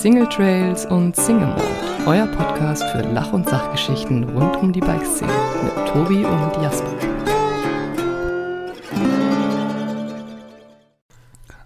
Single 0.00 0.26
Trails 0.30 0.86
und 0.86 1.14
Single 1.14 1.48
Mode, 1.48 1.62
euer 2.06 2.26
Podcast 2.28 2.82
für 2.84 3.02
Lach- 3.02 3.34
und 3.34 3.46
Sachgeschichten 3.46 4.24
rund 4.30 4.56
um 4.56 4.72
die 4.72 4.80
Bikeszene 4.80 5.30
mit 5.62 5.88
Tobi 5.88 6.24
und 6.24 6.62
Jasper. 6.62 6.88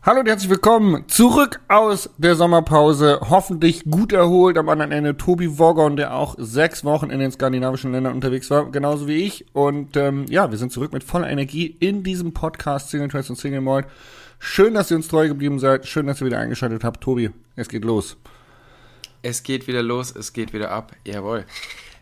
Hallo 0.02 0.18
und 0.18 0.26
herzlich 0.26 0.50
willkommen 0.50 1.04
zurück 1.06 1.60
aus 1.68 2.10
der 2.18 2.34
Sommerpause. 2.34 3.20
Hoffentlich 3.30 3.84
gut 3.84 4.12
erholt 4.12 4.58
am 4.58 4.68
anderen 4.68 4.90
Ende 4.90 5.16
Tobi 5.16 5.56
Woggon, 5.60 5.96
der 5.96 6.16
auch 6.16 6.34
sechs 6.36 6.84
Wochen 6.84 7.10
in 7.10 7.20
den 7.20 7.30
skandinavischen 7.30 7.92
Ländern 7.92 8.14
unterwegs 8.14 8.50
war, 8.50 8.68
genauso 8.68 9.06
wie 9.06 9.22
ich. 9.22 9.46
Und 9.54 9.96
ähm, 9.96 10.26
ja, 10.28 10.50
wir 10.50 10.58
sind 10.58 10.72
zurück 10.72 10.92
mit 10.92 11.04
voller 11.04 11.30
Energie 11.30 11.66
in 11.66 12.02
diesem 12.02 12.34
Podcast 12.34 12.90
Single 12.90 13.10
Trails 13.10 13.30
und 13.30 13.36
Single 13.36 13.60
Mode. 13.60 13.86
Schön, 14.46 14.74
dass 14.74 14.90
ihr 14.90 14.98
uns 14.98 15.08
treu 15.08 15.26
geblieben 15.26 15.58
seid. 15.58 15.88
Schön, 15.88 16.06
dass 16.06 16.20
ihr 16.20 16.26
wieder 16.26 16.38
eingeschaltet 16.38 16.84
habt. 16.84 17.00
Tobi, 17.00 17.30
es 17.56 17.66
geht 17.66 17.82
los. 17.82 18.18
Es 19.22 19.42
geht 19.42 19.66
wieder 19.66 19.82
los, 19.82 20.14
es 20.14 20.34
geht 20.34 20.52
wieder 20.52 20.70
ab. 20.70 20.94
Jawohl. 21.06 21.46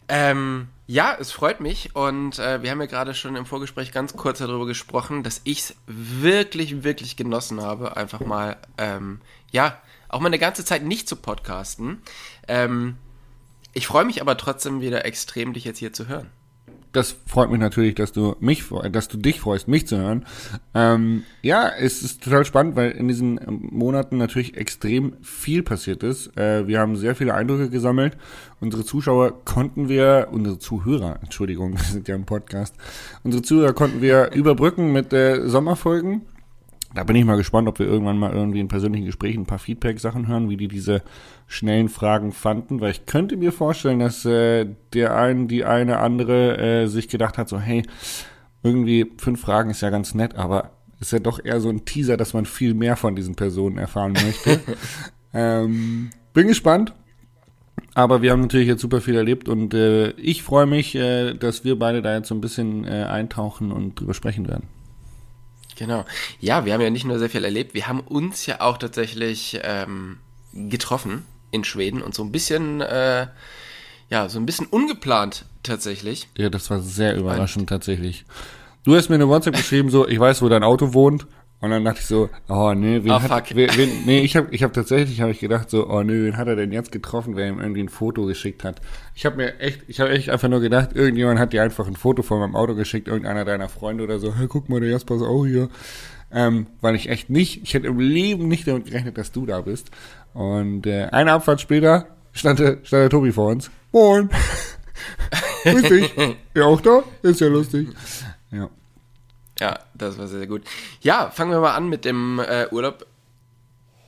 Ähm, 0.09 0.66
ja, 0.88 1.16
es 1.19 1.30
freut 1.30 1.60
mich 1.60 1.95
und 1.95 2.41
äh, 2.41 2.60
wir 2.60 2.73
haben 2.73 2.80
ja 2.80 2.86
gerade 2.86 3.14
schon 3.14 3.36
im 3.36 3.47
Vorgespräch 3.47 3.92
ganz 3.92 4.16
kurz 4.16 4.41
darüber 4.41 4.66
gesprochen, 4.66 5.23
dass 5.23 5.41
ich 5.45 5.60
es 5.60 5.77
wirklich, 5.86 6.83
wirklich 6.83 7.16
genossen 7.16 7.62
habe, 7.62 7.97
einfach 7.97 8.20
mal, 8.20 8.56
ähm, 8.77 9.20
ja, 9.52 9.80
auch 10.09 10.19
mal 10.19 10.27
eine 10.27 10.41
ganze 10.41 10.64
Zeit 10.64 10.83
nicht 10.83 11.09
zu 11.09 11.14
podcasten. 11.14 12.02
Ähm, 12.48 12.97
ich 13.72 13.86
freue 13.86 14.05
mich 14.05 14.20
aber 14.20 14.36
trotzdem 14.36 14.80
wieder 14.80 15.05
extrem, 15.05 15.52
dich 15.52 15.64
jetzt 15.64 15.78
hier 15.78 15.92
zu 15.92 16.09
hören 16.09 16.28
das 16.92 17.16
freut 17.27 17.51
mich 17.51 17.60
natürlich, 17.60 17.95
dass 17.95 18.12
du 18.12 18.37
mich, 18.41 18.64
dass 18.91 19.09
du 19.09 19.16
dich 19.16 19.41
freust, 19.41 19.66
mich 19.66 19.87
zu 19.87 19.96
hören. 19.96 20.27
Ähm, 20.74 21.23
ja, 21.41 21.69
es 21.69 22.02
ist 22.02 22.23
total 22.23 22.45
spannend, 22.45 22.77
weil 22.77 22.91
in 22.91 23.09
diesen 23.09 23.41
Monaten 23.70 24.19
natürlich 24.19 24.56
extrem 24.56 25.14
viel 25.22 25.62
passiert 25.62 26.03
ist. 26.03 26.36
Äh, 26.36 26.66
wir 26.66 26.78
haben 26.78 26.97
sehr 26.97 27.14
viele 27.14 27.34
Eindrücke 27.34 27.70
gesammelt. 27.70 28.16
Unsere 28.61 28.84
Zuschauer 28.84 29.44
konnten 29.44 29.89
wir, 29.89 30.28
unsere 30.31 30.58
Zuhörer, 30.58 31.19
Entschuldigung, 31.22 31.72
wir 31.78 31.84
sind 31.84 32.08
ja 32.08 32.14
im 32.14 32.27
Podcast, 32.27 32.75
unsere 33.22 33.42
Zuhörer 33.42 33.72
konnten 33.72 34.03
wir 34.03 34.33
überbrücken 34.33 34.92
mit 34.92 35.12
äh, 35.12 35.48
Sommerfolgen. 35.48 36.22
Da 36.94 37.04
bin 37.04 37.16
ich 37.16 37.24
mal 37.24 37.36
gespannt, 37.36 37.68
ob 37.68 37.78
wir 37.78 37.86
irgendwann 37.86 38.18
mal 38.18 38.32
irgendwie 38.32 38.60
in 38.60 38.68
persönlichen 38.68 39.06
Gesprächen 39.06 39.42
ein 39.42 39.46
paar 39.46 39.58
Feedback-Sachen 39.58 40.28
hören, 40.28 40.50
wie 40.50 40.56
die 40.56 40.68
diese 40.68 41.02
schnellen 41.46 41.88
Fragen 41.88 42.32
fanden, 42.32 42.80
weil 42.80 42.90
ich 42.90 43.06
könnte 43.06 43.36
mir 43.36 43.52
vorstellen, 43.52 44.00
dass 44.00 44.24
äh, 44.24 44.66
der 44.92 45.16
ein, 45.16 45.48
die 45.48 45.64
eine 45.64 45.98
andere 45.98 46.58
äh, 46.58 46.86
sich 46.86 47.08
gedacht 47.08 47.38
hat, 47.38 47.48
so 47.48 47.58
hey, 47.58 47.82
irgendwie 48.62 49.10
fünf 49.16 49.40
Fragen 49.40 49.70
ist 49.70 49.80
ja 49.80 49.90
ganz 49.90 50.14
nett, 50.14 50.34
aber 50.36 50.70
ist 51.00 51.12
ja 51.12 51.18
doch 51.18 51.44
eher 51.44 51.60
so 51.60 51.68
ein 51.68 51.84
Teaser, 51.84 52.16
dass 52.16 52.34
man 52.34 52.46
viel 52.46 52.74
mehr 52.74 52.96
von 52.96 53.16
diesen 53.16 53.34
Personen 53.34 53.78
erfahren 53.78 54.12
möchte. 54.12 54.60
ähm, 55.34 56.10
bin 56.32 56.46
gespannt. 56.46 56.94
Aber 57.94 58.22
wir 58.22 58.30
haben 58.30 58.40
natürlich 58.40 58.68
jetzt 58.68 58.80
super 58.80 59.02
viel 59.02 59.16
erlebt 59.16 59.48
und 59.48 59.74
äh, 59.74 60.12
ich 60.12 60.42
freue 60.42 60.64
mich, 60.64 60.94
äh, 60.94 61.34
dass 61.34 61.64
wir 61.64 61.78
beide 61.78 62.00
da 62.00 62.14
jetzt 62.14 62.28
so 62.28 62.34
ein 62.34 62.40
bisschen 62.40 62.84
äh, 62.84 63.04
eintauchen 63.04 63.70
und 63.70 64.00
drüber 64.00 64.14
sprechen 64.14 64.48
werden. 64.48 64.68
Genau. 65.83 66.05
Ja, 66.38 66.64
wir 66.64 66.75
haben 66.75 66.80
ja 66.80 66.91
nicht 66.91 67.05
nur 67.05 67.19
sehr 67.19 67.28
viel 67.28 67.44
erlebt, 67.44 67.75
wir 67.75 67.88
haben 67.88 67.98
uns 67.98 68.47
ja 68.47 68.61
auch 68.61 68.78
tatsächlich 68.78 69.58
ähm, 69.64 70.19
getroffen 70.55 71.25
in 71.50 71.64
Schweden 71.64 72.02
und 72.02 72.14
so 72.14 72.22
ein 72.22 72.30
bisschen, 72.30 72.80
äh, 72.80 73.27
ja, 74.08 74.28
so 74.28 74.38
ein 74.38 74.47
bisschen 74.47 74.66
ungeplant 74.66 75.44
tatsächlich. 75.64 76.28
Ja, 76.38 76.50
das 76.50 76.70
war 76.70 76.78
sehr 76.78 77.16
überraschend 77.16 77.62
und 77.62 77.66
tatsächlich. 77.66 78.25
Du 78.84 78.94
hast 78.94 79.08
mir 79.08 79.16
eine 79.16 79.28
WhatsApp 79.28 79.56
geschrieben, 79.56 79.91
so, 79.91 80.06
ich 80.06 80.20
weiß, 80.20 80.41
wo 80.42 80.48
dein 80.48 80.62
Auto 80.62 80.94
wohnt. 80.94 81.27
Und 81.62 81.70
dann 81.70 81.84
dachte 81.84 82.00
ich 82.00 82.06
so, 82.06 82.28
oh 82.48 82.74
nee, 82.74 83.05
wen 83.05 83.12
oh, 83.12 83.22
hat, 83.22 83.55
wen, 83.55 83.70
wen, 83.77 84.05
nee, 84.05 84.22
ich 84.22 84.36
habe 84.36 84.48
ich 84.50 84.64
hab 84.64 84.72
tatsächlich 84.72 85.20
habe 85.20 85.30
ich 85.30 85.38
gedacht 85.38 85.70
so, 85.70 85.88
oh 85.88 86.02
nee, 86.02 86.24
wen 86.24 86.36
hat 86.36 86.48
er 86.48 86.56
denn 86.56 86.72
jetzt 86.72 86.91
getroffen, 86.91 87.36
wer 87.36 87.46
ihm 87.46 87.60
irgendwie 87.60 87.84
ein 87.84 87.88
Foto 87.88 88.27
geschickt 88.27 88.64
hat. 88.64 88.80
Ich 89.14 89.25
habe 89.25 89.37
mir 89.37 89.60
echt, 89.60 89.82
ich 89.87 90.00
habe 90.00 90.10
echt 90.10 90.28
einfach 90.28 90.48
nur 90.48 90.59
gedacht, 90.59 90.97
irgendjemand 90.97 91.38
hat 91.38 91.53
dir 91.53 91.62
einfach 91.62 91.87
ein 91.87 91.94
Foto 91.94 92.22
von 92.22 92.41
meinem 92.41 92.56
Auto 92.56 92.75
geschickt, 92.75 93.06
irgendeiner 93.06 93.44
deiner 93.44 93.69
Freunde 93.69 94.03
oder 94.03 94.19
so, 94.19 94.34
hey, 94.34 94.48
guck 94.48 94.69
mal, 94.69 94.81
der 94.81 94.91
Jasper 94.91 95.14
ist 95.14 95.22
auch 95.22 95.47
hier. 95.47 95.69
Ähm, 96.32 96.66
weil 96.81 96.97
ich 96.97 97.09
echt 97.09 97.31
nicht, 97.31 97.62
ich 97.62 97.75
hätte 97.75 97.87
im 97.87 98.00
Leben 98.00 98.48
nicht 98.48 98.66
damit 98.66 98.87
gerechnet, 98.87 99.16
dass 99.16 99.31
du 99.31 99.47
da 99.47 99.60
bist. 99.60 99.92
Und 100.34 100.84
äh, 100.88 101.04
eine 101.12 101.31
Abfahrt 101.31 101.60
später 101.60 102.06
stand 102.32 102.58
der, 102.58 102.78
stand 102.82 103.03
der 103.03 103.10
Tobi 103.10 103.31
vor 103.31 103.50
uns. 103.50 103.70
Moin. 103.92 104.31
Grüß 105.62 105.82
dich. 105.82 106.12
Ja, 106.56 106.64
auch 106.64 106.81
da? 106.81 107.04
Ist 107.22 107.41
ja 107.41 107.47
lustig. 107.47 107.87
Ja. 108.50 108.69
Ja, 109.60 109.78
das 109.94 110.18
war 110.18 110.26
sehr, 110.26 110.38
sehr 110.38 110.48
gut. 110.48 110.62
Ja, 111.00 111.30
fangen 111.30 111.50
wir 111.50 111.60
mal 111.60 111.74
an 111.74 111.88
mit 111.88 112.04
dem 112.04 112.38
äh, 112.38 112.68
Urlaub. 112.70 113.06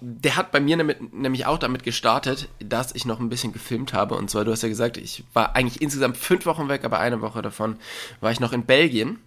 Der 0.01 0.37
hat 0.37 0.53
bei 0.53 0.61
mir 0.61 0.77
nämlich, 0.77 0.99
nämlich 1.13 1.47
auch 1.47 1.59
damit 1.59 1.83
gestartet, 1.83 2.49
dass 2.59 2.95
ich 2.95 3.07
noch 3.07 3.21
ein 3.21 3.29
bisschen 3.29 3.53
gefilmt 3.53 3.93
habe. 3.93 4.17
Und 4.17 4.31
zwar, 4.31 4.45
du 4.45 4.53
hast 4.53 4.63
ja 4.63 4.69
gesagt, 4.69 4.97
ich 4.97 5.25
war 5.33 5.57
eigentlich 5.57 5.81
insgesamt 5.81 6.17
fünf 6.17 6.47
Wochen 6.47 6.69
weg, 6.69 6.85
aber 6.85 6.99
eine 6.99 7.21
Woche 7.21 7.43
davon 7.43 7.77
war 8.21 8.33
ich 8.33 8.41
noch 8.41 8.53
in 8.53 8.65
Belgien 8.65 9.19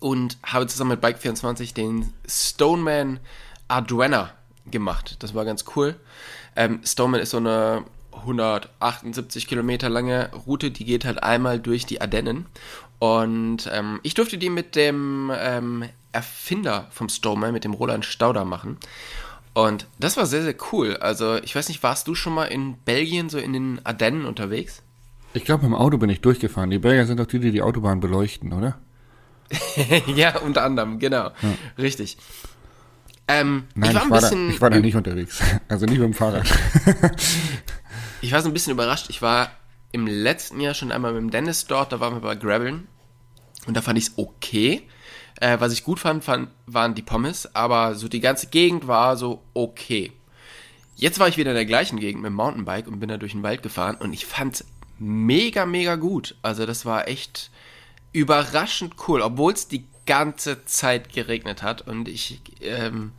und 0.00 0.38
habe 0.42 0.66
zusammen 0.66 0.92
mit 0.92 1.04
Bike24 1.04 1.74
den 1.74 2.12
Stoneman 2.26 3.20
Arduena 3.68 4.30
gemacht. 4.70 5.16
Das 5.20 5.34
war 5.34 5.44
ganz 5.44 5.64
cool. 5.76 5.96
Ähm, 6.56 6.80
Stoneman 6.84 7.20
ist 7.20 7.30
so 7.30 7.38
eine 7.38 7.84
178 8.12 9.46
Kilometer 9.46 9.88
lange 9.88 10.30
Route, 10.46 10.70
die 10.70 10.84
geht 10.84 11.04
halt 11.04 11.22
einmal 11.22 11.58
durch 11.58 11.86
die 11.86 12.00
Ardennen. 12.00 12.46
Und 13.02 13.68
ähm, 13.72 13.98
ich 14.04 14.14
durfte 14.14 14.38
die 14.38 14.48
mit 14.48 14.76
dem 14.76 15.32
ähm, 15.36 15.86
Erfinder 16.12 16.86
vom 16.92 17.08
Stoneman, 17.08 17.52
mit 17.52 17.64
dem 17.64 17.74
Roland 17.74 18.04
Stauder 18.04 18.44
machen. 18.44 18.76
Und 19.54 19.88
das 19.98 20.16
war 20.16 20.24
sehr, 20.24 20.44
sehr 20.44 20.54
cool. 20.70 20.96
Also, 20.98 21.34
ich 21.38 21.56
weiß 21.56 21.66
nicht, 21.66 21.82
warst 21.82 22.06
du 22.06 22.14
schon 22.14 22.32
mal 22.32 22.44
in 22.44 22.76
Belgien, 22.84 23.28
so 23.28 23.38
in 23.38 23.54
den 23.54 23.84
Ardennen 23.84 24.24
unterwegs? 24.24 24.84
Ich 25.34 25.44
glaube, 25.44 25.66
im 25.66 25.74
Auto 25.74 25.98
bin 25.98 26.10
ich 26.10 26.20
durchgefahren. 26.20 26.70
Die 26.70 26.78
Belgier 26.78 27.06
sind 27.06 27.18
doch 27.18 27.26
die, 27.26 27.40
die 27.40 27.50
die 27.50 27.62
Autobahn 27.62 27.98
beleuchten, 27.98 28.52
oder? 28.52 28.78
ja, 30.14 30.38
unter 30.38 30.62
anderem, 30.62 31.00
genau. 31.00 31.24
Ja. 31.24 31.34
Richtig. 31.78 32.18
Ähm, 33.26 33.64
Nein, 33.74 33.96
ich 33.96 33.96
war, 33.96 34.04
ich 34.04 34.12
war, 34.12 34.20
da, 34.20 34.48
ich 34.48 34.60
war 34.60 34.70
da 34.70 34.78
nicht 34.78 34.94
unterwegs. 34.94 35.42
Also 35.68 35.86
nicht 35.86 35.98
mit 35.98 36.04
dem 36.04 36.14
Fahrrad. 36.14 36.46
ich 38.20 38.30
war 38.30 38.42
so 38.42 38.48
ein 38.48 38.52
bisschen 38.52 38.74
überrascht. 38.74 39.10
Ich 39.10 39.22
war 39.22 39.50
im 39.90 40.06
letzten 40.06 40.60
Jahr 40.60 40.74
schon 40.74 40.92
einmal 40.92 41.12
mit 41.14 41.22
dem 41.22 41.30
Dennis 41.30 41.66
dort, 41.66 41.92
da 41.92 41.98
waren 41.98 42.14
wir 42.14 42.20
bei 42.20 42.36
Graveln. 42.36 42.86
Und 43.66 43.76
da 43.76 43.82
fand 43.82 43.98
ich 43.98 44.08
es 44.08 44.12
okay. 44.16 44.82
Äh, 45.40 45.60
was 45.60 45.72
ich 45.72 45.84
gut 45.84 46.00
fand, 46.00 46.24
fand, 46.24 46.50
waren 46.66 46.94
die 46.94 47.02
Pommes, 47.02 47.54
aber 47.54 47.94
so 47.94 48.08
die 48.08 48.20
ganze 48.20 48.48
Gegend 48.48 48.86
war 48.86 49.16
so 49.16 49.42
okay. 49.54 50.12
Jetzt 50.96 51.18
war 51.18 51.28
ich 51.28 51.36
wieder 51.36 51.50
in 51.50 51.56
der 51.56 51.66
gleichen 51.66 51.98
Gegend 51.98 52.22
mit 52.22 52.30
dem 52.30 52.36
Mountainbike 52.36 52.86
und 52.86 53.00
bin 53.00 53.08
da 53.08 53.16
durch 53.16 53.32
den 53.32 53.42
Wald 53.42 53.62
gefahren 53.62 53.96
und 53.96 54.12
ich 54.12 54.26
fand 54.26 54.54
es 54.54 54.64
mega, 54.98 55.66
mega 55.66 55.96
gut. 55.96 56.36
Also 56.42 56.66
das 56.66 56.84
war 56.84 57.08
echt 57.08 57.50
überraschend 58.12 58.94
cool, 59.08 59.22
obwohl 59.22 59.52
es 59.52 59.68
die 59.68 59.86
ganze 60.06 60.64
Zeit 60.64 61.12
geregnet 61.12 61.62
hat 61.62 61.82
und 61.82 62.08
ich 62.08 62.40
ähm, 62.60 63.12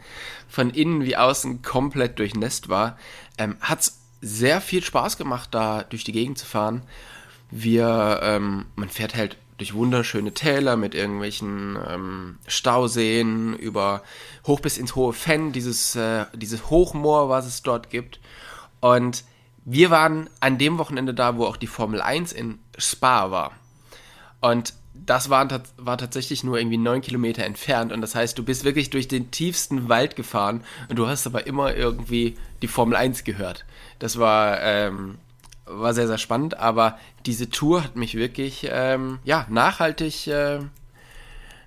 von 0.48 0.70
innen 0.70 1.04
wie 1.04 1.18
außen 1.18 1.62
komplett 1.62 2.20
durchnässt 2.20 2.70
war, 2.70 2.98
ähm, 3.38 3.58
hat 3.62 3.82
es 3.82 4.00
sehr 4.22 4.62
viel 4.62 4.84
Spaß 4.84 5.18
gemacht, 5.18 5.50
da 5.52 5.84
durch 5.84 6.04
die 6.04 6.12
Gegend 6.12 6.38
zu 6.38 6.46
fahren. 6.46 6.84
Wir, 7.52 8.20
ähm, 8.24 8.66
man 8.76 8.90
fährt 8.90 9.16
halt 9.16 9.38
durch 9.64 9.74
wunderschöne 9.74 10.34
Täler 10.34 10.76
mit 10.76 10.94
irgendwelchen 10.94 11.78
ähm, 11.88 12.38
Stauseen 12.48 13.56
über 13.56 14.04
hoch 14.46 14.60
bis 14.60 14.78
ins 14.78 14.96
hohe 14.96 15.14
Fenn, 15.14 15.54
dieses, 15.54 15.96
äh, 15.96 16.26
dieses 16.34 16.70
Hochmoor, 16.70 17.30
was 17.30 17.46
es 17.46 17.62
dort 17.62 17.90
gibt. 17.90 18.20
Und 18.82 19.24
wir 19.64 19.90
waren 19.90 20.30
an 20.42 20.58
dem 20.58 20.78
Wochenende 20.80 21.14
da, 21.14 21.38
wo 21.38 21.46
auch 21.46 21.56
die 21.56 21.68
Formel 21.68 22.02
1 22.02 22.34
in 22.34 22.60
Spa 22.78 23.32
war. 23.32 23.54
Und 24.42 24.74
das 24.94 25.30
war, 25.30 25.48
war 25.78 25.98
tatsächlich 25.98 26.44
nur 26.44 26.58
irgendwie 26.58 26.78
neun 26.78 27.00
Kilometer 27.00 27.46
entfernt 27.46 27.94
und 27.94 28.02
das 28.02 28.16
heißt, 28.16 28.38
du 28.38 28.44
bist 28.44 28.66
wirklich 28.66 28.90
durch 28.90 29.08
den 29.08 29.32
tiefsten 29.32 29.88
Wald 29.88 30.18
gefahren 30.18 30.64
und 30.90 30.98
du 30.98 31.08
hast 31.08 31.26
aber 31.26 31.48
immer 31.48 31.74
irgendwie 31.74 32.36
die 32.62 32.68
Formel 32.68 32.98
1 32.98 33.24
gehört. 33.24 33.66
Das 34.00 34.20
war, 34.20 34.62
ähm, 34.62 35.20
war 35.66 35.94
sehr, 35.94 36.08
sehr 36.08 36.18
spannend, 36.18 36.58
aber 36.58 36.98
diese 37.26 37.50
Tour 37.50 37.84
hat 37.84 37.96
mich 37.96 38.16
wirklich, 38.16 38.68
ähm, 38.70 39.20
ja, 39.24 39.46
nachhaltig, 39.50 40.28
äh, 40.28 40.60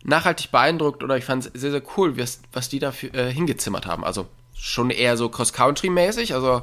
nachhaltig 0.05 0.51
beeindruckt 0.51 1.03
oder 1.03 1.17
ich 1.17 1.25
fand 1.25 1.47
es 1.47 1.61
sehr, 1.61 1.71
sehr 1.71 1.83
cool, 1.97 2.19
was, 2.19 2.41
was 2.53 2.69
die 2.69 2.79
da 2.79 2.93
für, 2.93 3.13
äh, 3.15 3.33
hingezimmert 3.33 3.87
haben. 3.87 4.05
Also 4.05 4.27
schon 4.55 4.91
eher 4.91 5.17
so 5.17 5.29
Cross-Country-mäßig, 5.29 6.35
also, 6.35 6.63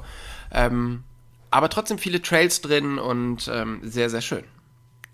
ähm, 0.51 1.03
aber 1.51 1.69
trotzdem 1.69 1.97
viele 1.97 2.21
Trails 2.21 2.61
drin 2.61 2.97
und 2.97 3.49
ähm, 3.51 3.79
sehr, 3.83 4.09
sehr 4.09 4.21
schön. 4.21 4.43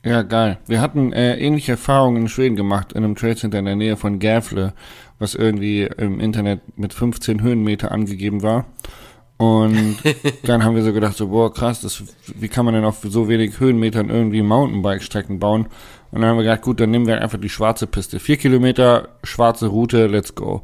Ja, 0.03 0.21
geil. 0.21 0.59
Wir 0.65 0.79
hatten 0.79 1.11
äh, 1.11 1.37
ähnliche 1.37 1.73
Erfahrungen 1.73 2.23
in 2.23 2.29
Schweden 2.29 2.55
gemacht, 2.55 2.93
in 2.93 3.03
einem 3.03 3.15
Trade 3.15 3.35
Center 3.35 3.59
in 3.59 3.65
der 3.65 3.75
Nähe 3.75 3.97
von 3.97 4.19
Gävle, 4.19 4.73
was 5.19 5.35
irgendwie 5.35 5.83
im 5.83 6.21
Internet 6.21 6.61
mit 6.77 6.93
15 6.93 7.41
Höhenmeter 7.41 7.91
angegeben 7.91 8.41
war. 8.41 8.65
Und 9.39 9.97
dann 10.43 10.63
haben 10.63 10.75
wir 10.75 10.83
so 10.83 10.93
gedacht, 10.93 11.17
so, 11.17 11.29
boah, 11.29 11.51
krass, 11.51 11.81
das, 11.81 12.03
wie 12.35 12.47
kann 12.47 12.65
man 12.65 12.75
denn 12.75 12.83
auf 12.83 12.99
so 13.03 13.27
wenig 13.27 13.59
Höhenmetern 13.59 14.09
irgendwie 14.09 14.43
Mountainbike-Strecken 14.43 15.39
bauen? 15.39 15.67
Und 16.11 16.21
dann 16.21 16.29
haben 16.29 16.37
wir 16.37 16.43
gedacht, 16.43 16.61
gut, 16.61 16.79
dann 16.79 16.91
nehmen 16.91 17.07
wir 17.07 17.21
einfach 17.21 17.39
die 17.39 17.49
schwarze 17.49 17.87
Piste. 17.87 18.19
Vier 18.19 18.37
Kilometer, 18.37 19.09
schwarze 19.23 19.67
Route, 19.67 20.05
let's 20.07 20.35
go. 20.35 20.61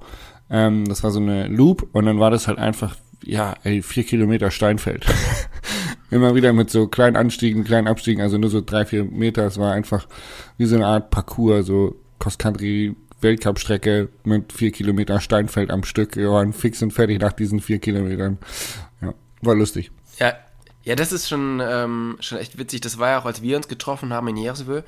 Ähm, 0.50 0.86
das 0.86 1.04
war 1.04 1.12
so 1.12 1.20
eine 1.20 1.48
Loop 1.48 1.88
und 1.94 2.06
dann 2.06 2.20
war 2.20 2.30
das 2.30 2.48
halt 2.48 2.60
einfach 2.60 2.96
ja, 3.26 3.56
ey, 3.64 3.82
vier 3.82 4.04
Kilometer 4.04 4.52
Steinfeld. 4.52 5.06
Immer 6.12 6.36
wieder 6.36 6.54
mit 6.54 6.70
so 6.70 6.88
kleinen 6.88 7.16
Anstiegen, 7.16 7.64
kleinen 7.64 7.88
Abstiegen, 7.88 8.22
also 8.22 8.38
nur 8.38 8.50
so 8.50 8.62
drei, 8.62 8.86
vier 8.86 9.04
Meter. 9.04 9.46
Es 9.46 9.58
war 9.58 9.74
einfach 9.74 10.08
wie 10.58 10.66
so 10.66 10.76
eine 10.76 10.86
Art 10.86 11.10
Parcours, 11.10 11.66
so 11.66 11.96
Cross-Country 12.20 12.96
Weltcup-Strecke 13.26 14.10
mit 14.24 14.54
vier 14.54 14.72
Kilometer 14.72 15.20
Steinfeld 15.20 15.72
am 15.72 15.84
Stück. 15.84 16.16
Wir 16.16 16.30
waren 16.32 16.54
fix 16.54 16.82
und 16.82 16.92
fertig 16.92 17.20
nach 17.20 17.34
diesen 17.34 17.60
vier 17.60 17.80
Kilometern. 17.80 18.38
Ja, 19.02 19.14
war 19.42 19.56
lustig. 19.56 19.92
Ja, 20.20 20.34
ja, 20.84 20.96
das 20.96 21.12
ist 21.12 21.28
schon, 21.28 21.62
ähm, 21.68 22.18
schon 22.20 22.38
echt 22.38 22.60
witzig. 22.60 22.82
Das 22.82 23.00
war 23.00 23.10
ja 23.10 23.20
auch, 23.20 23.26
als 23.26 23.42
wir 23.42 23.58
uns 23.58 23.68
getroffen 23.68 24.14
haben 24.14 24.28
in 24.28 24.38
Jerseville. 24.38 24.84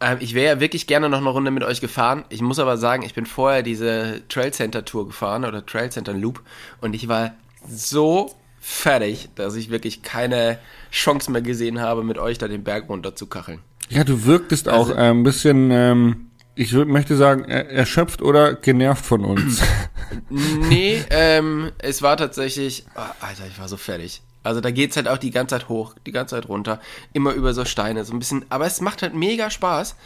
Ähm, 0.00 0.18
ich 0.20 0.34
wäre 0.34 0.56
ja 0.56 0.60
wirklich 0.60 0.86
gerne 0.86 1.08
noch 1.08 1.18
eine 1.18 1.28
Runde 1.28 1.52
mit 1.52 1.62
euch 1.62 1.80
gefahren. 1.80 2.24
Ich 2.28 2.42
muss 2.42 2.58
aber 2.58 2.76
sagen, 2.76 3.04
ich 3.04 3.14
bin 3.14 3.26
vorher 3.26 3.62
diese 3.62 4.22
Trail 4.28 4.52
Center 4.52 4.84
Tour 4.84 5.06
gefahren 5.06 5.44
oder 5.44 5.64
Trail 5.64 5.90
Center 5.90 6.12
Loop 6.12 6.42
und 6.80 6.94
ich 6.94 7.08
war 7.08 7.34
so 7.68 8.34
fertig, 8.60 9.28
dass 9.36 9.54
ich 9.54 9.70
wirklich 9.70 10.02
keine 10.02 10.58
Chance 10.90 11.30
mehr 11.30 11.42
gesehen 11.42 11.80
habe, 11.80 12.02
mit 12.02 12.18
euch 12.18 12.38
da 12.38 12.48
den 12.48 12.64
Berg 12.64 12.88
runter 12.88 13.14
zu 13.14 13.26
kacheln. 13.26 13.60
Ja, 13.88 14.02
du 14.02 14.24
wirktest 14.24 14.68
auch 14.68 14.90
äh, 14.90 14.94
ein 14.94 15.22
bisschen, 15.22 15.70
ähm, 15.70 16.26
ich 16.56 16.72
möchte 16.72 17.16
sagen, 17.16 17.44
er, 17.44 17.70
erschöpft 17.70 18.22
oder 18.22 18.54
genervt 18.54 19.04
von 19.04 19.24
uns. 19.24 19.62
nee, 20.30 21.04
ähm, 21.10 21.70
es 21.78 22.02
war 22.02 22.16
tatsächlich, 22.16 22.86
oh, 22.96 23.00
Alter, 23.20 23.46
ich 23.46 23.58
war 23.58 23.68
so 23.68 23.76
fertig. 23.76 24.22
Also 24.42 24.60
da 24.60 24.70
geht's 24.70 24.96
halt 24.96 25.06
auch 25.08 25.18
die 25.18 25.30
ganze 25.30 25.56
Zeit 25.56 25.68
hoch, 25.68 25.94
die 26.06 26.12
ganze 26.12 26.36
Zeit 26.36 26.48
runter, 26.48 26.80
immer 27.12 27.32
über 27.32 27.52
so 27.52 27.64
Steine, 27.64 28.04
so 28.04 28.12
ein 28.14 28.18
bisschen, 28.18 28.46
aber 28.48 28.64
es 28.66 28.80
macht 28.80 29.02
halt 29.02 29.14
mega 29.14 29.50
Spaß. 29.50 29.96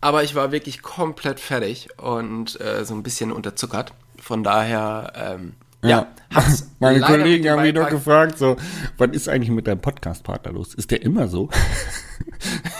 Aber 0.00 0.24
ich 0.24 0.34
war 0.34 0.50
wirklich 0.50 0.80
komplett 0.80 1.40
fertig 1.40 1.88
und 1.98 2.58
äh, 2.58 2.86
so 2.86 2.94
ein 2.94 3.02
bisschen 3.02 3.30
unterzuckert. 3.30 3.92
Von 4.18 4.42
daher, 4.42 5.12
ähm, 5.14 5.52
ja, 5.82 5.88
ja. 5.90 6.06
Meine 6.78 7.00
Kollegen 7.00 7.50
haben 7.50 7.62
mich 7.62 7.74
doch 7.74 7.90
gefragt, 7.90 8.38
so, 8.38 8.56
was 8.96 9.10
ist 9.10 9.28
eigentlich 9.28 9.50
mit 9.50 9.66
deinem 9.66 9.80
Podcast-Partner 9.80 10.52
los? 10.52 10.72
Ist 10.74 10.90
der 10.90 11.02
immer 11.02 11.28
so? 11.28 11.50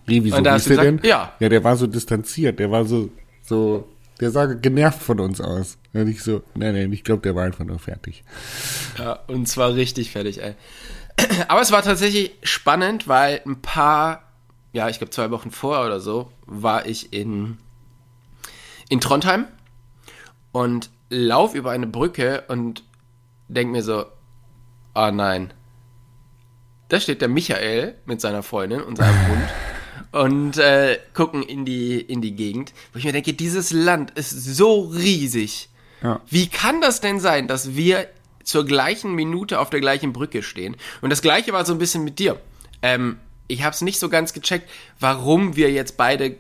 Wie, 0.07 0.25
wieso? 0.25 0.37
Und 0.37 0.45
da 0.45 0.53
hast 0.53 0.67
du 0.67 0.71
gesagt, 0.71 1.05
ja. 1.07 1.33
Ja, 1.39 1.49
der 1.49 1.63
war 1.65 1.77
so 1.77 1.87
distanziert, 1.87 2.59
der 2.59 2.71
war 2.71 2.85
so, 2.85 3.11
so, 3.43 3.89
der 4.21 4.31
sah 4.31 4.47
genervt 4.47 5.03
von 5.03 5.21
uns 5.21 5.41
aus. 5.41 5.79
Und 5.93 6.09
ich 6.09 6.23
so, 6.23 6.43
nein, 6.55 6.75
nein, 6.75 6.93
ich 6.93 7.05
glaube, 7.05 7.23
der 7.23 7.35
war 7.35 7.45
einfach 7.45 7.65
nur 7.65 7.79
fertig. 7.79 8.25
Ja, 8.99 9.21
und 9.27 9.47
zwar 9.47 9.75
richtig 9.75 10.11
fertig, 10.11 10.43
ey. 10.43 10.55
Aber 11.49 11.61
es 11.61 11.71
war 11.71 11.83
tatsächlich 11.83 12.33
spannend, 12.43 13.09
weil 13.09 13.43
ein 13.47 13.61
paar, 13.61 14.23
ja, 14.73 14.89
ich 14.89 14.99
glaube 14.99 15.11
zwei 15.11 15.31
Wochen 15.31 15.51
vorher 15.51 15.87
oder 15.87 16.01
so, 16.01 16.33
war 16.47 16.87
ich 16.87 17.13
in, 17.13 17.59
in 18.89 19.01
Trondheim 19.01 19.47
und 20.51 20.91
lauf 21.11 21.55
über 21.55 21.71
eine 21.71 21.87
Brücke 21.87 22.45
und 22.49 22.83
denk 23.49 23.71
mir 23.71 23.83
so, 23.83 24.07
ah 24.95 25.09
oh 25.09 25.11
nein, 25.11 25.53
da 26.93 27.01
steht 27.01 27.23
der 27.23 27.29
Michael 27.29 27.95
mit 28.05 28.21
seiner 28.21 28.43
Freundin 28.43 28.83
und 28.83 28.97
seinem 28.97 29.29
Hund 29.29 29.49
und 30.13 30.59
äh, 30.59 30.99
gucken 31.15 31.43
in 31.43 31.65
die, 31.65 31.99
in 31.99 32.21
die 32.21 32.37
Gegend, 32.37 32.75
wo 32.93 32.99
ich 32.99 33.07
mir 33.07 33.13
denke, 33.13 33.33
dieses 33.33 33.73
Land 33.73 34.11
ist 34.11 34.31
so 34.31 34.83
riesig. 34.83 35.71
Ja. 36.03 36.21
Wie 36.29 36.49
kann 36.49 36.83
das 36.83 37.01
denn 37.01 37.19
sein, 37.19 37.49
dass 37.49 37.77
wir 37.77 38.09
zur 38.45 38.67
gleichen 38.67 39.15
Minute 39.15 39.59
auf 39.59 39.71
der 39.71 39.81
gleichen 39.81 40.13
Brücke 40.13 40.43
stehen? 40.43 40.77
Und 41.01 41.09
das 41.09 41.23
gleiche 41.23 41.55
war 41.55 41.65
so 41.65 41.73
ein 41.73 41.79
bisschen 41.79 42.05
mit 42.05 42.19
dir. 42.19 42.39
Ähm, 42.83 43.19
ich 43.49 43.63
habe 43.63 43.73
es 43.73 43.81
nicht 43.81 43.99
so 43.99 44.11
ganz 44.11 44.35
gecheckt, 44.35 44.69
warum 45.01 45.57
wir 45.57 45.71
jetzt 45.73 45.97
beide 45.97 46.37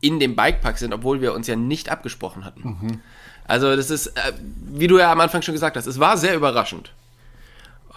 in 0.00 0.20
dem 0.20 0.36
Bikepark 0.36 0.78
sind, 0.78 0.94
obwohl 0.94 1.20
wir 1.20 1.34
uns 1.34 1.48
ja 1.48 1.56
nicht 1.56 1.88
abgesprochen 1.88 2.44
hatten. 2.44 2.78
Mhm. 2.80 3.00
Also 3.44 3.74
das 3.74 3.90
ist, 3.90 4.06
äh, 4.06 4.32
wie 4.70 4.86
du 4.86 5.00
ja 5.00 5.10
am 5.10 5.18
Anfang 5.18 5.42
schon 5.42 5.54
gesagt 5.54 5.76
hast, 5.76 5.86
es 5.86 5.98
war 5.98 6.16
sehr 6.16 6.36
überraschend. 6.36 6.92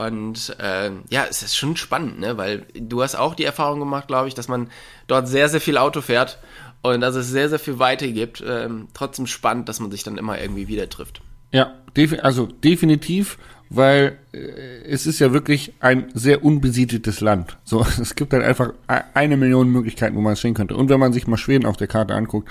Und 0.08 0.56
äh, 0.60 0.92
ja, 1.10 1.26
es 1.30 1.44
ist 1.44 1.56
schon 1.56 1.78
spannend, 1.78 2.20
ne? 2.20 2.38
weil 2.38 2.66
du 2.74 3.02
hast 3.02 3.16
auch 3.16 3.36
die 3.36 3.46
Erfahrung 3.46 3.80
gemacht, 3.80 4.08
glaube 4.08 4.28
ich, 4.28 4.34
dass 4.34 4.48
man 4.48 4.70
dort 5.08 5.28
sehr, 5.28 5.50
sehr 5.50 5.62
viel 5.62 5.78
Auto 5.78 6.02
fährt 6.02 6.40
und 6.82 7.02
dass 7.02 7.16
es 7.16 7.30
sehr, 7.30 7.50
sehr 7.50 7.60
viel 7.60 7.80
Weite 7.80 8.12
gibt. 8.12 8.44
Ähm, 8.46 8.88
trotzdem 8.94 9.28
spannend, 9.28 9.70
dass 9.70 9.80
man 9.80 9.92
sich 9.92 10.04
dann 10.04 10.18
immer 10.18 10.40
irgendwie 10.40 10.68
wieder 10.68 10.90
trifft. 10.90 11.22
Ja, 11.52 11.74
also 12.22 12.48
definitiv, 12.48 13.38
weil 13.70 14.18
äh, 14.34 14.38
es 14.86 15.08
ist 15.08 15.20
ja 15.20 15.32
wirklich 15.32 15.74
ein 15.80 16.10
sehr 16.14 16.44
unbesiedeltes 16.44 17.22
Land. 17.22 17.58
So, 17.64 17.86
es 18.02 18.16
gibt 18.16 18.34
halt 18.34 18.44
einfach 18.44 18.74
eine 18.88 19.38
Million 19.38 19.70
Möglichkeiten, 19.70 20.16
wo 20.16 20.22
man 20.22 20.34
es 20.34 20.40
stehen 20.40 20.54
könnte. 20.56 20.76
Und 20.76 20.90
wenn 20.90 21.00
man 21.00 21.14
sich 21.14 21.28
mal 21.28 21.38
Schweden 21.38 21.66
auf 21.66 21.78
der 21.78 21.88
Karte 21.88 22.16
anguckt, 22.16 22.50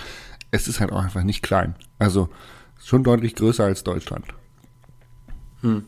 es 0.51 0.69
ist 0.69 0.81
halt 0.81 0.93
auch 0.93 1.03
einfach 1.03 1.25
nicht 1.25 1.43
klein. 1.43 1.75
Also 1.99 2.29
schon 2.83 3.05
deutlich 3.05 3.35
größer 3.35 3.65
als 3.65 3.85
Deutschland. 3.85 4.27
Hm. 5.63 5.85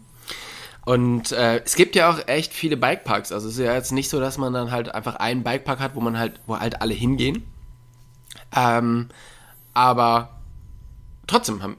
Und 0.84 1.32
äh, 1.32 1.62
es 1.64 1.76
gibt 1.76 1.96
ja 1.96 2.10
auch 2.10 2.28
echt 2.28 2.52
viele 2.52 2.76
Bikeparks. 2.76 3.32
Also 3.32 3.48
es 3.48 3.54
ist 3.54 3.64
ja 3.64 3.74
jetzt 3.74 3.92
nicht 3.92 4.10
so, 4.10 4.20
dass 4.20 4.38
man 4.38 4.52
dann 4.52 4.70
halt 4.70 4.94
einfach 4.94 5.16
einen 5.16 5.42
Bikepark 5.42 5.80
hat, 5.80 5.94
wo 5.94 6.00
man 6.00 6.18
halt, 6.18 6.40
wo 6.46 6.58
halt 6.58 6.82
alle 6.82 6.94
hingehen. 6.94 7.44
Ähm, 8.54 9.08
aber 9.72 10.30
trotzdem 11.26 11.62
haben, 11.62 11.76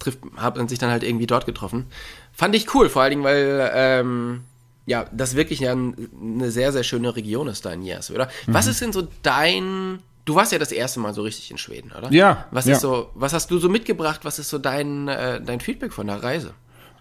trifft, 0.00 0.18
hat 0.36 0.56
man 0.56 0.68
sich 0.68 0.78
dann 0.78 0.90
halt 0.90 1.04
irgendwie 1.04 1.26
dort 1.26 1.46
getroffen. 1.46 1.86
Fand 2.32 2.54
ich 2.54 2.74
cool, 2.74 2.88
vor 2.88 3.02
allen 3.02 3.10
Dingen, 3.10 3.24
weil 3.24 3.70
ähm, 3.72 4.44
ja, 4.86 5.06
das 5.12 5.36
wirklich 5.36 5.60
ja 5.60 5.72
eine 5.72 6.50
sehr, 6.50 6.72
sehr 6.72 6.82
schöne 6.82 7.14
Region 7.14 7.46
ist 7.46 7.64
da 7.64 7.72
in 7.72 7.82
Jersey, 7.82 8.14
oder? 8.14 8.28
Mhm. 8.46 8.54
Was 8.54 8.66
ist 8.66 8.80
denn 8.80 8.92
so 8.92 9.06
dein 9.22 10.00
Du 10.26 10.34
warst 10.34 10.52
ja 10.52 10.58
das 10.58 10.70
erste 10.70 11.00
Mal 11.00 11.14
so 11.14 11.22
richtig 11.22 11.50
in 11.50 11.58
Schweden, 11.58 11.92
oder? 11.96 12.12
Ja. 12.12 12.44
Was 12.50 12.66
ja. 12.66 12.74
ist 12.74 12.82
so, 12.82 13.10
was 13.14 13.32
hast 13.32 13.50
du 13.50 13.58
so 13.58 13.68
mitgebracht? 13.68 14.20
Was 14.22 14.38
ist 14.38 14.50
so 14.50 14.58
dein, 14.58 15.08
äh, 15.08 15.40
dein 15.40 15.60
Feedback 15.60 15.92
von 15.92 16.06
der 16.06 16.22
Reise? 16.22 16.54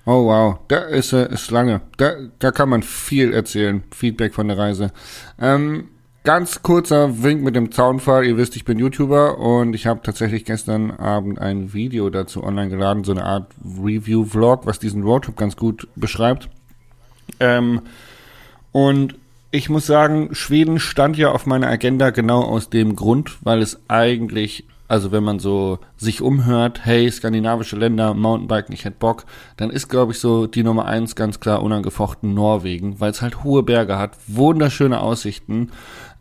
Oh 0.06 0.25
wow, 0.25 0.60
da 0.68 0.80
ist, 0.80 1.13
äh, 1.13 1.31
ist 1.31 1.51
lange. 1.51 1.81
Da, 1.98 2.13
da 2.40 2.51
kann 2.51 2.69
man 2.69 2.84
viel 2.84 3.34
erzählen. 3.34 3.84
Feedback 3.92 4.34
von 4.34 4.48
der 4.48 4.57
Reise. 4.57 4.92
Ähm, 5.40 5.90
ganz 6.24 6.62
kurzer 6.63 7.24
Wink 7.24 7.44
mit 7.44 7.56
dem 7.56 7.72
Zaunfall. 7.72 8.25
Ihr 8.25 8.38
wisst, 8.38 8.56
ich 8.56 8.66
bin 8.66 8.80
YouTuber 8.80 9.38
und 9.38 9.74
ich 9.74 9.88
habe 9.88 10.01
tatsächlich 10.04 10.46
gestern 10.46 10.92
Abend 10.92 11.40
ein 11.40 11.74
Video 11.74 12.10
dazu 12.10 12.44
online 12.44 12.69
geladen, 12.69 13.04
so 13.04 13.12
eine 13.12 13.24
Art 13.24 13.51
Review-Vlog, 13.63 14.66
was 14.66 14.80
diesen 14.80 15.04
Roadtrip 15.04 15.38
ganz 15.38 15.56
gut 15.56 15.88
beschreibt. 15.96 16.50
Ähm, 17.40 17.81
und 18.72 19.16
ich 19.52 19.69
muss 19.69 19.86
sagen, 19.88 20.36
Schweden 20.36 20.80
stand 20.80 21.18
ja 21.18 21.31
auf 21.31 21.45
meiner 21.45 21.68
Agenda 21.68 22.12
genau 22.12 22.44
aus 22.44 22.69
dem 22.69 22.95
Grund, 22.95 23.38
weil 23.42 23.62
es 23.62 23.80
eigentlich, 23.88 24.66
also 24.89 25.12
wenn 25.12 25.24
man 25.24 25.38
so 25.38 25.77
sich 25.97 26.21
umhört, 26.21 26.83
hey, 26.83 27.09
skandinavische 27.09 27.75
Länder, 27.75 28.15
Mountainbiken, 28.15 28.73
ich 28.73 28.85
hätte 28.85 28.97
Bock, 28.97 29.25
dann 29.56 29.69
ist, 29.69 29.87
glaube 29.87 30.11
ich, 30.11 30.19
so 30.19 30.47
die 30.47 30.64
Nummer 30.64 30.85
eins 30.85 31.16
ganz 31.16 31.40
klar 31.40 31.61
unangefochten 31.61 32.33
Norwegen, 32.33 32.99
weil 32.99 33.11
es 33.11 33.21
halt 33.21 33.44
hohe 33.44 33.61
Berge 33.61 33.99
hat, 33.99 34.18
wunderschöne 34.25 34.99
Aussichten, 34.99 35.69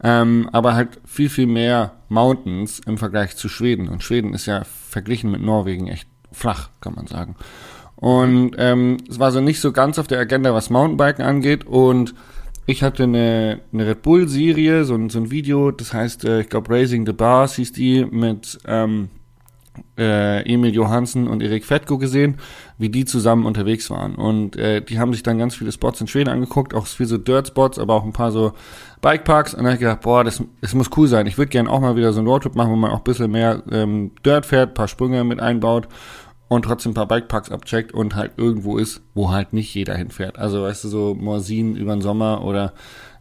ähm, 0.04 0.50
aber 0.52 0.74
halt 0.74 1.00
viel, 1.06 1.30
viel 1.30 1.46
mehr 1.46 1.92
Mountains 2.10 2.80
im 2.86 2.98
Vergleich 2.98 3.36
zu 3.36 3.48
Schweden. 3.48 3.88
Und 3.88 4.04
Schweden 4.04 4.34
ist 4.34 4.44
ja 4.44 4.64
verglichen 4.64 5.30
mit 5.30 5.40
Norwegen 5.40 5.88
echt 5.88 6.08
flach, 6.30 6.68
kann 6.82 6.94
man 6.94 7.06
sagen. 7.06 7.36
Und 7.96 8.52
ähm, 8.58 8.98
es 9.08 9.18
war 9.18 9.32
so 9.32 9.40
nicht 9.40 9.60
so 9.62 9.72
ganz 9.72 9.98
auf 9.98 10.06
der 10.06 10.20
Agenda, 10.20 10.52
was 10.52 10.68
Mountainbiken 10.68 11.24
angeht 11.24 11.66
und 11.66 12.14
ich 12.68 12.82
hatte 12.82 13.04
eine, 13.04 13.60
eine 13.72 13.86
Red 13.86 14.02
Bull-Serie, 14.02 14.84
so, 14.84 14.94
ein 14.94 15.08
so 15.08 15.18
ein 15.18 15.30
Video, 15.30 15.70
das 15.70 15.94
heißt, 15.94 16.26
äh, 16.26 16.42
ich 16.42 16.50
glaube, 16.50 16.70
Raising 16.70 17.06
the 17.06 17.14
Bars 17.14 17.54
hieß 17.54 17.72
die, 17.72 18.04
mit 18.04 18.58
ähm, 18.66 19.08
äh, 19.96 20.42
Emil 20.42 20.74
Johansen 20.74 21.28
und 21.28 21.42
Erik 21.42 21.64
Fettko 21.64 21.96
gesehen, 21.96 22.36
wie 22.76 22.90
die 22.90 23.06
zusammen 23.06 23.46
unterwegs 23.46 23.88
waren. 23.88 24.16
Und 24.16 24.56
äh, 24.56 24.82
die 24.82 24.98
haben 24.98 25.14
sich 25.14 25.22
dann 25.22 25.38
ganz 25.38 25.54
viele 25.54 25.72
Spots 25.72 26.02
in 26.02 26.08
Schweden 26.08 26.28
angeguckt, 26.28 26.74
auch 26.74 26.86
viel 26.86 27.06
so 27.06 27.16
Dirt-Spots, 27.16 27.78
aber 27.78 27.94
auch 27.94 28.04
ein 28.04 28.12
paar 28.12 28.32
so 28.32 28.52
Bikeparks. 29.00 29.54
Und 29.54 29.60
dann 29.60 29.68
habe 29.68 29.74
ich 29.76 29.80
gedacht, 29.80 30.02
boah, 30.02 30.22
das, 30.22 30.42
das 30.60 30.74
muss 30.74 30.90
cool 30.94 31.08
sein. 31.08 31.26
Ich 31.26 31.38
würde 31.38 31.48
gerne 31.48 31.70
auch 31.70 31.80
mal 31.80 31.96
wieder 31.96 32.12
so 32.12 32.18
einen 32.18 32.28
Roadtrip 32.28 32.54
machen, 32.54 32.70
wo 32.70 32.76
man 32.76 32.90
auch 32.90 32.98
ein 32.98 33.04
bisschen 33.04 33.30
mehr 33.30 33.62
ähm, 33.70 34.10
Dirt 34.26 34.44
fährt, 34.44 34.74
paar 34.74 34.88
Sprünge 34.88 35.24
mit 35.24 35.40
einbaut 35.40 35.88
und 36.48 36.64
trotzdem 36.64 36.92
ein 36.92 36.94
paar 36.94 37.08
Bikeparks 37.08 37.50
abcheckt 37.50 37.92
und 37.92 38.14
halt 38.14 38.32
irgendwo 38.36 38.78
ist, 38.78 39.02
wo 39.14 39.30
halt 39.30 39.52
nicht 39.52 39.74
jeder 39.74 39.94
hinfährt. 39.94 40.38
Also 40.38 40.62
weißt 40.62 40.84
du, 40.84 40.88
so 40.88 41.14
Morsin 41.14 41.76
über 41.76 41.94
den 41.94 42.02
Sommer 42.02 42.44
oder 42.44 42.72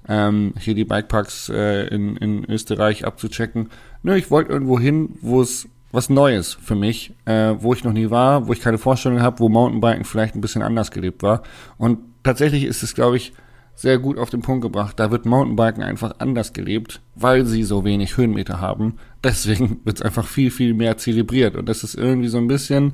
ähm, 0.08 0.54
hier 0.60 0.74
die 0.74 0.86
Bikeparks 0.86 1.50
äh, 1.50 1.88
in, 1.88 2.16
in 2.18 2.46
Österreich 2.50 3.06
abzuchecken. 3.06 3.70
Nö, 4.04 4.16
ich 4.16 4.32
wollte 4.32 4.52
irgendwo 4.52 4.80
hin, 4.80 5.18
wo 5.22 5.42
es 5.42 5.68
was 5.92 6.10
Neues 6.10 6.54
für 6.54 6.76
mich, 6.76 7.14
äh, 7.26 7.56
wo 7.60 7.74
ich 7.74 7.84
noch 7.84 7.94
nie 7.94 8.10
war, 8.10 8.48
wo 8.48 8.54
ich 8.54 8.62
keine 8.62 8.78
Vorstellung 8.78 9.22
habe, 9.22 9.40
wo 9.40 9.50
Mountainbiken 9.50 10.06
vielleicht 10.06 10.36
ein 10.36 10.42
bisschen 10.42 10.62
anders 10.62 10.92
gelebt 10.92 11.24
war. 11.24 11.44
Und 11.78 12.00
tatsächlich 12.24 12.66
ist 12.66 12.84
es, 12.84 12.94
glaube 12.94 13.18
ich, 13.18 13.34
sehr 13.78 14.00
gut 14.00 14.18
auf 14.18 14.32
den 14.32 14.42
Punkt 14.42 14.64
gebracht. 14.64 15.00
Da 15.00 15.12
wird 15.12 15.28
Mountainbiken 15.28 15.84
einfach 15.84 16.16
anders 16.18 16.52
gelebt, 16.52 17.00
weil 17.14 17.46
sie 17.46 17.64
so 17.64 17.86
wenig 17.86 18.18
Höhenmeter 18.18 18.60
haben. 18.60 18.96
Deswegen 19.24 19.82
wird 19.86 19.98
es 19.98 20.02
einfach 20.02 20.26
viel, 20.26 20.50
viel 20.50 20.74
mehr 20.74 20.98
zelebriert. 20.98 21.56
Und 21.56 21.70
das 21.70 21.84
ist 21.84 21.94
irgendwie 21.94 22.28
so 22.28 22.40
ein 22.40 22.48
bisschen, 22.48 22.94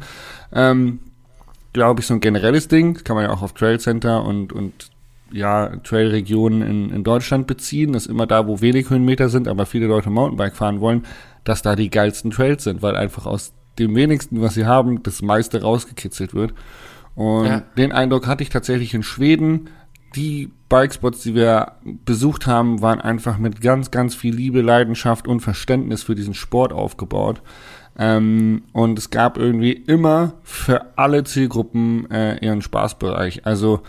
ähm, 0.51 0.99
glaube 1.71 2.01
ich, 2.01 2.05
so 2.07 2.13
ein 2.15 2.19
generelles 2.19 2.67
Ding. 2.67 2.95
Das 2.95 3.05
kann 3.05 3.15
man 3.15 3.23
ja 3.25 3.31
auch 3.31 3.41
auf 3.41 3.53
Trail 3.53 3.79
Center 3.79 4.25
und, 4.25 4.51
und 4.51 4.89
ja, 5.31 5.69
Trailregionen 5.77 6.61
in, 6.61 6.89
in 6.89 7.03
Deutschland 7.05 7.47
beziehen. 7.47 7.93
Das 7.93 8.05
ist 8.07 8.11
immer 8.11 8.27
da, 8.27 8.45
wo 8.45 8.59
wenig 8.59 8.89
Höhenmeter 8.89 9.29
sind, 9.29 9.47
aber 9.47 9.65
viele 9.65 9.87
Leute 9.87 10.09
Mountainbike 10.09 10.57
fahren 10.57 10.81
wollen, 10.81 11.05
dass 11.45 11.61
da 11.61 11.77
die 11.77 11.89
geilsten 11.89 12.31
Trails 12.31 12.65
sind, 12.65 12.81
weil 12.81 12.97
einfach 12.97 13.25
aus 13.25 13.53
dem 13.79 13.95
wenigsten, 13.95 14.41
was 14.41 14.53
sie 14.53 14.65
haben, 14.65 15.01
das 15.01 15.21
meiste 15.21 15.61
rausgekitzelt 15.61 16.33
wird. 16.33 16.53
Und 17.15 17.45
Ja. 17.45 17.63
den 17.77 17.93
Eindruck 17.93 18.27
hatte 18.27 18.43
ich 18.43 18.49
tatsächlich 18.49 18.93
in 18.93 19.01
Schweden. 19.01 19.69
Die 20.15 20.51
Bikespots, 20.69 21.21
die 21.21 21.35
wir 21.35 21.73
besucht 22.05 22.45
haben, 22.47 22.81
waren 22.81 23.01
einfach 23.01 23.37
mit 23.37 23.61
ganz, 23.61 23.91
ganz 23.91 24.15
viel 24.15 24.35
Liebe, 24.35 24.61
Leidenschaft 24.61 25.27
und 25.27 25.39
Verständnis 25.39 26.03
für 26.03 26.15
diesen 26.15 26.33
Sport 26.33 26.73
aufgebaut. 26.73 27.41
Ähm, 27.97 28.63
und 28.73 28.97
es 28.97 29.09
gab 29.09 29.37
irgendwie 29.37 29.71
immer 29.71 30.33
für 30.43 30.97
alle 30.97 31.23
Zielgruppen 31.23 32.09
äh, 32.09 32.43
ihren 32.43 32.61
Spaßbereich. 32.61 33.45
Also 33.45 33.81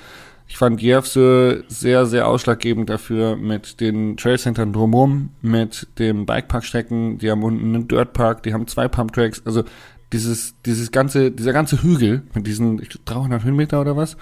ich 0.46 0.58
fand 0.58 0.82
Järvsö 0.82 1.62
sehr, 1.68 2.06
sehr 2.06 2.28
ausschlaggebend 2.28 2.90
dafür 2.90 3.36
mit 3.36 3.80
den 3.80 4.16
Trailcentern 4.16 4.72
drumherum, 4.72 5.30
mit 5.40 5.88
dem 5.98 6.26
Bikeparkstrecken, 6.26 7.18
die 7.18 7.30
haben 7.30 7.42
unten 7.42 7.74
einen 7.74 7.88
Dirtpark, 7.88 8.42
die 8.42 8.52
haben 8.52 8.66
zwei 8.66 8.88
Pumptracks, 8.88 9.42
also 9.46 9.64
dieses, 10.12 10.54
dieses 10.62 10.92
ganze, 10.92 11.30
dieser 11.30 11.52
ganze 11.52 11.82
Hügel 11.82 12.22
mit 12.34 12.46
diesen 12.46 12.80
ich 12.80 12.90
glaub, 12.90 13.06
300 13.06 13.42
Höhenmeter 13.42 13.80
oder 13.80 13.96
was, 13.96 14.16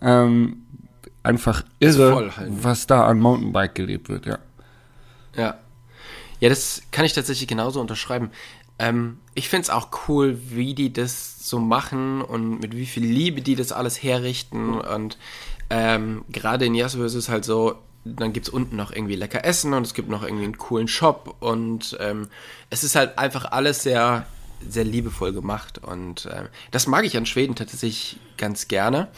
ähm, 0.00 0.62
einfach 1.26 1.64
irre, 1.80 2.36
halt. 2.36 2.48
was 2.50 2.86
da 2.86 3.06
an 3.06 3.18
Mountainbike 3.18 3.74
gelebt 3.74 4.08
wird, 4.08 4.26
ja. 4.26 4.38
Ja. 5.36 5.58
Ja, 6.40 6.48
das 6.48 6.82
kann 6.90 7.04
ich 7.04 7.14
tatsächlich 7.14 7.48
genauso 7.48 7.80
unterschreiben. 7.80 8.30
Ähm, 8.78 9.18
ich 9.34 9.48
find's 9.48 9.70
auch 9.70 9.88
cool, 10.08 10.38
wie 10.50 10.74
die 10.74 10.92
das 10.92 11.48
so 11.48 11.58
machen 11.58 12.20
und 12.22 12.60
mit 12.60 12.76
wie 12.76 12.86
viel 12.86 13.04
Liebe 13.04 13.40
die 13.40 13.56
das 13.56 13.72
alles 13.72 14.02
herrichten. 14.02 14.78
Und 14.78 15.16
ähm, 15.70 16.24
gerade 16.28 16.66
in 16.66 16.74
Jasper 16.74 17.04
ist 17.04 17.14
es 17.14 17.28
halt 17.28 17.44
so, 17.44 17.76
dann 18.04 18.32
gibt's 18.32 18.48
unten 18.48 18.76
noch 18.76 18.92
irgendwie 18.92 19.16
lecker 19.16 19.44
Essen 19.44 19.72
und 19.72 19.84
es 19.84 19.94
gibt 19.94 20.08
noch 20.08 20.22
irgendwie 20.22 20.44
einen 20.44 20.58
coolen 20.58 20.88
Shop 20.88 21.36
und 21.40 21.96
ähm, 22.00 22.28
es 22.70 22.84
ist 22.84 22.94
halt 22.94 23.18
einfach 23.18 23.50
alles 23.50 23.82
sehr, 23.82 24.26
sehr 24.68 24.84
liebevoll 24.84 25.32
gemacht. 25.32 25.78
Und 25.78 26.26
äh, 26.26 26.44
das 26.70 26.86
mag 26.86 27.04
ich 27.04 27.16
an 27.16 27.26
Schweden 27.26 27.56
tatsächlich 27.56 28.18
ganz 28.36 28.68
gerne. 28.68 29.08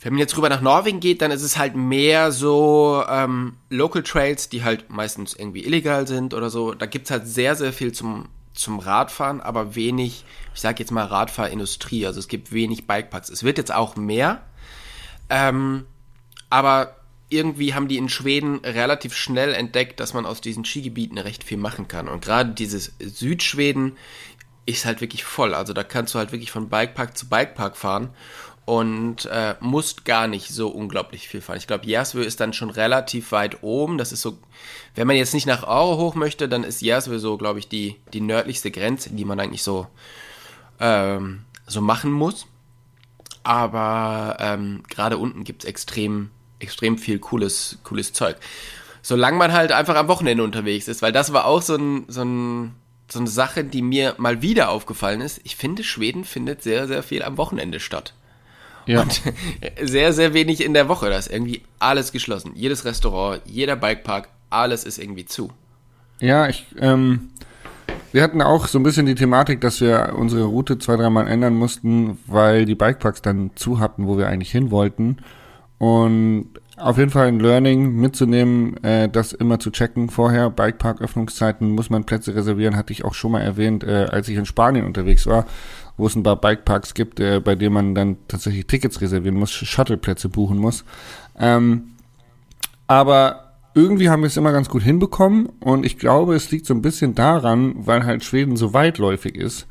Wenn 0.00 0.14
man 0.14 0.20
jetzt 0.20 0.36
rüber 0.36 0.48
nach 0.48 0.62
Norwegen 0.62 1.00
geht, 1.00 1.20
dann 1.20 1.30
ist 1.30 1.42
es 1.42 1.58
halt 1.58 1.76
mehr 1.76 2.32
so 2.32 3.04
ähm, 3.06 3.56
Local 3.68 4.02
Trails, 4.02 4.48
die 4.48 4.64
halt 4.64 4.88
meistens 4.88 5.34
irgendwie 5.34 5.64
illegal 5.64 6.06
sind 6.06 6.32
oder 6.32 6.48
so. 6.48 6.72
Da 6.72 6.86
gibt's 6.86 7.10
halt 7.10 7.26
sehr, 7.26 7.54
sehr 7.54 7.72
viel 7.72 7.92
zum, 7.92 8.28
zum 8.54 8.78
Radfahren, 8.78 9.42
aber 9.42 9.74
wenig, 9.74 10.24
ich 10.54 10.60
sag 10.60 10.80
jetzt 10.80 10.90
mal 10.90 11.04
Radfahrindustrie. 11.04 12.06
Also 12.06 12.18
es 12.18 12.28
gibt 12.28 12.50
wenig 12.50 12.86
Bikeparks. 12.86 13.28
Es 13.28 13.44
wird 13.44 13.58
jetzt 13.58 13.74
auch 13.74 13.96
mehr, 13.96 14.40
ähm, 15.28 15.84
aber 16.48 16.96
irgendwie 17.28 17.74
haben 17.74 17.86
die 17.86 17.98
in 17.98 18.08
Schweden 18.08 18.60
relativ 18.64 19.14
schnell 19.14 19.54
entdeckt, 19.54 20.00
dass 20.00 20.14
man 20.14 20.26
aus 20.26 20.40
diesen 20.40 20.64
Skigebieten 20.64 21.18
recht 21.18 21.44
viel 21.44 21.58
machen 21.58 21.88
kann. 21.88 22.08
Und 22.08 22.24
gerade 22.24 22.50
dieses 22.50 22.94
Südschweden 22.98 23.98
ist 24.66 24.84
halt 24.84 25.00
wirklich 25.00 25.24
voll. 25.24 25.54
Also 25.54 25.72
da 25.72 25.84
kannst 25.84 26.14
du 26.14 26.18
halt 26.18 26.32
wirklich 26.32 26.50
von 26.50 26.68
Bikepark 26.68 27.16
zu 27.16 27.28
Bikepark 27.28 27.76
fahren 27.76 28.10
und 28.64 29.26
äh, 29.26 29.56
musst 29.60 30.04
gar 30.04 30.28
nicht 30.28 30.48
so 30.48 30.68
unglaublich 30.68 31.28
viel 31.28 31.40
fahren. 31.40 31.58
Ich 31.58 31.66
glaube, 31.66 31.86
Jersvö 31.86 32.22
ist 32.22 32.40
dann 32.40 32.52
schon 32.52 32.70
relativ 32.70 33.32
weit 33.32 33.62
oben. 33.62 33.98
Das 33.98 34.12
ist 34.12 34.22
so, 34.22 34.38
wenn 34.94 35.06
man 35.06 35.16
jetzt 35.16 35.34
nicht 35.34 35.46
nach 35.46 35.64
Aue 35.64 35.96
hoch 35.96 36.14
möchte, 36.14 36.48
dann 36.48 36.64
ist 36.64 36.80
Jersvö 36.80 37.18
so, 37.18 37.36
glaube 37.36 37.58
ich, 37.58 37.68
die, 37.68 37.96
die 38.12 38.20
nördlichste 38.20 38.70
Grenze, 38.70 39.10
die 39.10 39.24
man 39.24 39.40
eigentlich 39.40 39.62
so, 39.62 39.86
ähm, 40.78 41.44
so 41.66 41.80
machen 41.80 42.12
muss. 42.12 42.46
Aber 43.42 44.36
ähm, 44.38 44.82
gerade 44.88 45.16
unten 45.18 45.44
gibt's 45.44 45.64
extrem, 45.64 46.30
extrem 46.58 46.98
viel 46.98 47.18
cooles, 47.18 47.78
cooles 47.82 48.12
Zeug. 48.12 48.36
Solange 49.02 49.38
man 49.38 49.52
halt 49.52 49.72
einfach 49.72 49.96
am 49.96 50.08
Wochenende 50.08 50.44
unterwegs 50.44 50.86
ist, 50.86 51.00
weil 51.00 51.12
das 51.12 51.32
war 51.32 51.46
auch 51.46 51.62
so, 51.62 51.74
ein, 51.74 52.04
so, 52.08 52.22
ein, 52.22 52.74
so 53.10 53.18
eine 53.18 53.28
Sache, 53.28 53.64
die 53.64 53.82
mir 53.82 54.14
mal 54.18 54.42
wieder 54.42 54.68
aufgefallen 54.68 55.22
ist. 55.22 55.40
Ich 55.44 55.56
finde, 55.56 55.82
Schweden 55.82 56.24
findet 56.24 56.62
sehr, 56.62 56.86
sehr 56.86 57.02
viel 57.02 57.22
am 57.22 57.38
Wochenende 57.38 57.80
statt. 57.80 58.12
Ja. 58.86 59.02
Und 59.02 59.22
sehr, 59.82 60.12
sehr 60.12 60.34
wenig 60.34 60.64
in 60.64 60.74
der 60.74 60.88
Woche. 60.88 61.10
Da 61.10 61.18
ist 61.18 61.30
irgendwie 61.30 61.62
alles 61.78 62.12
geschlossen. 62.12 62.52
Jedes 62.54 62.84
Restaurant, 62.84 63.42
jeder 63.44 63.76
Bikepark, 63.76 64.28
alles 64.50 64.84
ist 64.84 64.98
irgendwie 64.98 65.26
zu. 65.26 65.50
Ja, 66.20 66.48
ich, 66.48 66.66
ähm, 66.78 67.30
wir 68.12 68.22
hatten 68.22 68.42
auch 68.42 68.66
so 68.66 68.78
ein 68.78 68.82
bisschen 68.82 69.06
die 69.06 69.14
Thematik, 69.14 69.60
dass 69.60 69.80
wir 69.80 70.14
unsere 70.16 70.44
Route 70.44 70.78
zwei, 70.78 70.96
dreimal 70.96 71.28
ändern 71.28 71.54
mussten, 71.54 72.18
weil 72.26 72.64
die 72.64 72.74
Bikeparks 72.74 73.22
dann 73.22 73.52
zu 73.54 73.78
hatten, 73.78 74.06
wo 74.06 74.18
wir 74.18 74.28
eigentlich 74.28 74.50
hin 74.50 74.70
wollten. 74.70 75.18
Und 75.78 76.50
auf 76.76 76.98
jeden 76.98 77.10
Fall 77.10 77.28
ein 77.28 77.40
Learning 77.40 77.94
mitzunehmen, 77.94 78.82
äh, 78.82 79.08
das 79.08 79.32
immer 79.32 79.58
zu 79.58 79.70
checken 79.70 80.08
vorher. 80.08 80.50
Bikepark-Öffnungszeiten 80.50 81.70
muss 81.70 81.90
man 81.90 82.04
Plätze 82.04 82.34
reservieren, 82.34 82.76
hatte 82.76 82.92
ich 82.92 83.04
auch 83.04 83.14
schon 83.14 83.32
mal 83.32 83.40
erwähnt, 83.40 83.84
äh, 83.84 84.06
als 84.10 84.28
ich 84.28 84.36
in 84.36 84.46
Spanien 84.46 84.86
unterwegs 84.86 85.26
war, 85.26 85.46
wo 86.00 86.06
es 86.06 86.16
ein 86.16 86.22
paar 86.22 86.40
Bikeparks 86.40 86.94
gibt, 86.94 87.20
äh, 87.20 87.40
bei 87.40 87.54
denen 87.54 87.74
man 87.74 87.94
dann 87.94 88.16
tatsächlich 88.28 88.66
Tickets 88.66 89.00
reservieren 89.00 89.36
muss, 89.36 89.52
Shuttleplätze 89.52 90.28
buchen 90.28 90.58
muss. 90.58 90.84
Ähm, 91.38 91.92
aber 92.86 93.54
irgendwie 93.74 94.08
haben 94.08 94.22
wir 94.22 94.26
es 94.26 94.36
immer 94.36 94.52
ganz 94.52 94.68
gut 94.68 94.82
hinbekommen 94.82 95.48
und 95.60 95.86
ich 95.86 95.98
glaube, 95.98 96.34
es 96.34 96.50
liegt 96.50 96.66
so 96.66 96.74
ein 96.74 96.82
bisschen 96.82 97.14
daran, 97.14 97.74
weil 97.76 98.04
halt 98.04 98.24
Schweden 98.24 98.56
so 98.56 98.74
weitläufig 98.74 99.36
ist, 99.36 99.68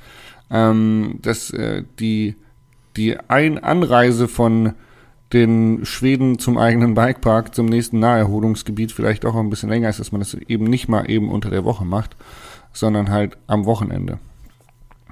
ähm, 0.50 1.20
dass 1.22 1.52
äh, 1.52 1.84
die, 2.00 2.36
die 2.96 3.20
Ein 3.28 3.62
Anreise 3.62 4.28
von 4.28 4.74
den 5.34 5.86
Schweden 5.86 6.40
zum 6.40 6.58
eigenen 6.58 6.96
Bikepark, 6.96 7.54
zum 7.54 7.68
nächsten 7.68 8.00
Naherholungsgebiet 8.00 8.92
vielleicht 8.92 9.26
auch 9.26 9.36
ein 9.36 9.50
bisschen 9.50 9.70
länger 9.70 9.90
ist, 9.90 10.00
dass 10.00 10.12
man 10.12 10.22
das 10.22 10.34
eben 10.34 10.66
nicht 10.66 10.88
mal 10.88 11.10
eben 11.10 11.30
unter 11.30 11.50
der 11.50 11.66
Woche 11.66 11.86
macht, 11.86 12.16
sondern 12.74 13.10
halt 13.10 13.38
am 13.48 13.66
Wochenende. 13.66 14.20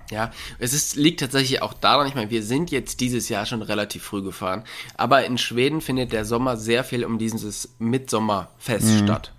Ja, 0.09 0.31
es 0.59 0.73
ist, 0.73 0.95
liegt 0.95 1.19
tatsächlich 1.19 1.61
auch 1.61 1.73
daran, 1.73 2.07
ich 2.07 2.15
meine, 2.15 2.29
wir 2.29 2.41
sind 2.41 2.71
jetzt 2.71 3.01
dieses 3.01 3.27
Jahr 3.27 3.45
schon 3.45 3.61
relativ 3.61 4.03
früh 4.03 4.21
gefahren, 4.23 4.63
aber 4.95 5.25
in 5.25 5.37
Schweden 5.37 5.81
findet 5.81 6.13
der 6.13 6.23
Sommer 6.23 6.55
sehr 6.57 6.83
viel 6.85 7.03
um 7.03 7.17
dieses 7.17 7.75
Mitsommerfest 7.79 8.99
statt. 9.03 9.33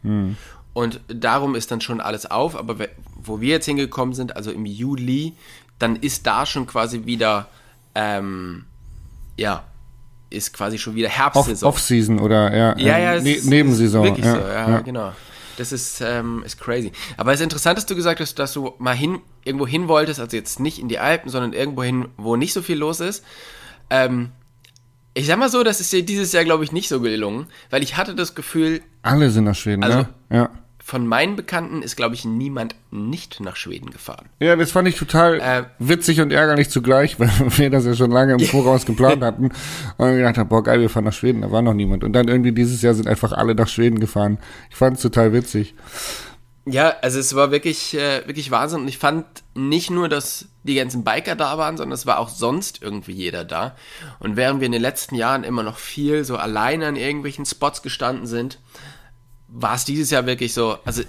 Und 0.74 1.00
darum 1.08 1.54
ist 1.54 1.70
dann 1.70 1.80
schon 1.80 2.00
alles 2.00 2.30
auf, 2.30 2.54
aber 2.54 2.76
wo 3.16 3.40
wir 3.40 3.48
jetzt 3.48 3.64
hingekommen 3.64 4.14
sind, 4.14 4.36
also 4.36 4.50
im 4.50 4.66
Juli, 4.66 5.32
dann 5.78 5.96
ist 5.96 6.26
da 6.26 6.44
schon 6.46 6.66
quasi 6.66 7.04
wieder, 7.06 7.48
ähm, 7.94 8.64
ja, 9.36 9.64
ist 10.30 10.52
quasi 10.52 10.78
schon 10.78 10.94
wieder 10.94 11.08
Off- 11.08 11.16
Herbstsaison. 11.16 11.68
Off-Season 11.68 12.18
oder 12.20 12.54
ja, 12.54 12.78
Ja, 12.78 12.98
ja, 12.98 13.20
ne 13.20 13.38
Nebensaison. 13.42 14.04
Wirklich 14.04 14.26
ja, 14.26 14.34
so, 14.34 14.40
ja, 14.40 14.80
genau. 14.80 15.12
Das 15.58 15.72
ist, 15.72 16.00
ähm, 16.00 16.42
ist 16.46 16.60
crazy. 16.60 16.92
Aber 17.16 17.32
es 17.32 17.40
ist 17.40 17.44
interessant, 17.44 17.76
dass 17.76 17.86
du 17.86 17.96
gesagt 17.96 18.20
hast, 18.20 18.38
dass 18.38 18.52
du 18.52 18.74
mal 18.78 18.94
hin, 18.94 19.20
irgendwo 19.44 19.66
hin 19.66 19.88
wolltest, 19.88 20.20
also 20.20 20.36
jetzt 20.36 20.60
nicht 20.60 20.78
in 20.78 20.88
die 20.88 21.00
Alpen, 21.00 21.28
sondern 21.30 21.52
irgendwo 21.52 21.82
hin, 21.82 22.08
wo 22.16 22.36
nicht 22.36 22.52
so 22.52 22.62
viel 22.62 22.76
los 22.78 23.00
ist. 23.00 23.24
Ähm, 23.90 24.30
ich 25.14 25.26
sag 25.26 25.36
mal 25.38 25.48
so, 25.48 25.64
das 25.64 25.80
ist 25.80 25.92
dir 25.92 26.04
dieses 26.04 26.30
Jahr, 26.32 26.44
glaube 26.44 26.62
ich, 26.62 26.70
nicht 26.70 26.88
so 26.88 27.00
gelungen, 27.00 27.48
weil 27.70 27.82
ich 27.82 27.96
hatte 27.96 28.14
das 28.14 28.36
Gefühl, 28.36 28.82
Alle 29.02 29.30
sind 29.30 29.44
nach 29.44 29.56
Schweden, 29.56 29.82
Also- 29.82 29.98
ne? 29.98 30.08
Ja. 30.30 30.50
Von 30.88 31.06
meinen 31.06 31.36
Bekannten 31.36 31.82
ist, 31.82 31.96
glaube 31.96 32.14
ich, 32.14 32.24
niemand 32.24 32.74
nicht 32.90 33.40
nach 33.40 33.56
Schweden 33.56 33.90
gefahren. 33.90 34.30
Ja, 34.40 34.56
das 34.56 34.72
fand 34.72 34.88
ich 34.88 34.96
total 34.96 35.38
Äh, 35.38 35.64
witzig 35.78 36.22
und 36.22 36.32
ärgerlich 36.32 36.70
zugleich, 36.70 37.20
weil 37.20 37.28
wir 37.58 37.68
das 37.68 37.84
ja 37.84 37.94
schon 37.94 38.10
lange 38.10 38.32
im 38.32 38.40
Voraus 38.40 38.86
geplant 38.86 39.22
hatten. 39.22 39.50
Und 39.98 40.08
wir 40.08 40.16
gedacht 40.16 40.38
haben, 40.38 40.48
boah 40.48 40.62
geil, 40.62 40.80
wir 40.80 40.88
fahren 40.88 41.04
nach 41.04 41.12
Schweden, 41.12 41.42
da 41.42 41.52
war 41.52 41.60
noch 41.60 41.74
niemand. 41.74 42.04
Und 42.04 42.14
dann 42.14 42.26
irgendwie 42.26 42.52
dieses 42.52 42.80
Jahr 42.80 42.94
sind 42.94 43.06
einfach 43.06 43.32
alle 43.32 43.54
nach 43.54 43.68
Schweden 43.68 44.00
gefahren. 44.00 44.38
Ich 44.70 44.76
fand 44.76 44.96
es 44.96 45.02
total 45.02 45.34
witzig. 45.34 45.74
Ja, 46.64 46.94
also 47.02 47.18
es 47.18 47.34
war 47.34 47.50
wirklich, 47.50 47.92
äh, 47.94 48.26
wirklich 48.26 48.50
Wahnsinn. 48.50 48.80
Und 48.80 48.88
ich 48.88 48.96
fand 48.96 49.26
nicht 49.54 49.90
nur, 49.90 50.08
dass 50.08 50.46
die 50.62 50.76
ganzen 50.76 51.04
Biker 51.04 51.36
da 51.36 51.58
waren, 51.58 51.76
sondern 51.76 51.96
es 51.96 52.06
war 52.06 52.18
auch 52.18 52.30
sonst 52.30 52.80
irgendwie 52.80 53.12
jeder 53.12 53.44
da. 53.44 53.76
Und 54.20 54.36
während 54.36 54.60
wir 54.60 54.66
in 54.66 54.72
den 54.72 54.80
letzten 54.80 55.16
Jahren 55.16 55.44
immer 55.44 55.62
noch 55.62 55.76
viel 55.76 56.24
so 56.24 56.38
alleine 56.38 56.86
an 56.86 56.96
irgendwelchen 56.96 57.44
Spots 57.44 57.82
gestanden 57.82 58.26
sind, 58.26 58.58
war 59.48 59.74
es 59.74 59.84
dieses 59.84 60.10
Jahr 60.10 60.26
wirklich 60.26 60.54
so, 60.54 60.78
also 60.84 61.02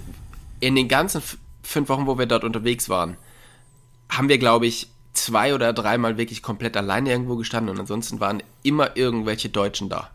in 0.60 0.74
den 0.74 0.88
ganzen 0.88 1.22
fünf 1.62 1.88
Wochen, 1.88 2.06
wo 2.06 2.18
wir 2.18 2.26
dort 2.26 2.44
unterwegs 2.44 2.88
waren, 2.88 3.16
haben 4.08 4.28
wir, 4.28 4.38
glaube 4.38 4.66
ich, 4.66 4.88
zwei 5.12 5.54
oder 5.54 5.72
dreimal 5.72 6.16
wirklich 6.16 6.42
komplett 6.42 6.76
alleine 6.76 7.10
irgendwo 7.10 7.36
gestanden 7.36 7.74
und 7.74 7.80
ansonsten 7.80 8.20
waren 8.20 8.42
immer 8.62 8.96
irgendwelche 8.96 9.48
Deutschen 9.48 9.88
da 9.88 10.10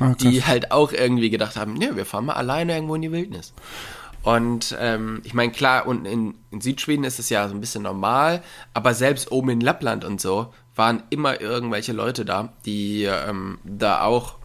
Ah, 0.00 0.14
die 0.18 0.42
halt 0.44 0.72
auch 0.72 0.92
irgendwie 0.92 1.28
gedacht 1.28 1.56
haben, 1.56 1.74
nee, 1.74 1.90
wir 1.94 2.06
fahren 2.06 2.24
mal 2.24 2.32
alleine 2.32 2.74
irgendwo 2.74 2.94
in 2.94 3.02
die 3.02 3.12
Wildnis. 3.12 3.52
Und 4.22 4.76
ähm, 4.80 5.20
ich 5.24 5.34
meine, 5.34 5.52
klar, 5.52 5.86
unten 5.86 6.06
in, 6.06 6.34
in 6.50 6.60
Südschweden 6.60 7.04
ist 7.04 7.18
es 7.18 7.28
ja 7.28 7.46
so 7.48 7.54
ein 7.54 7.60
bisschen 7.60 7.82
normal, 7.82 8.42
aber 8.72 8.94
selbst 8.94 9.30
oben 9.30 9.50
in 9.50 9.60
Lappland 9.60 10.04
und 10.04 10.20
so 10.20 10.52
waren 10.74 11.02
immer 11.10 11.40
irgendwelche 11.40 11.92
Leute 11.92 12.24
da, 12.24 12.52
die 12.64 13.04
ähm, 13.04 13.58
da 13.64 14.02
auch 14.02 14.36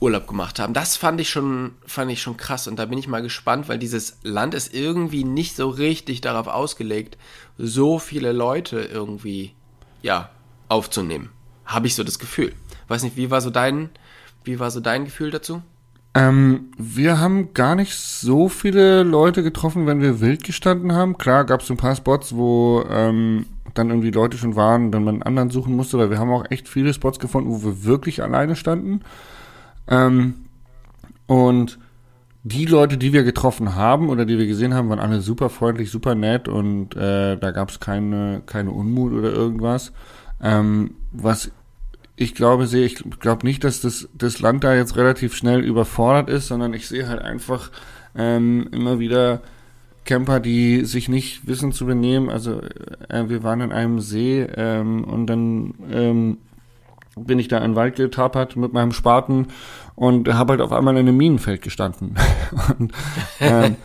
Urlaub 0.00 0.26
gemacht 0.26 0.58
haben. 0.58 0.74
Das 0.74 0.96
fand 0.96 1.20
ich 1.20 1.30
schon, 1.30 1.72
fand 1.86 2.10
ich 2.10 2.22
schon 2.22 2.36
krass 2.36 2.68
und 2.68 2.78
da 2.78 2.86
bin 2.86 2.98
ich 2.98 3.08
mal 3.08 3.22
gespannt, 3.22 3.68
weil 3.68 3.78
dieses 3.78 4.18
Land 4.22 4.54
ist 4.54 4.74
irgendwie 4.74 5.24
nicht 5.24 5.56
so 5.56 5.68
richtig 5.68 6.20
darauf 6.20 6.46
ausgelegt, 6.46 7.18
so 7.56 7.98
viele 7.98 8.32
Leute 8.32 8.80
irgendwie, 8.80 9.54
ja, 10.02 10.30
aufzunehmen. 10.68 11.30
Habe 11.64 11.86
ich 11.86 11.94
so 11.94 12.04
das 12.04 12.18
Gefühl. 12.18 12.52
Weiß 12.86 13.02
nicht, 13.02 13.16
wie 13.16 13.30
war 13.30 13.40
so 13.40 13.50
dein, 13.50 13.90
wie 14.44 14.60
war 14.60 14.70
so 14.70 14.80
dein 14.80 15.04
Gefühl 15.04 15.30
dazu? 15.30 15.62
Ähm, 16.14 16.70
wir 16.78 17.20
haben 17.20 17.52
gar 17.52 17.74
nicht 17.74 17.94
so 17.94 18.48
viele 18.48 19.02
Leute 19.02 19.42
getroffen, 19.42 19.86
wenn 19.86 20.00
wir 20.00 20.20
wild 20.20 20.44
gestanden 20.44 20.92
haben. 20.92 21.18
Klar 21.18 21.44
gab 21.44 21.60
es 21.60 21.70
ein 21.70 21.76
paar 21.76 21.94
Spots, 21.96 22.34
wo 22.34 22.84
ähm, 22.88 23.46
dann 23.74 23.90
irgendwie 23.90 24.10
Leute 24.10 24.38
schon 24.38 24.56
waren, 24.56 24.90
dann 24.90 25.04
man 25.04 25.16
einen 25.16 25.22
anderen 25.22 25.50
suchen 25.50 25.76
musste, 25.76 25.98
weil 25.98 26.10
wir 26.10 26.18
haben 26.18 26.32
auch 26.32 26.46
echt 26.50 26.68
viele 26.68 26.94
Spots 26.94 27.18
gefunden, 27.18 27.50
wo 27.50 27.62
wir 27.62 27.84
wirklich 27.84 28.22
alleine 28.22 28.56
standen. 28.56 29.02
Ähm, 29.88 30.34
und 31.26 31.78
die 32.44 32.64
Leute, 32.64 32.96
die 32.96 33.12
wir 33.12 33.24
getroffen 33.24 33.74
haben 33.74 34.08
oder 34.08 34.24
die 34.24 34.38
wir 34.38 34.46
gesehen 34.46 34.74
haben, 34.74 34.88
waren 34.88 35.00
alle 35.00 35.20
super 35.20 35.50
freundlich, 35.50 35.90
super 35.90 36.14
nett 36.14 36.48
und 36.48 36.96
äh, 36.96 37.36
da 37.36 37.50
gab 37.50 37.70
es 37.70 37.80
keine, 37.80 38.42
keine 38.46 38.70
Unmut 38.70 39.12
oder 39.12 39.30
irgendwas. 39.30 39.92
Ähm, 40.42 40.92
was 41.12 41.50
ich 42.16 42.34
glaube, 42.34 42.66
sehe, 42.66 42.84
ich 42.84 42.96
glaube 43.20 43.46
nicht, 43.46 43.62
dass 43.64 43.80
das, 43.80 44.08
das 44.12 44.40
Land 44.40 44.64
da 44.64 44.74
jetzt 44.74 44.96
relativ 44.96 45.36
schnell 45.36 45.60
überfordert 45.60 46.28
ist, 46.28 46.48
sondern 46.48 46.74
ich 46.74 46.88
sehe 46.88 47.08
halt 47.08 47.22
einfach 47.22 47.70
ähm, 48.16 48.68
immer 48.72 48.98
wieder 48.98 49.40
Camper, 50.04 50.40
die 50.40 50.84
sich 50.84 51.08
nicht 51.08 51.46
wissen 51.46 51.70
zu 51.70 51.86
benehmen. 51.86 52.28
Also 52.28 52.60
äh, 53.08 53.28
wir 53.28 53.42
waren 53.42 53.60
in 53.60 53.72
einem 53.72 54.00
See 54.00 54.40
ähm, 54.40 55.04
und 55.04 55.26
dann 55.26 55.74
ähm, 55.92 56.38
bin 57.24 57.38
ich 57.38 57.48
da 57.48 57.58
in 57.58 57.72
den 57.72 57.76
Wald 57.76 57.96
getapert 57.96 58.56
mit 58.56 58.72
meinem 58.72 58.92
Spaten 58.92 59.48
und 59.94 60.32
habe 60.32 60.52
halt 60.52 60.60
auf 60.60 60.72
einmal 60.72 60.94
in 60.94 61.08
einem 61.08 61.16
Minenfeld 61.16 61.62
gestanden. 61.62 62.14
und 62.78 62.92
ähm, 63.40 63.76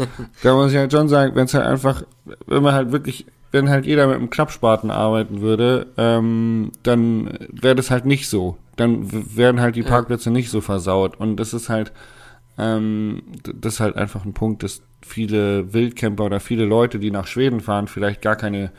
da 0.44 0.54
muss 0.54 0.72
ich 0.72 0.78
halt 0.78 0.92
schon 0.92 1.10
sagen, 1.10 1.36
wenn 1.36 1.46
es 1.46 1.54
halt 1.54 1.66
einfach, 1.66 2.04
wenn 2.46 2.64
man 2.64 2.74
halt 2.74 2.92
wirklich, 2.92 3.26
wenn 3.52 3.70
halt 3.70 3.86
jeder 3.86 4.08
mit 4.08 4.18
einem 4.18 4.30
Klappspaten 4.30 4.92
arbeiten 4.92 5.42
würde, 5.42 5.88
ähm, 5.98 6.72
dann 6.84 7.38
wäre 7.52 7.76
das 7.76 7.92
halt 7.92 8.06
nicht 8.06 8.30
so. 8.30 8.58
Dann 8.76 9.08
wären 9.36 9.60
halt 9.60 9.76
die 9.76 9.84
Parkplätze 9.84 10.32
nicht 10.32 10.50
so 10.50 10.62
versaut. 10.62 11.20
Und 11.20 11.38
das 11.38 11.54
ist 11.54 11.70
halt, 11.70 11.92
ähm, 12.58 13.24
das 13.56 13.76
ist 13.76 13.80
halt 13.80 13.96
einfach 13.96 14.26
ein 14.26 14.34
Punkt, 14.34 14.64
dass 14.64 14.82
viele 15.02 15.74
Wildcamper 15.74 16.26
oder 16.26 16.40
viele 16.40 16.66
Leute, 16.66 17.00
die 17.00 17.12
nach 17.12 17.28
Schweden 17.28 17.60
fahren, 17.60 17.88
vielleicht 17.88 18.22
gar 18.22 18.36
keine 18.36 18.72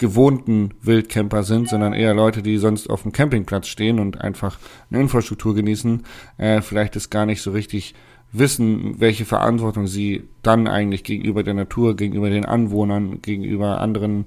gewohnten 0.00 0.72
Wildcamper 0.80 1.44
sind, 1.44 1.68
sondern 1.68 1.92
eher 1.92 2.14
Leute, 2.14 2.42
die 2.42 2.56
sonst 2.56 2.88
auf 2.88 3.02
dem 3.02 3.12
Campingplatz 3.12 3.68
stehen 3.68 4.00
und 4.00 4.20
einfach 4.20 4.58
eine 4.90 5.00
Infrastruktur 5.00 5.54
genießen, 5.54 6.04
äh, 6.38 6.62
vielleicht 6.62 6.96
es 6.96 7.10
gar 7.10 7.26
nicht 7.26 7.42
so 7.42 7.52
richtig 7.52 7.94
wissen, 8.32 8.98
welche 8.98 9.26
Verantwortung 9.26 9.86
sie 9.86 10.28
dann 10.42 10.68
eigentlich 10.68 11.04
gegenüber 11.04 11.42
der 11.42 11.54
Natur, 11.54 11.96
gegenüber 11.96 12.30
den 12.30 12.46
Anwohnern, 12.46 13.20
gegenüber 13.20 13.80
anderen 13.80 14.24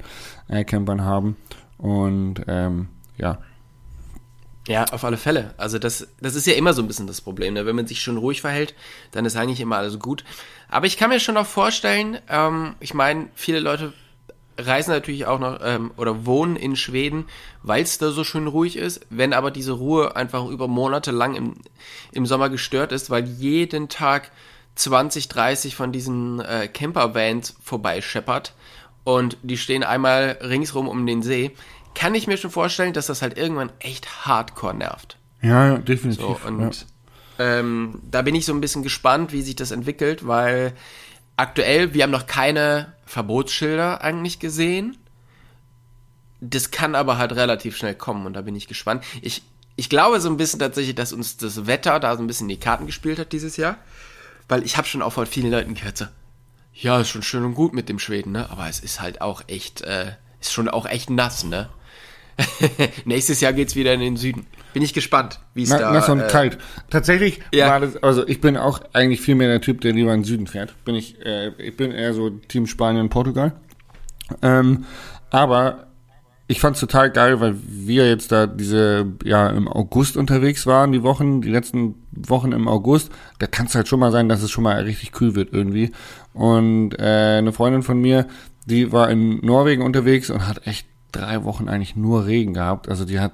äh, 0.48 0.64
Campern 0.64 1.04
haben. 1.04 1.38
Und 1.78 2.36
ähm, 2.48 2.90
ja. 3.18 3.40
Ja, 4.68 4.86
auf 4.92 5.04
alle 5.04 5.18
Fälle. 5.18 5.56
Also 5.58 5.80
das, 5.80 6.08
das 6.22 6.36
ist 6.36 6.46
ja 6.46 6.54
immer 6.54 6.74
so 6.74 6.84
ein 6.84 6.88
bisschen 6.88 7.08
das 7.08 7.20
Problem. 7.20 7.56
Ne? 7.56 7.66
Wenn 7.66 7.76
man 7.76 7.88
sich 7.88 8.02
schon 8.02 8.18
ruhig 8.18 8.42
verhält, 8.42 8.76
dann 9.12 9.26
ist 9.26 9.36
eigentlich 9.36 9.60
immer 9.60 9.78
alles 9.78 9.98
gut. 9.98 10.24
Aber 10.70 10.86
ich 10.86 10.98
kann 10.98 11.10
mir 11.10 11.20
schon 11.20 11.36
auch 11.36 11.48
vorstellen, 11.48 12.20
ähm, 12.30 12.76
ich 12.80 12.94
meine, 12.94 13.30
viele 13.34 13.60
Leute 13.60 13.94
reisen 14.58 14.92
natürlich 14.92 15.26
auch 15.26 15.40
noch 15.40 15.60
ähm, 15.64 15.92
oder 15.98 16.26
wohnen 16.26 16.56
in 16.56 16.76
Schweden, 16.76 17.26
weil 17.62 17.84
es 17.84 17.98
da 17.98 18.12
so 18.12 18.24
schön 18.24 18.48
ruhig 18.48 18.78
ist. 18.78 19.06
Wenn 19.10 19.34
aber 19.34 19.52
diese 19.52 19.74
Ruhe 19.74 20.16
einfach 20.16 20.46
über 20.46 20.68
Monate 20.68 21.12
lang 21.12 21.36
im, 21.36 21.56
im 22.12 22.26
Sommer 22.26 22.50
gestört 22.50 22.92
ist, 22.92 23.10
weil 23.10 23.26
jeden 23.26 23.90
Tag 23.90 24.32
20, 24.76 25.28
30 25.28 25.76
von 25.76 25.92
diesen 25.92 26.40
äh, 26.40 26.68
Camper-Vans 26.68 27.56
vorbeischeppert 27.64 28.54
und 29.04 29.38
die 29.44 29.58
stehen 29.58 29.84
einmal 29.84 30.38
ringsrum 30.42 30.88
um 30.88 31.06
den 31.06 31.22
See, 31.22 31.52
kann 31.96 32.16
ich 32.16 32.28
mir 32.28 32.38
schon 32.38 32.52
vorstellen, 32.52 32.94
dass 32.94 33.08
das 33.08 33.22
halt 33.22 33.38
irgendwann 33.38 33.72
echt 33.80 34.26
hardcore 34.26 34.74
nervt. 34.74 35.18
Ja, 35.42 35.78
definitiv. 35.78 36.24
So, 36.24 36.40
und 36.48 36.88
ja. 37.38 37.60
ähm, 37.60 38.02
da 38.10 38.22
bin 38.22 38.34
ich 38.34 38.46
so 38.46 38.54
ein 38.54 38.62
bisschen 38.62 38.82
gespannt, 38.82 39.32
wie 39.32 39.42
sich 39.42 39.56
das 39.56 39.72
entwickelt, 39.72 40.26
weil 40.26 40.74
aktuell, 41.38 41.94
wir 41.94 42.04
haben 42.04 42.12
noch 42.12 42.28
keine 42.28 42.94
Verbotsschilder 43.06 44.02
eigentlich 44.02 44.40
gesehen. 44.40 44.98
Das 46.42 46.72
kann 46.72 46.96
aber 46.96 47.18
halt 47.18 47.34
relativ 47.34 47.78
schnell 47.78 47.96
kommen 47.96 48.26
und 48.26 48.34
da 48.34 48.42
bin 48.42 48.56
ich 48.56 48.68
gespannt. 48.68 49.04
Ich, 49.22 49.44
ich 49.76 49.90
glaube 49.90 50.20
so 50.20 50.30
ein 50.30 50.38
bisschen 50.38 50.60
tatsächlich, 50.60 50.96
dass 50.96 51.14
uns 51.14 51.38
das 51.38 51.66
Wetter 51.66 52.00
da 52.00 52.16
so 52.16 52.24
ein 52.24 52.28
bisschen 52.28 52.48
die 52.48 52.60
Karten 52.60 52.86
gespielt 52.86 53.20
hat 53.20 53.32
dieses 53.32 53.58
Jahr. 53.58 53.78
Weil 54.50 54.64
ich 54.64 54.78
habe 54.78 54.88
schon 54.88 55.02
auch 55.02 55.14
von 55.14 55.26
vielen 55.26 55.52
Leuten 55.52 55.74
gehört, 55.74 55.98
so, 55.98 56.06
ja, 56.74 57.00
ist 57.00 57.10
schon 57.10 57.24
schön 57.24 57.46
und 57.46 57.56
gut 57.56 57.74
mit 57.74 57.88
dem 57.88 58.00
Schweden, 58.00 58.34
ne? 58.34 58.50
Aber 58.50 58.68
es 58.68 58.80
ist 58.80 59.00
halt 59.00 59.22
auch 59.22 59.44
echt, 59.48 59.82
äh, 59.82 60.14
ist 60.42 60.52
schon 60.52 60.68
auch 60.68 60.86
echt 60.86 61.10
nass, 61.10 61.44
ne? 61.44 61.70
Nächstes 63.06 63.42
Jahr 63.42 63.54
geht's 63.54 63.76
wieder 63.76 63.94
in 63.94 64.00
den 64.00 64.18
Süden. 64.18 64.48
Bin 64.74 64.84
ich 64.84 64.94
gespannt, 64.94 65.40
wie 65.54 65.64
es 65.64 65.70
da. 65.70 65.92
Nass 65.92 66.10
und 66.10 66.20
äh, 66.20 66.28
kalt. 66.28 66.58
Tatsächlich 66.90 67.40
ja. 67.54 67.70
war 67.70 67.80
das, 67.80 68.02
also 68.02 68.28
ich 68.28 68.42
bin 68.42 68.58
auch 68.58 68.82
eigentlich 68.94 69.22
viel 69.22 69.36
mehr 69.36 69.48
der 69.48 69.62
Typ, 69.62 69.82
der 69.82 69.94
lieber 69.94 70.14
in 70.14 70.22
den 70.22 70.26
Süden 70.26 70.48
fährt. 70.48 70.74
Bin 70.84 70.96
ich, 70.96 71.24
äh, 71.26 71.50
ich 71.58 71.78
bin 71.78 71.92
eher 71.92 72.14
so 72.14 72.30
Team 72.30 72.68
Spanien, 72.68 73.10
Portugal. 73.10 73.54
Ähm, 74.42 74.86
aber 75.30 75.88
ich 76.48 76.60
fand's 76.60 76.80
total 76.80 77.10
geil, 77.10 77.40
weil 77.40 77.56
wir 77.66 78.08
jetzt 78.08 78.32
da 78.32 78.48
diese, 78.48 79.06
ja, 79.24 79.50
im 79.50 79.68
August 79.68 80.18
unterwegs 80.18 80.68
waren, 80.68 80.92
die 80.92 81.02
Wochen, 81.02 81.42
die 81.42 81.50
letzten 81.50 81.96
Wochen 82.12 82.52
im 82.52 82.68
August. 82.68 83.12
Da 83.40 83.48
kann 83.48 83.68
es 83.68 83.76
halt 83.76 83.88
schon 83.88 84.00
mal 84.00 84.12
sein, 84.12 84.28
dass 84.28 84.44
es 84.44 84.52
schon 84.52 84.64
mal 84.64 84.82
richtig 84.84 85.14
kühl 85.14 85.36
wird 85.36 85.54
irgendwie. 85.54 85.92
Und 86.34 87.00
äh, 87.00 87.38
eine 87.38 87.54
Freundin 87.54 87.82
von 87.82 88.00
mir, 88.00 88.28
die 88.66 88.92
war 88.92 89.10
in 89.10 89.40
Norwegen 89.40 89.84
unterwegs 89.84 90.30
und 90.30 90.48
hat 90.48 90.68
echt 90.68 90.86
drei 91.12 91.44
Wochen 91.44 91.70
eigentlich 91.70 91.96
nur 91.96 92.26
Regen 92.26 92.54
gehabt. 92.54 92.90
Also 92.90 93.06
die 93.06 93.20
hat, 93.20 93.34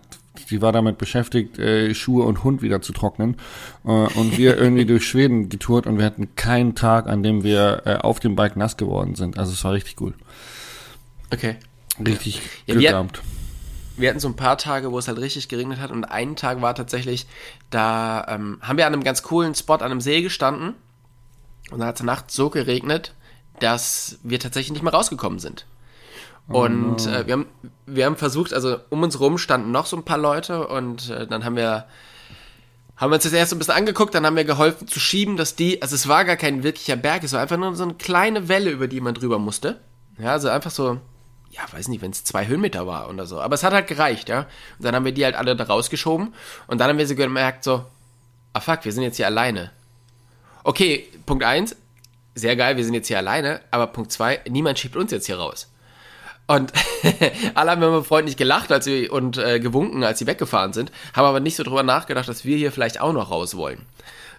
die 0.49 0.61
war 0.61 0.71
damit 0.71 0.97
beschäftigt, 0.97 1.59
äh, 1.59 1.93
Schuhe 1.93 2.25
und 2.25 2.43
Hund 2.43 2.61
wieder 2.61 2.81
zu 2.81 2.93
trocknen. 2.93 3.37
Äh, 3.85 3.89
und 3.89 4.37
wir 4.37 4.57
irgendwie 4.57 4.85
durch 4.85 5.07
Schweden 5.07 5.49
getourt 5.49 5.87
und 5.87 5.97
wir 5.97 6.05
hatten 6.05 6.35
keinen 6.35 6.75
Tag, 6.75 7.07
an 7.07 7.23
dem 7.23 7.43
wir 7.43 7.83
äh, 7.85 7.95
auf 7.95 8.19
dem 8.19 8.35
Bike 8.35 8.55
nass 8.55 8.77
geworden 8.77 9.15
sind. 9.15 9.37
Also 9.37 9.53
es 9.53 9.63
war 9.63 9.73
richtig 9.73 9.99
cool. 10.01 10.13
Okay. 11.31 11.57
Richtig 12.05 12.41
ja, 12.65 12.73
Glück 12.73 12.81
wir, 12.81 12.91
gehabt. 12.91 13.21
Wir 13.97 14.09
hatten 14.09 14.19
so 14.19 14.29
ein 14.29 14.35
paar 14.35 14.57
Tage, 14.57 14.91
wo 14.91 14.99
es 14.99 15.07
halt 15.07 15.19
richtig 15.19 15.49
geregnet 15.49 15.79
hat 15.79 15.91
und 15.91 16.05
einen 16.05 16.35
Tag 16.35 16.61
war 16.61 16.73
tatsächlich, 16.73 17.27
da 17.69 18.25
ähm, 18.29 18.59
haben 18.61 18.77
wir 18.77 18.87
an 18.87 18.93
einem 18.93 19.03
ganz 19.03 19.23
coolen 19.23 19.55
Spot 19.55 19.73
an 19.73 19.91
einem 19.91 20.01
See 20.01 20.21
gestanden 20.21 20.75
und 21.71 21.79
da 21.79 21.87
hat 21.87 21.97
es 21.97 22.03
nachts 22.03 22.33
so 22.33 22.49
geregnet, 22.49 23.13
dass 23.59 24.17
wir 24.23 24.39
tatsächlich 24.39 24.71
nicht 24.71 24.83
mehr 24.83 24.93
rausgekommen 24.93 25.39
sind. 25.39 25.65
Und 26.49 27.07
oh 27.07 27.09
no. 27.09 27.15
äh, 27.15 27.27
wir, 27.27 27.33
haben, 27.33 27.45
wir 27.85 28.05
haben 28.05 28.17
versucht, 28.17 28.53
also 28.53 28.77
um 28.89 29.03
uns 29.03 29.19
rum 29.19 29.37
standen 29.37 29.71
noch 29.71 29.85
so 29.85 29.95
ein 29.95 30.03
paar 30.03 30.17
Leute 30.17 30.67
und 30.67 31.09
äh, 31.09 31.27
dann 31.27 31.45
haben 31.45 31.55
wir 31.55 31.85
haben 32.99 33.11
wir 33.11 33.15
uns 33.15 33.23
das 33.23 33.31
erst 33.31 33.53
ein 33.53 33.59
bisschen 33.59 33.75
angeguckt, 33.75 34.13
dann 34.13 34.25
haben 34.25 34.35
wir 34.35 34.43
geholfen 34.43 34.85
zu 34.85 34.99
schieben, 34.99 35.37
dass 35.37 35.55
die, 35.55 35.81
also 35.81 35.95
es 35.95 36.09
war 36.09 36.25
gar 36.25 36.35
kein 36.35 36.63
wirklicher 36.63 36.97
Berg, 36.97 37.23
es 37.23 37.31
war 37.31 37.39
einfach 37.39 37.55
nur 37.55 37.73
so 37.73 37.83
eine 37.83 37.93
kleine 37.93 38.49
Welle, 38.49 38.71
über 38.71 38.89
die 38.89 38.99
man 38.99 39.13
drüber 39.13 39.39
musste. 39.39 39.79
Ja, 40.17 40.33
also 40.33 40.49
einfach 40.49 40.71
so, 40.71 40.99
ja, 41.49 41.61
weiß 41.71 41.87
nicht, 41.87 42.01
wenn 42.01 42.11
es 42.11 42.25
zwei 42.25 42.47
Höhenmeter 42.47 42.87
war 42.87 43.09
oder 43.09 43.25
so. 43.25 43.39
Aber 43.39 43.55
es 43.55 43.63
hat 43.63 43.71
halt 43.71 43.87
gereicht, 43.87 44.27
ja. 44.27 44.39
Und 44.39 44.85
dann 44.85 44.95
haben 44.95 45.05
wir 45.05 45.13
die 45.13 45.23
halt 45.23 45.35
alle 45.35 45.55
da 45.55 45.63
rausgeschoben 45.63 46.33
und 46.67 46.77
dann 46.77 46.89
haben 46.89 46.97
wir 46.97 47.07
sie 47.07 47.15
gemerkt, 47.15 47.63
so, 47.63 47.85
ah 48.51 48.59
fuck, 48.59 48.83
wir 48.83 48.91
sind 48.91 49.03
jetzt 49.03 49.15
hier 49.15 49.27
alleine. 49.27 49.71
Okay, 50.65 51.07
Punkt 51.25 51.45
eins, 51.45 51.77
sehr 52.35 52.57
geil, 52.57 52.75
wir 52.75 52.83
sind 52.83 52.95
jetzt 52.95 53.07
hier 53.07 53.19
alleine, 53.19 53.61
aber 53.71 53.87
Punkt 53.87 54.11
zwei, 54.11 54.41
niemand 54.49 54.77
schiebt 54.77 54.97
uns 54.97 55.11
jetzt 55.11 55.27
hier 55.27 55.37
raus. 55.37 55.71
Und 56.49 56.73
alle 57.53 57.69
haben 57.69 57.83
immer 57.83 58.03
freundlich 58.03 58.35
gelacht 58.35 58.71
als 58.71 58.83
sie, 58.83 59.07
und 59.07 59.37
äh, 59.37 59.59
gewunken, 59.59 60.03
als 60.03 60.17
sie 60.17 60.25
weggefahren 60.25 60.73
sind, 60.73 60.91
haben 61.13 61.25
aber 61.25 61.39
nicht 61.39 61.55
so 61.55 61.61
drüber 61.61 61.83
nachgedacht, 61.83 62.27
dass 62.27 62.43
wir 62.43 62.57
hier 62.57 62.71
vielleicht 62.71 62.99
auch 62.99 63.13
noch 63.13 63.29
raus 63.29 63.55
wollen. 63.55 63.85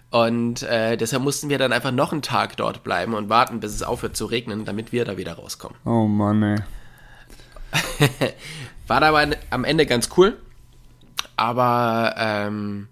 Und 0.09 0.61
äh, 0.63 0.97
deshalb 0.97 1.23
mussten 1.23 1.47
wir 1.47 1.57
dann 1.57 1.71
einfach 1.71 1.91
noch 1.91 2.11
einen 2.11 2.21
Tag 2.21 2.57
dort 2.57 2.83
bleiben 2.83 3.13
und 3.13 3.29
warten, 3.29 3.61
bis 3.61 3.73
es 3.73 3.81
aufhört 3.81 4.17
zu 4.17 4.25
regnen, 4.25 4.65
damit 4.65 4.91
wir 4.91 5.05
da 5.05 5.15
wieder 5.15 5.35
rauskommen. 5.35 5.77
Oh 5.85 6.05
Mann, 6.05 6.43
ey. 6.43 6.57
War 8.87 9.01
aber 9.01 9.27
am 9.49 9.63
Ende 9.63 9.85
ganz 9.85 10.09
cool. 10.17 10.35
Aber 11.37 12.13
ähm, 12.17 12.89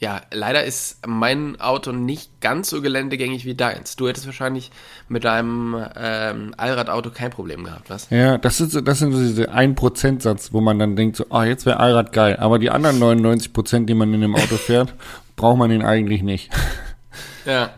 ja, 0.00 0.22
leider 0.32 0.64
ist 0.64 1.06
mein 1.06 1.60
Auto 1.60 1.92
nicht 1.92 2.40
ganz 2.40 2.70
so 2.70 2.80
geländegängig 2.80 3.44
wie 3.44 3.54
deins. 3.54 3.96
Du 3.96 4.08
hättest 4.08 4.24
wahrscheinlich 4.24 4.70
mit 5.08 5.24
deinem 5.24 5.76
ähm, 5.94 6.54
Allradauto 6.56 7.10
kein 7.10 7.30
Problem 7.30 7.64
gehabt, 7.64 7.90
was? 7.90 8.08
Ja, 8.08 8.38
das 8.38 8.62
ist 8.62 8.80
das 8.82 8.98
sind 8.98 9.12
so 9.12 9.18
diese 9.18 9.52
1%-Satz, 9.52 10.54
wo 10.54 10.62
man 10.62 10.78
dann 10.78 10.96
denkt, 10.96 11.16
so, 11.16 11.24
ah, 11.28 11.40
oh, 11.40 11.42
jetzt 11.42 11.66
wäre 11.66 11.78
Allrad 11.78 12.14
geil. 12.14 12.38
Aber 12.38 12.58
die 12.58 12.70
anderen 12.70 12.98
99 12.98 13.52
Prozent, 13.52 13.90
die 13.90 13.94
man 13.94 14.12
in 14.14 14.22
dem 14.22 14.34
Auto 14.34 14.56
fährt, 14.56 14.94
braucht 15.36 15.58
man 15.58 15.70
ihn 15.70 15.82
eigentlich 15.82 16.22
nicht. 16.22 16.50
Ja. 17.44 17.74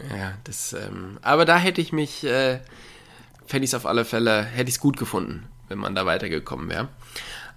Ja, 0.00 0.32
das, 0.44 0.72
ähm, 0.72 1.18
aber 1.22 1.44
da 1.44 1.58
hätte 1.58 1.80
ich 1.80 1.92
mich, 1.92 2.24
äh, 2.24 2.58
fände 3.46 3.64
ich 3.64 3.70
es 3.70 3.74
auf 3.74 3.86
alle 3.86 4.04
Fälle, 4.04 4.42
hätte 4.42 4.68
ich 4.68 4.76
es 4.76 4.80
gut 4.80 4.96
gefunden, 4.96 5.46
wenn 5.68 5.78
man 5.78 5.94
da 5.94 6.06
weitergekommen 6.06 6.70
wäre. 6.70 6.88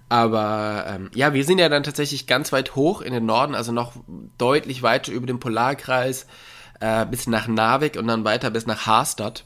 Aber 0.08 0.84
ähm, 0.86 1.10
ja, 1.14 1.32
wir 1.32 1.44
sind 1.44 1.58
ja 1.58 1.68
dann 1.68 1.82
tatsächlich 1.82 2.26
ganz 2.26 2.52
weit 2.52 2.74
hoch 2.74 3.00
in 3.00 3.12
den 3.12 3.26
Norden, 3.26 3.54
also 3.54 3.72
noch 3.72 3.92
deutlich 4.38 4.82
weiter 4.82 5.12
über 5.12 5.26
den 5.26 5.40
Polarkreis 5.40 6.26
äh, 6.80 7.06
bis 7.06 7.26
nach 7.26 7.48
Narvik 7.48 7.96
und 7.96 8.06
dann 8.06 8.24
weiter 8.24 8.50
bis 8.50 8.66
nach 8.66 8.86
Harstad. 8.86 9.44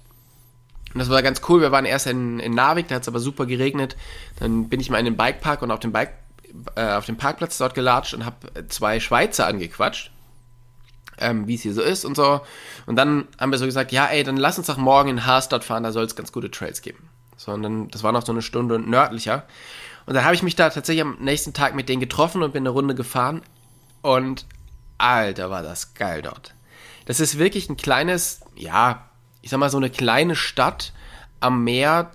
Und 0.93 1.01
das 1.01 1.11
war 1.11 1.23
ganz 1.23 1.43
cool. 1.49 1.61
Wir 1.61 1.71
waren 1.71 1.85
erst 1.85 2.07
in, 2.07 2.41
in 2.41 2.55
Narvik, 2.55 2.89
da 2.89 2.97
hat 2.97 3.03
es 3.03 3.09
aber 3.09 3.21
super 3.21 3.47
geregnet. 3.47 3.97
Dann 4.41 4.69
bin 4.69 4.81
ich 4.81 4.91
mal 4.91 4.99
in 4.99 5.05
den 5.05 5.17
Bikepark 5.17 5.63
und 5.63 5.71
auf 5.71 5.81
dem 5.81 5.93
Bike 5.93 6.13
äh, 6.75 6.93
auf 6.93 7.07
dem 7.07 7.17
Parkplatz 7.17 7.59
dort 7.59 7.75
gelatscht 7.75 8.15
und 8.15 8.25
habe 8.25 8.67
zwei 8.69 9.01
Schweizer 9.01 9.47
angequatscht, 9.47 10.11
ähm, 11.19 11.47
wie 11.47 11.55
es 11.55 11.63
hier 11.63 11.75
so 11.75 11.83
ist 11.83 12.05
und 12.05 12.17
so. 12.17 12.41
Und 12.87 12.97
dann 12.97 13.29
haben 13.39 13.53
wir 13.53 13.59
so 13.59 13.67
gesagt, 13.67 13.93
ja, 13.93 14.07
ey, 14.07 14.25
dann 14.25 14.37
lass 14.37 14.59
uns 14.59 14.67
doch 14.67 14.79
morgen 14.79 15.11
in 15.11 15.27
Harstad 15.27 15.63
fahren, 15.63 15.83
da 15.83 15.93
soll 15.93 16.05
es 16.05 16.17
ganz 16.17 16.33
gute 16.33 16.51
Trails 16.51 16.83
geben. 16.83 17.09
sondern 17.37 17.89
das 17.89 18.03
war 18.03 18.13
noch 18.13 18.25
so 18.25 18.33
eine 18.33 18.43
Stunde 18.43 18.79
nördlicher. 18.79 19.45
Und 20.09 20.15
dann 20.15 20.25
habe 20.25 20.35
ich 20.35 20.43
mich 20.43 20.57
da 20.57 20.71
tatsächlich 20.71 21.03
am 21.03 21.19
nächsten 21.21 21.53
Tag 21.53 21.75
mit 21.75 21.91
denen 21.91 22.01
getroffen 22.01 22.43
und 22.43 22.55
bin 22.55 22.63
eine 22.63 22.71
Runde 22.71 22.95
gefahren. 22.95 23.43
Und 24.01 24.47
Alter, 24.97 25.51
war 25.51 25.63
das 25.63 25.93
geil 25.93 26.23
dort. 26.23 26.55
Das 27.05 27.21
ist 27.21 27.39
wirklich 27.39 27.69
ein 27.69 27.77
kleines, 27.77 28.41
ja, 28.57 29.11
ich 29.43 29.51
sag 29.51 29.61
mal 29.61 29.69
so 29.69 29.77
eine 29.77 29.91
kleine 29.91 30.35
Stadt 30.35 30.95
am 31.41 31.63
Meer, 31.63 32.13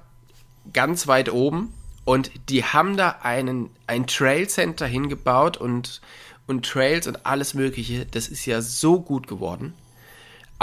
ganz 0.73 1.05
weit 1.05 1.31
oben. 1.31 1.71
Und 2.03 2.31
die 2.49 2.63
haben 2.65 2.97
da 2.97 3.19
einen, 3.21 3.69
ein 3.85 4.07
Trail 4.07 4.49
Center 4.49 4.87
hingebaut 4.87 5.57
und, 5.57 6.01
und 6.47 6.65
Trails 6.65 7.05
und 7.05 7.27
alles 7.27 7.53
Mögliche. 7.53 8.07
Das 8.07 8.27
ist 8.27 8.47
ja 8.47 8.63
so 8.63 9.01
gut 9.01 9.27
geworden. 9.27 9.75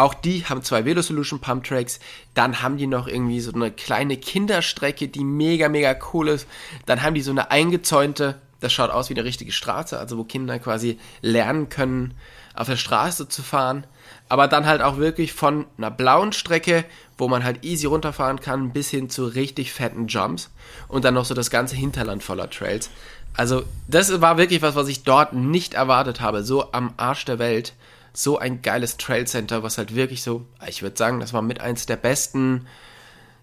Auch 0.01 0.15
die 0.15 0.47
haben 0.47 0.63
zwei 0.63 0.87
Velo 0.87 1.03
Solution 1.03 1.41
Pump 1.41 1.65
Tracks. 1.65 2.01
Dann 2.33 2.63
haben 2.63 2.79
die 2.79 2.87
noch 2.87 3.07
irgendwie 3.07 3.39
so 3.41 3.53
eine 3.53 3.71
kleine 3.71 4.17
Kinderstrecke, 4.17 5.09
die 5.09 5.25
mega, 5.25 5.69
mega 5.69 5.95
cool 6.15 6.29
ist. 6.29 6.47
Dann 6.87 7.03
haben 7.03 7.13
die 7.13 7.21
so 7.21 7.33
eine 7.33 7.51
eingezäunte, 7.51 8.41
das 8.61 8.73
schaut 8.73 8.89
aus 8.89 9.11
wie 9.11 9.15
eine 9.15 9.25
richtige 9.25 9.53
Straße, 9.53 9.99
also 9.99 10.17
wo 10.17 10.25
Kinder 10.25 10.59
quasi 10.59 10.99
lernen 11.21 11.69
können, 11.69 12.15
auf 12.55 12.67
der 12.67 12.79
Straße 12.79 13.29
zu 13.29 13.43
fahren. 13.43 13.87
Aber 14.31 14.49
dann 14.49 14.65
halt 14.65 14.81
auch 14.81 14.97
wirklich 14.97 15.35
von 15.35 15.67
einer 15.77 15.91
blauen 15.91 16.33
Strecke, 16.33 16.87
wo 17.19 17.29
man 17.29 17.45
halt 17.45 17.63
easy 17.63 17.85
runterfahren 17.85 18.41
kann, 18.41 18.73
bis 18.73 18.89
hin 18.89 19.11
zu 19.11 19.27
richtig 19.27 19.71
fetten 19.71 20.07
Jumps. 20.07 20.49
Und 20.89 21.05
dann 21.05 21.13
noch 21.13 21.27
so 21.27 21.35
das 21.35 21.51
ganze 21.51 21.77
Hinterland 21.77 22.23
voller 22.23 22.49
Trails. 22.49 22.89
Also, 23.37 23.65
das 23.87 24.23
war 24.23 24.39
wirklich 24.39 24.63
was, 24.63 24.77
was 24.77 24.89
ich 24.89 25.03
dort 25.03 25.35
nicht 25.35 25.75
erwartet 25.75 26.23
habe. 26.23 26.43
So 26.43 26.73
am 26.73 26.95
Arsch 26.97 27.27
der 27.27 27.39
Welt 27.39 27.75
so 28.13 28.39
ein 28.39 28.63
geiles 28.63 28.97
Trail 28.97 29.27
Center, 29.27 29.63
was 29.63 29.79
halt 29.79 29.95
wirklich 29.95 30.23
so, 30.23 30.47
ich 30.67 30.83
würde 30.83 30.97
sagen, 30.97 31.21
das 31.21 31.33
war 31.33 31.43
mit 31.43 31.61
eins 31.61 31.87
der 31.87 31.97
besten, 31.97 32.67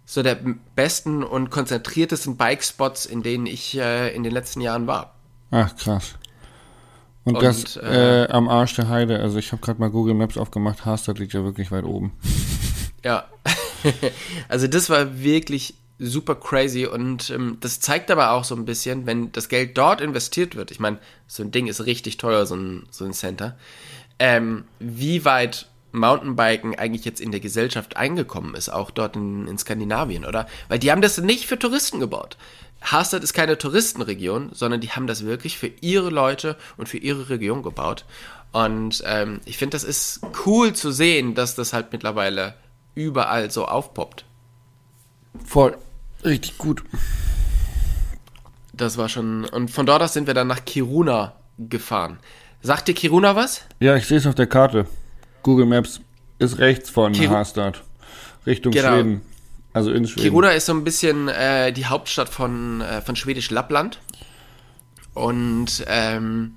so 0.05 0.23
der 0.23 0.37
besten 0.75 1.23
und 1.23 1.49
konzentriertesten 1.49 2.37
Bike-Spots, 2.37 3.05
in 3.05 3.23
denen 3.23 3.45
ich 3.45 3.77
äh, 3.77 4.13
in 4.15 4.23
den 4.23 4.31
letzten 4.31 4.61
Jahren 4.61 4.87
war. 4.87 5.15
Ach, 5.51 5.75
krass. 5.75 6.15
Und, 7.23 7.35
und 7.35 7.43
das 7.43 7.75
äh, 7.75 8.23
äh, 8.23 8.29
am 8.29 8.47
Arsch 8.47 8.75
der 8.75 8.87
Heide, 8.87 9.19
also 9.19 9.37
ich 9.37 9.51
habe 9.51 9.61
gerade 9.61 9.81
mal 9.81 9.89
Google 9.89 10.13
Maps 10.13 10.37
aufgemacht, 10.37 10.85
Harstad 10.85 11.19
liegt 11.19 11.33
ja 11.33 11.43
wirklich 11.43 11.71
weit 11.71 11.83
oben. 11.83 12.13
Ja, 13.03 13.25
also 14.49 14.67
das 14.67 14.89
war 14.89 15.19
wirklich 15.21 15.75
super 15.99 16.35
crazy 16.35 16.85
und 16.85 17.29
ähm, 17.29 17.57
das 17.59 17.79
zeigt 17.79 18.11
aber 18.11 18.31
auch 18.31 18.43
so 18.43 18.55
ein 18.55 18.65
bisschen, 18.65 19.05
wenn 19.05 19.31
das 19.31 19.49
Geld 19.49 19.77
dort 19.77 20.01
investiert 20.01 20.55
wird, 20.55 20.71
ich 20.71 20.79
meine, 20.79 20.99
so 21.27 21.43
ein 21.43 21.51
Ding 21.51 21.67
ist 21.67 21.85
richtig 21.85 22.17
teuer, 22.17 22.45
so 22.45 22.55
ein, 22.55 22.87
so 22.91 23.05
ein 23.05 23.13
Center, 23.13 23.57
ähm, 24.19 24.65
wie 24.79 25.25
weit 25.25 25.67
Mountainbiken 25.91 26.77
eigentlich 26.77 27.05
jetzt 27.05 27.21
in 27.21 27.31
der 27.31 27.39
Gesellschaft 27.39 27.97
eingekommen 27.97 28.55
ist, 28.55 28.69
auch 28.69 28.91
dort 28.91 29.15
in, 29.15 29.47
in 29.47 29.57
Skandinavien, 29.57 30.25
oder? 30.25 30.47
Weil 30.67 30.79
die 30.79 30.91
haben 30.91 31.01
das 31.01 31.17
nicht 31.17 31.47
für 31.47 31.57
Touristen 31.57 31.99
gebaut. 31.99 32.37
Harstad 32.81 33.23
ist 33.23 33.33
keine 33.33 33.57
Touristenregion, 33.57 34.51
sondern 34.53 34.81
die 34.81 34.91
haben 34.91 35.07
das 35.07 35.25
wirklich 35.25 35.57
für 35.57 35.71
ihre 35.81 36.09
Leute 36.09 36.55
und 36.77 36.87
für 36.87 36.97
ihre 36.97 37.29
Region 37.29 37.63
gebaut. 37.63 38.05
Und 38.51 39.03
ähm, 39.05 39.41
ich 39.45 39.57
finde, 39.57 39.75
das 39.75 39.83
ist 39.83 40.21
cool 40.45 40.73
zu 40.73 40.91
sehen, 40.91 41.35
dass 41.35 41.55
das 41.55 41.73
halt 41.73 41.91
mittlerweile 41.91 42.53
überall 42.95 43.51
so 43.51 43.65
aufpoppt. 43.65 44.25
Voll. 45.45 45.77
Richtig 46.23 46.57
gut. 46.57 46.83
Das 48.73 48.97
war 48.97 49.09
schon. 49.09 49.45
Und 49.45 49.69
von 49.69 49.85
dort 49.85 50.01
aus 50.01 50.13
sind 50.13 50.27
wir 50.27 50.33
dann 50.33 50.47
nach 50.47 50.65
Kiruna 50.65 51.33
gefahren. 51.57 52.19
Sagt 52.61 52.87
dir 52.87 52.93
Kiruna 52.93 53.35
was? 53.35 53.61
Ja, 53.79 53.95
ich 53.95 54.07
sehe 54.07 54.17
es 54.17 54.25
auf 54.25 54.35
der 54.35 54.47
Karte. 54.47 54.85
Google 55.43 55.65
Maps 55.65 56.01
ist 56.39 56.57
rechts 56.59 56.89
von 56.89 57.13
Kir 57.13 57.29
Harstad, 57.29 57.83
Richtung 58.45 58.71
genau. 58.71 58.95
Schweden. 58.95 59.21
Also 59.73 59.91
in 59.91 60.07
Schweden. 60.07 60.23
Kiruna 60.23 60.49
ist 60.51 60.65
so 60.65 60.73
ein 60.73 60.83
bisschen 60.83 61.27
äh, 61.27 61.71
die 61.71 61.85
Hauptstadt 61.85 62.29
von, 62.29 62.81
äh, 62.81 63.01
von 63.01 63.15
Schwedisch 63.15 63.51
Lappland. 63.51 63.99
Und 65.13 65.83
ähm, 65.87 66.55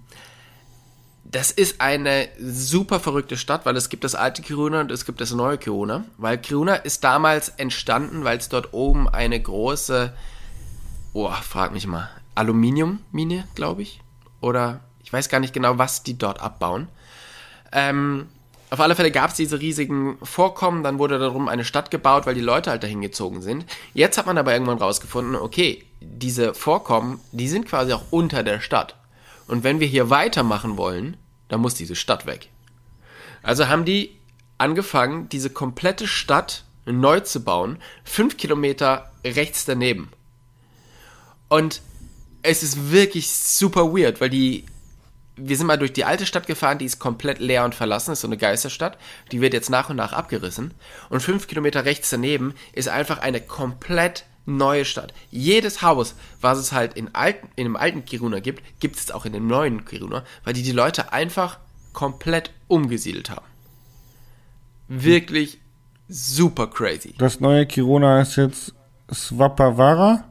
das 1.24 1.50
ist 1.50 1.80
eine 1.80 2.28
super 2.40 2.98
verrückte 2.98 3.36
Stadt, 3.36 3.64
weil 3.64 3.76
es 3.76 3.88
gibt 3.88 4.04
das 4.04 4.14
alte 4.14 4.42
Kiruna 4.42 4.80
und 4.80 4.90
es 4.90 5.04
gibt 5.04 5.20
das 5.20 5.32
neue 5.32 5.58
Kiruna. 5.58 6.04
Weil 6.18 6.38
Kiruna 6.38 6.76
ist 6.76 7.04
damals 7.04 7.50
entstanden, 7.50 8.24
weil 8.24 8.38
es 8.38 8.48
dort 8.48 8.72
oben 8.72 9.08
eine 9.08 9.40
große, 9.40 10.12
oh, 11.12 11.30
frag 11.30 11.72
mich 11.72 11.86
mal, 11.86 12.08
Aluminiummine, 12.34 13.44
glaube 13.54 13.82
ich. 13.82 14.00
Oder 14.40 14.80
ich 15.10 15.12
weiß 15.12 15.28
gar 15.28 15.40
nicht 15.40 15.52
genau, 15.52 15.76
was 15.76 16.04
die 16.04 16.16
dort 16.16 16.40
abbauen. 16.40 16.86
Ähm, 17.72 18.28
auf 18.70 18.78
alle 18.78 18.94
Fälle 18.94 19.10
gab 19.10 19.30
es 19.30 19.36
diese 19.36 19.58
riesigen 19.58 20.18
Vorkommen, 20.22 20.84
dann 20.84 21.00
wurde 21.00 21.18
darum 21.18 21.48
eine 21.48 21.64
Stadt 21.64 21.90
gebaut, 21.90 22.26
weil 22.26 22.36
die 22.36 22.40
Leute 22.40 22.70
halt 22.70 22.84
dahin 22.84 23.00
gezogen 23.00 23.42
sind. 23.42 23.66
Jetzt 23.92 24.18
hat 24.18 24.26
man 24.26 24.38
aber 24.38 24.52
irgendwann 24.52 24.78
rausgefunden, 24.78 25.34
okay, 25.34 25.84
diese 26.00 26.54
Vorkommen, 26.54 27.18
die 27.32 27.48
sind 27.48 27.66
quasi 27.66 27.92
auch 27.92 28.04
unter 28.10 28.44
der 28.44 28.60
Stadt. 28.60 28.94
Und 29.48 29.64
wenn 29.64 29.80
wir 29.80 29.88
hier 29.88 30.10
weitermachen 30.10 30.76
wollen, 30.76 31.16
dann 31.48 31.60
muss 31.60 31.74
diese 31.74 31.96
Stadt 31.96 32.24
weg. 32.26 32.48
Also 33.42 33.66
haben 33.66 33.84
die 33.84 34.16
angefangen, 34.58 35.28
diese 35.28 35.50
komplette 35.50 36.06
Stadt 36.06 36.62
neu 36.86 37.18
zu 37.18 37.42
bauen, 37.42 37.78
fünf 38.04 38.36
Kilometer 38.36 39.10
rechts 39.24 39.64
daneben. 39.64 40.12
Und 41.48 41.82
es 42.42 42.62
ist 42.62 42.92
wirklich 42.92 43.32
super 43.32 43.92
weird, 43.92 44.20
weil 44.20 44.30
die 44.30 44.66
wir 45.42 45.56
sind 45.56 45.66
mal 45.66 45.78
durch 45.78 45.92
die 45.92 46.04
alte 46.04 46.26
Stadt 46.26 46.46
gefahren, 46.46 46.78
die 46.78 46.84
ist 46.84 46.98
komplett 46.98 47.38
leer 47.38 47.64
und 47.64 47.74
verlassen, 47.74 48.12
ist 48.12 48.20
so 48.20 48.28
eine 48.28 48.36
Geisterstadt. 48.36 48.98
Die 49.32 49.40
wird 49.40 49.54
jetzt 49.54 49.70
nach 49.70 49.90
und 49.90 49.96
nach 49.96 50.12
abgerissen. 50.12 50.74
Und 51.08 51.22
fünf 51.22 51.46
Kilometer 51.46 51.84
rechts 51.84 52.10
daneben 52.10 52.54
ist 52.72 52.88
einfach 52.88 53.18
eine 53.18 53.40
komplett 53.40 54.24
neue 54.46 54.84
Stadt. 54.84 55.12
Jedes 55.30 55.82
Haus, 55.82 56.14
was 56.40 56.58
es 56.58 56.72
halt 56.72 56.94
in, 56.94 57.14
alten, 57.14 57.48
in 57.56 57.64
dem 57.64 57.76
alten 57.76 58.04
Kiruna 58.04 58.40
gibt, 58.40 58.62
gibt 58.80 58.96
es 58.96 59.10
auch 59.10 59.24
in 59.24 59.32
dem 59.32 59.46
neuen 59.46 59.84
Kiruna, 59.84 60.24
weil 60.44 60.54
die 60.54 60.62
die 60.62 60.72
Leute 60.72 61.12
einfach 61.12 61.58
komplett 61.92 62.50
umgesiedelt 62.68 63.30
haben. 63.30 63.46
Wirklich 64.88 65.58
super 66.08 66.66
crazy. 66.66 67.14
Das 67.18 67.40
neue 67.40 67.66
Kiruna 67.66 68.20
ist 68.20 68.36
jetzt 68.36 68.74
Swapavara? 69.12 70.24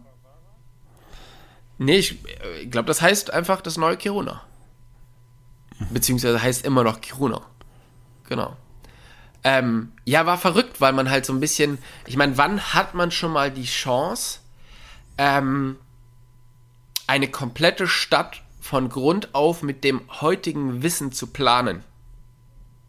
Nee, 1.77 1.97
ich, 1.97 2.17
äh, 2.25 2.65
glaube, 2.65 2.87
das 2.87 3.01
heißt 3.01 3.31
einfach 3.31 3.61
das 3.61 3.77
neue 3.77 3.95
Kiruna. 3.95 4.41
Beziehungsweise 5.89 6.41
heißt 6.41 6.65
immer 6.65 6.83
noch 6.83 7.01
Kiruna. 7.01 7.41
Genau. 8.27 8.55
Ähm, 9.43 9.93
ja, 10.05 10.25
war 10.25 10.37
verrückt, 10.37 10.81
weil 10.81 10.93
man 10.93 11.09
halt 11.09 11.25
so 11.25 11.33
ein 11.33 11.39
bisschen, 11.39 11.77
ich 12.05 12.17
meine, 12.17 12.37
wann 12.37 12.73
hat 12.73 12.93
man 12.93 13.11
schon 13.11 13.31
mal 13.31 13.49
die 13.51 13.65
Chance, 13.65 14.39
ähm, 15.17 15.77
eine 17.07 17.29
komplette 17.29 17.87
Stadt 17.87 18.43
von 18.59 18.89
Grund 18.89 19.33
auf 19.33 19.63
mit 19.63 19.83
dem 19.83 20.01
heutigen 20.21 20.83
Wissen 20.83 21.11
zu 21.11 21.27
planen? 21.27 21.83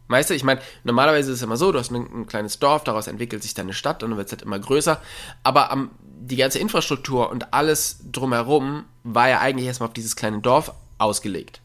Weißt 0.09 0.29
du, 0.29 0.35
ich 0.35 0.42
meine, 0.42 0.61
normalerweise 0.83 1.31
ist 1.31 1.37
es 1.37 1.42
immer 1.42 1.57
so, 1.57 1.70
du 1.70 1.79
hast 1.79 1.92
ein, 1.92 2.05
ein, 2.12 2.26
kleines 2.26 2.59
Dorf, 2.59 2.83
daraus 2.83 3.07
entwickelt 3.07 3.44
sich 3.44 3.55
deine 3.55 3.72
Stadt 3.72 4.03
und 4.03 4.11
dann 4.11 4.16
wird 4.18 4.26
es 4.26 4.33
halt 4.33 4.42
immer 4.42 4.59
größer. 4.59 5.00
Aber 5.44 5.70
am, 5.70 5.92
die 6.03 6.35
ganze 6.35 6.59
Infrastruktur 6.59 7.31
und 7.31 7.55
alles 7.55 8.00
drumherum 8.11 8.87
war 9.05 9.29
ja 9.29 9.38
eigentlich 9.38 9.68
erstmal 9.68 9.88
auf 9.88 9.92
dieses 9.92 10.16
kleine 10.16 10.40
Dorf 10.40 10.72
ausgelegt. 10.98 11.61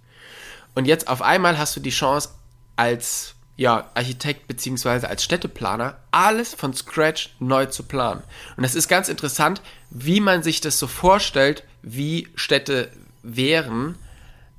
Und 0.76 0.86
jetzt 0.86 1.08
auf 1.08 1.22
einmal 1.22 1.58
hast 1.58 1.76
du 1.76 1.80
die 1.80 1.90
Chance, 1.90 2.30
als 2.76 3.36
ja, 3.58 3.90
Architekt 3.94 4.48
beziehungsweise 4.48 5.08
als 5.08 5.24
Städteplaner 5.24 5.98
alles 6.12 6.54
von 6.54 6.74
Scratch 6.74 7.36
neu 7.40 7.66
zu 7.68 7.84
planen. 7.84 8.22
Und 8.58 8.64
das 8.64 8.76
ist 8.76 8.90
ganz 8.90 9.08
interessant, 9.08 9.62
wie 9.90 10.20
man 10.20 10.44
sich 10.44 10.60
das 10.60 10.78
so 10.78 10.88
vorstellt, 10.88 11.64
wie 11.82 12.28
Städte 12.36 12.92
wären, 13.24 13.98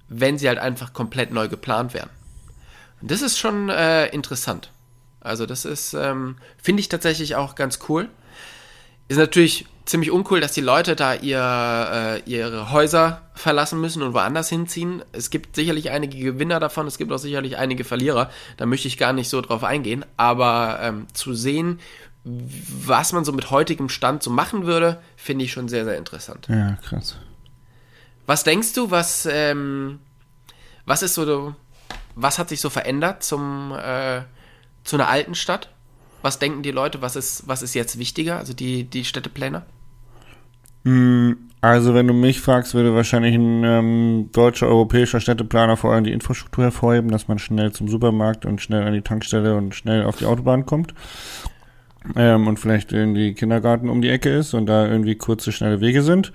wenn 0.08 0.38
sie 0.38 0.48
halt 0.48 0.58
einfach 0.58 0.94
komplett 0.94 1.30
neu 1.30 1.48
geplant 1.48 1.92
wären. 1.92 2.10
Und 3.02 3.10
das 3.10 3.20
ist 3.20 3.38
schon 3.38 3.68
äh, 3.68 4.06
interessant. 4.06 4.70
Also 5.20 5.44
das 5.44 5.64
ist, 5.64 5.92
ähm, 5.92 6.36
finde 6.62 6.80
ich 6.80 6.88
tatsächlich 6.88 7.34
auch 7.34 7.54
ganz 7.54 7.80
cool. 7.88 8.08
Ist 9.08 9.18
natürlich 9.18 9.66
ziemlich 9.84 10.10
uncool, 10.10 10.40
dass 10.40 10.52
die 10.52 10.60
Leute 10.60 10.96
da 10.96 11.14
ihr, 11.14 12.22
äh, 12.26 12.30
ihre 12.30 12.70
Häuser 12.72 13.22
verlassen 13.34 13.80
müssen 13.80 14.02
und 14.02 14.14
woanders 14.14 14.48
hinziehen. 14.48 15.02
Es 15.12 15.30
gibt 15.30 15.54
sicherlich 15.54 15.90
einige 15.90 16.18
Gewinner 16.18 16.58
davon, 16.60 16.86
es 16.86 16.98
gibt 16.98 17.12
auch 17.12 17.18
sicherlich 17.18 17.56
einige 17.56 17.84
Verlierer. 17.84 18.30
Da 18.56 18.66
möchte 18.66 18.88
ich 18.88 18.98
gar 18.98 19.12
nicht 19.12 19.28
so 19.28 19.40
drauf 19.40 19.62
eingehen. 19.62 20.04
Aber 20.16 20.78
ähm, 20.82 21.06
zu 21.12 21.34
sehen, 21.34 21.78
was 22.24 23.12
man 23.12 23.24
so 23.24 23.32
mit 23.32 23.50
heutigem 23.50 23.88
Stand 23.88 24.22
so 24.22 24.30
machen 24.30 24.66
würde, 24.66 25.00
finde 25.16 25.44
ich 25.44 25.52
schon 25.52 25.68
sehr, 25.68 25.84
sehr 25.84 25.96
interessant. 25.96 26.48
Ja, 26.48 26.76
krass. 26.82 27.16
Was 28.26 28.42
denkst 28.42 28.72
du, 28.72 28.90
was, 28.90 29.28
ähm, 29.30 30.00
was 30.84 31.02
ist 31.02 31.14
so, 31.14 31.54
was 32.16 32.40
hat 32.40 32.48
sich 32.48 32.60
so 32.60 32.70
verändert 32.70 33.22
zum, 33.22 33.72
äh, 33.72 34.22
zu 34.82 34.96
einer 34.96 35.08
alten 35.08 35.36
Stadt? 35.36 35.68
Was 36.22 36.38
denken 36.38 36.62
die 36.62 36.70
Leute, 36.70 37.02
was 37.02 37.16
ist, 37.16 37.46
was 37.46 37.62
ist 37.62 37.74
jetzt 37.74 37.98
wichtiger, 37.98 38.38
also 38.38 38.52
die, 38.52 38.84
die 38.84 39.04
Städtepläner? 39.04 39.64
Hm, 40.84 41.36
also 41.60 41.94
wenn 41.94 42.06
du 42.06 42.14
mich 42.14 42.40
fragst, 42.40 42.74
würde 42.74 42.94
wahrscheinlich 42.94 43.34
ein 43.34 43.64
ähm, 43.64 44.28
deutscher, 44.32 44.68
europäischer 44.68 45.20
Städteplaner 45.20 45.76
vor 45.76 45.92
allem 45.92 46.04
die 46.04 46.12
Infrastruktur 46.12 46.64
hervorheben, 46.64 47.10
dass 47.10 47.28
man 47.28 47.38
schnell 47.38 47.72
zum 47.72 47.88
Supermarkt 47.88 48.46
und 48.46 48.60
schnell 48.60 48.84
an 48.84 48.92
die 48.92 49.02
Tankstelle 49.02 49.56
und 49.56 49.74
schnell 49.74 50.04
auf 50.04 50.16
die 50.16 50.26
Autobahn 50.26 50.64
kommt. 50.66 50.94
ähm, 52.14 52.46
und 52.46 52.58
vielleicht 52.58 52.92
irgendwie 52.92 53.34
Kindergarten 53.34 53.88
um 53.88 54.00
die 54.00 54.10
Ecke 54.10 54.30
ist 54.30 54.54
und 54.54 54.66
da 54.66 54.86
irgendwie 54.86 55.16
kurze, 55.16 55.50
schnelle 55.50 55.80
Wege 55.80 56.02
sind. 56.02 56.32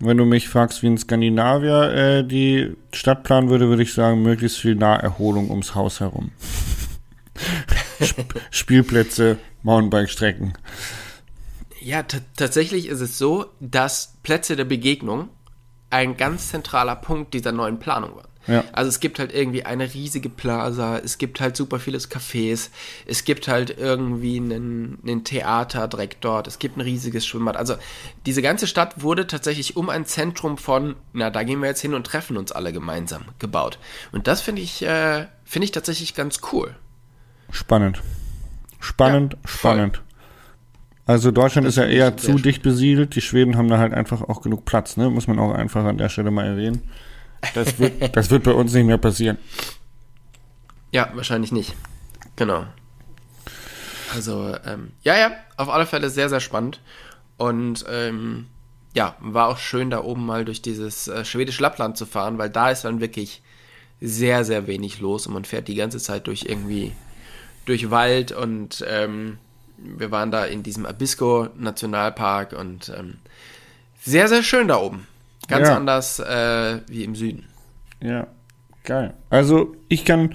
Wenn 0.00 0.16
du 0.16 0.24
mich 0.24 0.48
fragst, 0.48 0.82
wie 0.82 0.88
ein 0.88 0.98
Skandinavier 0.98 1.92
äh, 1.92 2.24
die 2.26 2.74
Stadt 2.92 3.22
planen 3.22 3.50
würde, 3.50 3.68
würde 3.68 3.84
ich 3.84 3.94
sagen, 3.94 4.22
möglichst 4.22 4.58
viel 4.58 4.74
Naherholung 4.74 5.48
ums 5.50 5.76
Haus 5.76 6.00
herum. 6.00 6.32
Sp 8.02 8.24
Spielplätze, 8.50 9.38
Mountainbike-Strecken. 9.62 10.54
Ja, 11.80 12.02
tatsächlich 12.02 12.86
ist 12.86 13.00
es 13.00 13.18
so, 13.18 13.46
dass 13.60 14.14
Plätze 14.22 14.56
der 14.56 14.64
Begegnung 14.64 15.28
ein 15.90 16.16
ganz 16.16 16.48
zentraler 16.48 16.96
Punkt 16.96 17.34
dieser 17.34 17.52
neuen 17.52 17.78
Planung 17.78 18.16
waren. 18.16 18.28
Ja. 18.46 18.64
Also 18.72 18.88
es 18.88 19.00
gibt 19.00 19.18
halt 19.18 19.32
irgendwie 19.32 19.64
eine 19.64 19.94
riesige 19.94 20.28
Plaza, 20.28 20.98
es 20.98 21.18
gibt 21.18 21.40
halt 21.40 21.56
super 21.56 21.78
vieles 21.78 22.10
Cafés, 22.10 22.70
es 23.06 23.24
gibt 23.24 23.46
halt 23.46 23.78
irgendwie 23.78 24.38
einen, 24.38 24.98
einen 25.02 25.24
Theater 25.24 25.86
direkt 25.86 26.24
dort, 26.24 26.48
es 26.48 26.58
gibt 26.58 26.76
ein 26.76 26.80
riesiges 26.80 27.24
Schwimmbad. 27.24 27.56
Also 27.56 27.76
diese 28.26 28.42
ganze 28.42 28.66
Stadt 28.66 29.02
wurde 29.02 29.26
tatsächlich 29.26 29.76
um 29.76 29.90
ein 29.90 30.06
Zentrum 30.06 30.58
von, 30.58 30.96
na, 31.12 31.30
da 31.30 31.44
gehen 31.44 31.60
wir 31.60 31.68
jetzt 31.68 31.82
hin 31.82 31.94
und 31.94 32.04
treffen 32.04 32.36
uns 32.36 32.50
alle 32.50 32.72
gemeinsam 32.72 33.26
gebaut. 33.38 33.78
Und 34.10 34.26
das 34.26 34.40
finde 34.40 34.62
ich, 34.62 34.82
äh, 34.82 35.26
finde 35.44 35.64
ich 35.64 35.70
tatsächlich 35.70 36.14
ganz 36.14 36.40
cool. 36.52 36.74
Spannend. 37.52 38.02
Spannend, 38.80 39.34
ja, 39.34 39.48
spannend. 39.48 40.02
Also 41.06 41.30
Deutschland 41.30 41.66
das 41.66 41.76
ist 41.76 41.82
ja 41.82 41.88
eher 41.88 42.16
zu 42.16 42.34
dicht 42.34 42.62
besiedelt. 42.62 43.14
Die 43.14 43.20
Schweden 43.20 43.56
haben 43.56 43.68
da 43.68 43.78
halt 43.78 43.92
einfach 43.92 44.22
auch 44.22 44.40
genug 44.40 44.64
Platz, 44.64 44.96
ne? 44.96 45.10
Muss 45.10 45.28
man 45.28 45.38
auch 45.38 45.52
einfach 45.52 45.84
an 45.84 45.98
der 45.98 46.08
Stelle 46.08 46.30
mal 46.30 46.46
erwähnen. 46.46 46.82
Das 47.54 47.78
wird, 47.78 48.16
das 48.16 48.30
wird 48.30 48.44
bei 48.44 48.52
uns 48.52 48.72
nicht 48.72 48.86
mehr 48.86 48.98
passieren. 48.98 49.38
Ja, 50.90 51.10
wahrscheinlich 51.14 51.52
nicht. 51.52 51.74
Genau. 52.36 52.66
Also, 54.14 54.56
ähm, 54.64 54.92
ja, 55.02 55.16
ja, 55.16 55.32
auf 55.56 55.68
alle 55.68 55.86
Fälle 55.86 56.10
sehr, 56.10 56.28
sehr 56.28 56.40
spannend. 56.40 56.80
Und 57.36 57.84
ähm, 57.88 58.46
ja, 58.94 59.16
war 59.20 59.48
auch 59.48 59.58
schön, 59.58 59.90
da 59.90 60.02
oben 60.02 60.24
mal 60.24 60.44
durch 60.44 60.62
dieses 60.62 61.08
äh, 61.08 61.24
schwedische 61.24 61.62
Lappland 61.62 61.96
zu 61.96 62.06
fahren, 62.06 62.38
weil 62.38 62.50
da 62.50 62.70
ist 62.70 62.84
dann 62.84 63.00
wirklich 63.00 63.42
sehr, 64.00 64.44
sehr 64.44 64.66
wenig 64.66 65.00
los 65.00 65.26
und 65.26 65.34
man 65.34 65.44
fährt 65.44 65.68
die 65.68 65.74
ganze 65.74 65.98
Zeit 65.98 66.26
durch 66.26 66.44
irgendwie 66.48 66.92
durch 67.64 67.90
Wald 67.90 68.32
und 68.32 68.84
ähm, 68.88 69.38
wir 69.76 70.10
waren 70.10 70.30
da 70.30 70.44
in 70.44 70.62
diesem 70.62 70.86
Abisko 70.86 71.48
Nationalpark 71.56 72.52
und 72.52 72.92
ähm, 72.96 73.18
sehr, 74.00 74.28
sehr 74.28 74.42
schön 74.42 74.68
da 74.68 74.78
oben. 74.78 75.06
Ganz 75.48 75.68
ja. 75.68 75.76
anders 75.76 76.18
äh, 76.20 76.80
wie 76.86 77.04
im 77.04 77.14
Süden. 77.14 77.46
Ja, 78.00 78.26
geil. 78.84 79.14
Also 79.30 79.74
ich 79.88 80.04
kann 80.04 80.34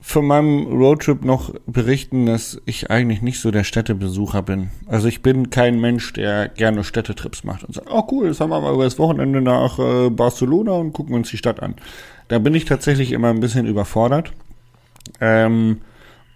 von 0.00 0.26
meinem 0.26 0.66
Roadtrip 0.66 1.24
noch 1.24 1.52
berichten, 1.66 2.26
dass 2.26 2.60
ich 2.64 2.90
eigentlich 2.90 3.20
nicht 3.20 3.40
so 3.40 3.50
der 3.50 3.64
Städtebesucher 3.64 4.42
bin. 4.42 4.70
Also 4.86 5.06
ich 5.06 5.22
bin 5.22 5.50
kein 5.50 5.80
Mensch, 5.80 6.12
der 6.14 6.48
gerne 6.48 6.82
Städtetrips 6.82 7.44
macht 7.44 7.64
und 7.64 7.74
sagt, 7.74 7.88
oh 7.90 8.06
cool, 8.10 8.28
jetzt 8.28 8.40
haben 8.40 8.50
wir 8.50 8.60
mal 8.60 8.72
über 8.72 8.84
das 8.84 8.98
Wochenende 8.98 9.42
nach 9.42 9.78
äh, 9.78 10.08
Barcelona 10.08 10.72
und 10.72 10.92
gucken 10.94 11.14
uns 11.14 11.30
die 11.30 11.36
Stadt 11.36 11.60
an. 11.62 11.74
Da 12.28 12.38
bin 12.38 12.54
ich 12.54 12.64
tatsächlich 12.64 13.12
immer 13.12 13.28
ein 13.28 13.40
bisschen 13.40 13.66
überfordert. 13.66 14.32
Ähm, 15.20 15.82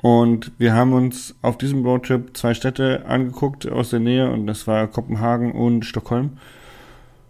und 0.02 0.50
wir 0.58 0.74
haben 0.74 0.92
uns 0.92 1.36
auf 1.42 1.56
diesem 1.56 1.84
Roadtrip 1.84 2.36
zwei 2.36 2.54
Städte 2.54 3.06
angeguckt 3.06 3.70
aus 3.70 3.90
der 3.90 4.00
Nähe 4.00 4.30
und 4.30 4.46
das 4.48 4.66
war 4.66 4.88
Kopenhagen 4.88 5.52
und 5.52 5.86
Stockholm. 5.86 6.38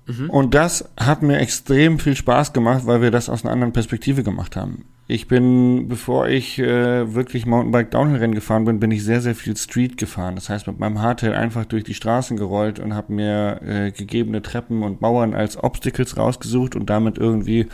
Mhm. 0.07 0.31
Und 0.31 0.55
das 0.55 0.89
hat 0.99 1.23
mir 1.23 1.39
extrem 1.39 1.99
viel 1.99 2.17
Spaß 2.17 2.55
gemacht, 2.55 2.87
weil 2.87 3.03
wir 3.03 3.11
das 3.11 3.29
aus 3.29 3.45
einer 3.45 3.53
anderen 3.53 3.75
Perspektive 3.75 4.23
gemacht 4.23 4.57
haben. 4.57 4.87
Ich 5.07 5.29
bin, 5.29 5.89
bevor 5.89 6.29
ich 6.29 6.59
äh, 6.59 7.15
wirklich 7.15 7.45
Mountainbike 7.45 7.91
Downhill 7.91 8.19
Rennen 8.19 8.35
gefahren 8.35 8.65
bin, 8.65 8.81
bin 8.81 8.91
ich 8.91 9.05
sehr, 9.05 9.21
sehr 9.21 9.35
viel 9.35 9.55
Street 9.57 9.99
gefahren. 9.99 10.37
Das 10.37 10.49
heißt, 10.49 10.67
mit 10.67 10.79
meinem 10.79 11.03
Hardtail 11.03 11.35
einfach 11.35 11.67
durch 11.67 11.85
die 11.85 11.93
Straßen 11.93 12.39
gerollt 12.39 12.79
und 12.79 12.95
habe 12.95 13.13
mir 13.13 13.61
äh, 13.63 13.91
gegebene 13.91 14.41
Treppen 14.41 14.83
und 14.83 15.03
Mauern 15.03 15.35
als 15.35 15.63
Obstacles 15.63 16.17
rausgesucht 16.17 16.75
und 16.75 16.89
damit 16.89 17.19
irgendwie 17.19 17.67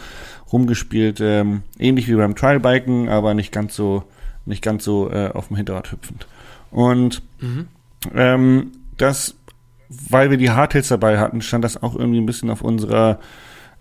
rumgespielt. 0.52 1.20
Ähm, 1.20 1.62
ähnlich 1.78 2.08
wie 2.08 2.16
beim 2.16 2.34
Trialbiken, 2.34 3.08
aber 3.08 3.34
nicht 3.34 3.52
ganz 3.52 3.76
so, 3.76 4.02
nicht 4.48 4.62
ganz 4.62 4.84
so 4.84 5.10
äh, 5.10 5.30
auf 5.32 5.48
dem 5.48 5.56
Hinterrad 5.56 5.92
hüpfend. 5.92 6.26
Und 6.70 7.22
mhm. 7.40 7.68
ähm, 8.14 8.72
das 8.96 9.36
weil 9.88 10.30
wir 10.30 10.36
die 10.36 10.50
Hardtails 10.50 10.88
dabei 10.88 11.18
hatten, 11.18 11.40
stand 11.40 11.64
das 11.64 11.82
auch 11.82 11.96
irgendwie 11.96 12.20
ein 12.20 12.26
bisschen 12.26 12.50
auf 12.50 12.62
unserer 12.62 13.18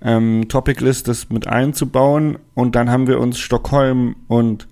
ähm, 0.01 0.47
Topic-List, 0.47 1.07
das 1.07 1.29
mit 1.29 1.47
einzubauen. 1.47 2.37
Und 2.53 2.75
dann 2.75 2.89
haben 2.89 3.07
wir 3.07 3.19
uns 3.19 3.39
Stockholm 3.39 4.15
und 4.27 4.67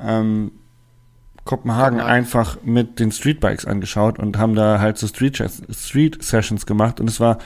ähm, 0.00 0.52
Kopenhagen 1.44 2.00
einfach 2.00 2.58
mit 2.64 3.00
den 3.00 3.12
Streetbikes 3.12 3.66
angeschaut 3.66 4.18
und 4.18 4.38
haben 4.38 4.54
da 4.54 4.80
halt 4.80 4.98
so 4.98 5.06
Street, 5.06 5.42
Street 5.70 6.22
Sessions 6.22 6.64
gemacht 6.64 7.00
und 7.00 7.08
es 7.08 7.20
war 7.20 7.38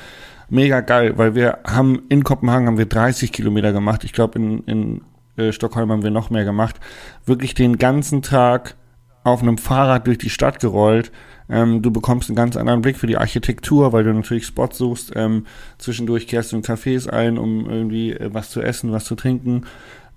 mega 0.48 0.80
geil, 0.80 1.18
weil 1.18 1.34
wir 1.34 1.58
haben 1.64 2.02
in 2.08 2.22
Kopenhagen 2.22 2.68
haben 2.68 2.78
wir 2.78 2.86
30 2.86 3.32
Kilometer 3.32 3.72
gemacht. 3.72 4.04
Ich 4.04 4.12
glaube 4.12 4.38
in, 4.38 4.64
in 4.64 5.00
äh, 5.38 5.52
Stockholm 5.52 5.90
haben 5.90 6.02
wir 6.02 6.10
noch 6.10 6.30
mehr 6.30 6.44
gemacht. 6.44 6.80
Wirklich 7.24 7.54
den 7.54 7.78
ganzen 7.78 8.22
Tag 8.22 8.76
auf 9.24 9.42
einem 9.42 9.58
Fahrrad 9.58 10.06
durch 10.06 10.18
die 10.18 10.30
Stadt 10.30 10.60
gerollt, 10.60 11.12
ähm, 11.50 11.80
du 11.82 11.90
bekommst 11.90 12.28
einen 12.28 12.36
ganz 12.36 12.56
anderen 12.56 12.82
Blick 12.82 12.98
für 12.98 13.06
die 13.06 13.16
Architektur, 13.16 13.92
weil 13.92 14.04
du 14.04 14.12
natürlich 14.12 14.46
Spots 14.46 14.78
suchst. 14.78 15.12
Ähm, 15.16 15.46
zwischendurch 15.78 16.26
kehrst 16.26 16.52
du 16.52 16.56
in 16.56 16.62
Cafés 16.62 17.08
ein, 17.08 17.38
um 17.38 17.68
irgendwie 17.68 18.12
äh, 18.12 18.30
was 18.32 18.50
zu 18.50 18.60
essen, 18.60 18.92
was 18.92 19.04
zu 19.04 19.14
trinken. 19.14 19.64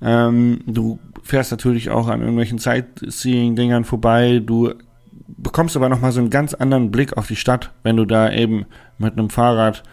Ähm, 0.01 0.61
du 0.65 0.99
fährst 1.23 1.51
natürlich 1.51 1.89
auch 1.89 2.07
an 2.07 2.19
irgendwelchen 2.19 2.57
Sightseeing-Dingern 2.57 3.85
vorbei. 3.85 4.41
Du 4.43 4.73
bekommst 5.27 5.77
aber 5.77 5.89
nochmal 5.89 6.11
so 6.11 6.19
einen 6.19 6.29
ganz 6.29 6.53
anderen 6.53 6.91
Blick 6.91 7.15
auf 7.17 7.27
die 7.27 7.35
Stadt, 7.35 7.71
wenn 7.83 7.97
du 7.97 8.05
da 8.05 8.31
eben 8.31 8.65
mit 8.97 9.13
einem 9.13 9.29
Fahrrad 9.29 9.83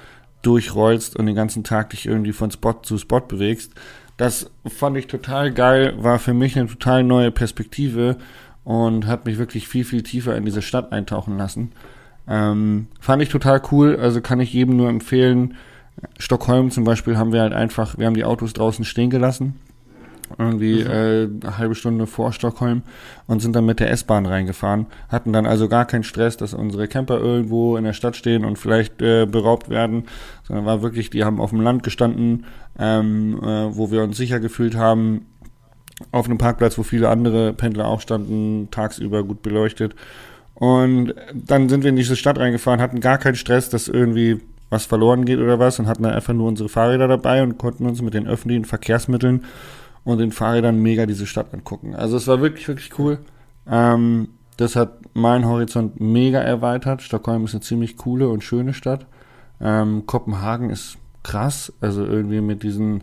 durchrollst 0.43 1.17
und 1.17 1.27
den 1.27 1.35
ganzen 1.35 1.63
Tag 1.63 1.91
dich 1.91 2.07
irgendwie 2.07 2.33
von 2.33 2.51
Spot 2.51 2.81
zu 2.83 2.99
Spot 2.99 3.21
bewegst. 3.21 3.75
Das 4.19 4.51
fand 4.67 4.97
ich 4.97 5.07
total 5.07 5.53
geil, 5.53 5.95
war 5.97 6.19
für 6.19 6.35
mich 6.35 6.59
eine 6.59 6.69
total 6.69 7.05
neue 7.05 7.31
Perspektive 7.31 8.17
und 8.65 9.07
habe 9.07 9.31
mich 9.31 9.39
wirklich 9.39 9.69
viel, 9.69 9.85
viel 9.85 10.03
tiefer 10.03 10.37
in 10.37 10.45
diese 10.45 10.61
Stadt 10.61 10.93
eintauchen 10.93 11.39
lassen. 11.39 11.71
Ähm, 12.29 12.89
fand 13.01 13.23
ich 13.23 13.29
total 13.29 13.63
cool, 13.71 13.97
also 13.97 14.21
kann 14.21 14.41
ich 14.41 14.53
jedem 14.53 14.77
nur 14.77 14.91
empfehlen. 14.91 15.55
Stockholm 16.19 16.73
zum 16.73 16.83
Beispiel 16.83 17.17
haben 17.17 17.33
wir 17.33 17.41
halt 17.41 17.53
einfach, 17.53 17.97
wir 17.97 18.07
haben 18.07 18.15
die 18.15 18.25
Autos 18.25 18.53
draußen 18.53 18.85
stehen 18.85 19.09
gelassen, 19.09 19.55
irgendwie 20.37 20.85
mhm. 20.85 20.91
äh, 20.91 21.47
eine 21.47 21.59
halbe 21.59 21.75
Stunde 21.75 22.07
vor 22.07 22.33
Stockholm 22.33 22.83
und 23.27 23.41
sind 23.41 23.55
dann 23.55 23.67
mit 23.67 23.81
der 23.81 23.91
S-Bahn 23.91 24.27
reingefahren. 24.27 24.87
Hatten 25.09 25.33
dann 25.33 25.47
also 25.47 25.69
gar 25.69 25.85
keinen 25.85 26.05
Stress, 26.05 26.37
dass 26.37 26.55
unsere 26.55 26.89
Camper 26.89 27.19
irgendwo 27.19 27.77
in 27.77 27.85
der 27.85 27.93
Stadt 27.93 28.17
stehen 28.17 28.45
und 28.45 28.59
vielleicht 28.59 29.01
äh, 29.01 29.27
beraubt 29.27 29.71
werden, 29.71 30.05
sondern 30.45 30.67
war 30.67 30.83
wirklich, 30.83 31.11
die 31.11 31.25
haben 31.25 31.41
auf 31.41 31.51
dem 31.51 31.61
Land 31.61 31.83
gestanden, 31.83 32.45
ähm, 32.79 33.39
äh, 33.43 33.77
wo 33.77 33.91
wir 33.91 34.03
uns 34.03 34.17
sicher 34.17 34.41
gefühlt 34.41 34.77
haben, 34.77 35.27
auf 36.13 36.27
einem 36.27 36.39
Parkplatz, 36.39 36.79
wo 36.79 36.83
viele 36.83 37.09
andere 37.09 37.53
Pendler 37.53 37.87
auch 37.89 38.01
standen, 38.01 38.69
tagsüber 38.71 39.25
gut 39.25 39.43
beleuchtet. 39.43 39.95
Und 40.55 41.15
dann 41.35 41.69
sind 41.69 41.83
wir 41.83 41.91
in 41.91 41.97
diese 41.97 42.17
Stadt 42.17 42.39
reingefahren, 42.39 42.81
hatten 42.81 43.01
gar 43.01 43.19
keinen 43.19 43.37
Stress, 43.37 43.69
dass 43.71 43.89
irgendwie 43.89 44.41
was 44.71 44.87
verloren 44.87 45.25
geht 45.25 45.39
oder 45.39 45.59
was 45.59 45.79
und 45.79 45.87
hatten 45.87 46.03
dann 46.03 46.13
einfach 46.13 46.35
nur 46.35 46.49
unsere 46.49 46.69
Fahrräder 46.69 47.09
dabei 47.09 47.43
und 47.43 47.59
konnten 47.59 47.87
uns 47.87 48.03
mit 48.03 48.15
den 48.15 48.27
öffentlichen 48.27 48.65
Verkehrsmitteln 48.65 49.45
und 50.13 50.19
den 50.19 50.33
Fahrrädern 50.33 50.81
mega 50.81 51.07
diese 51.07 51.27
Stadt 51.27 51.53
angucken. 51.53 51.95
Also 51.95 52.17
es 52.17 52.27
war 52.27 52.41
wirklich, 52.41 52.67
wirklich 52.69 52.99
cool. 52.99 53.19
Ähm, 53.71 54.29
das 54.57 54.75
hat 54.75 55.15
meinen 55.15 55.47
Horizont 55.47 56.01
mega 56.01 56.41
erweitert. 56.41 57.03
Stockholm 57.03 57.45
ist 57.45 57.55
eine 57.55 57.61
ziemlich 57.61 57.97
coole 57.97 58.29
und 58.29 58.43
schöne 58.43 58.75
Stadt. 58.75 59.07
Ähm, 59.61 60.07
Kopenhagen 60.07 60.71
ist 60.71 60.99
krass, 61.23 61.73
also 61.81 62.05
irgendwie 62.05 62.41
mit 62.41 62.63
diesen 62.63 63.03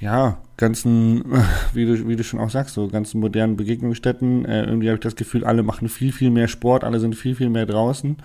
ja, 0.00 0.38
ganzen, 0.56 1.24
wie 1.72 1.86
du, 1.86 2.08
wie 2.08 2.16
du 2.16 2.24
schon 2.24 2.40
auch 2.40 2.50
sagst, 2.50 2.74
so 2.74 2.88
ganzen 2.88 3.20
modernen 3.20 3.56
Begegnungsstätten. 3.56 4.44
Äh, 4.44 4.64
irgendwie 4.64 4.88
habe 4.88 4.96
ich 4.96 5.02
das 5.02 5.16
Gefühl, 5.16 5.44
alle 5.44 5.62
machen 5.62 5.88
viel, 5.88 6.12
viel 6.12 6.30
mehr 6.30 6.48
Sport, 6.48 6.84
alle 6.84 7.00
sind 7.00 7.14
viel, 7.14 7.34
viel 7.36 7.50
mehr 7.50 7.66
draußen. 7.66 8.16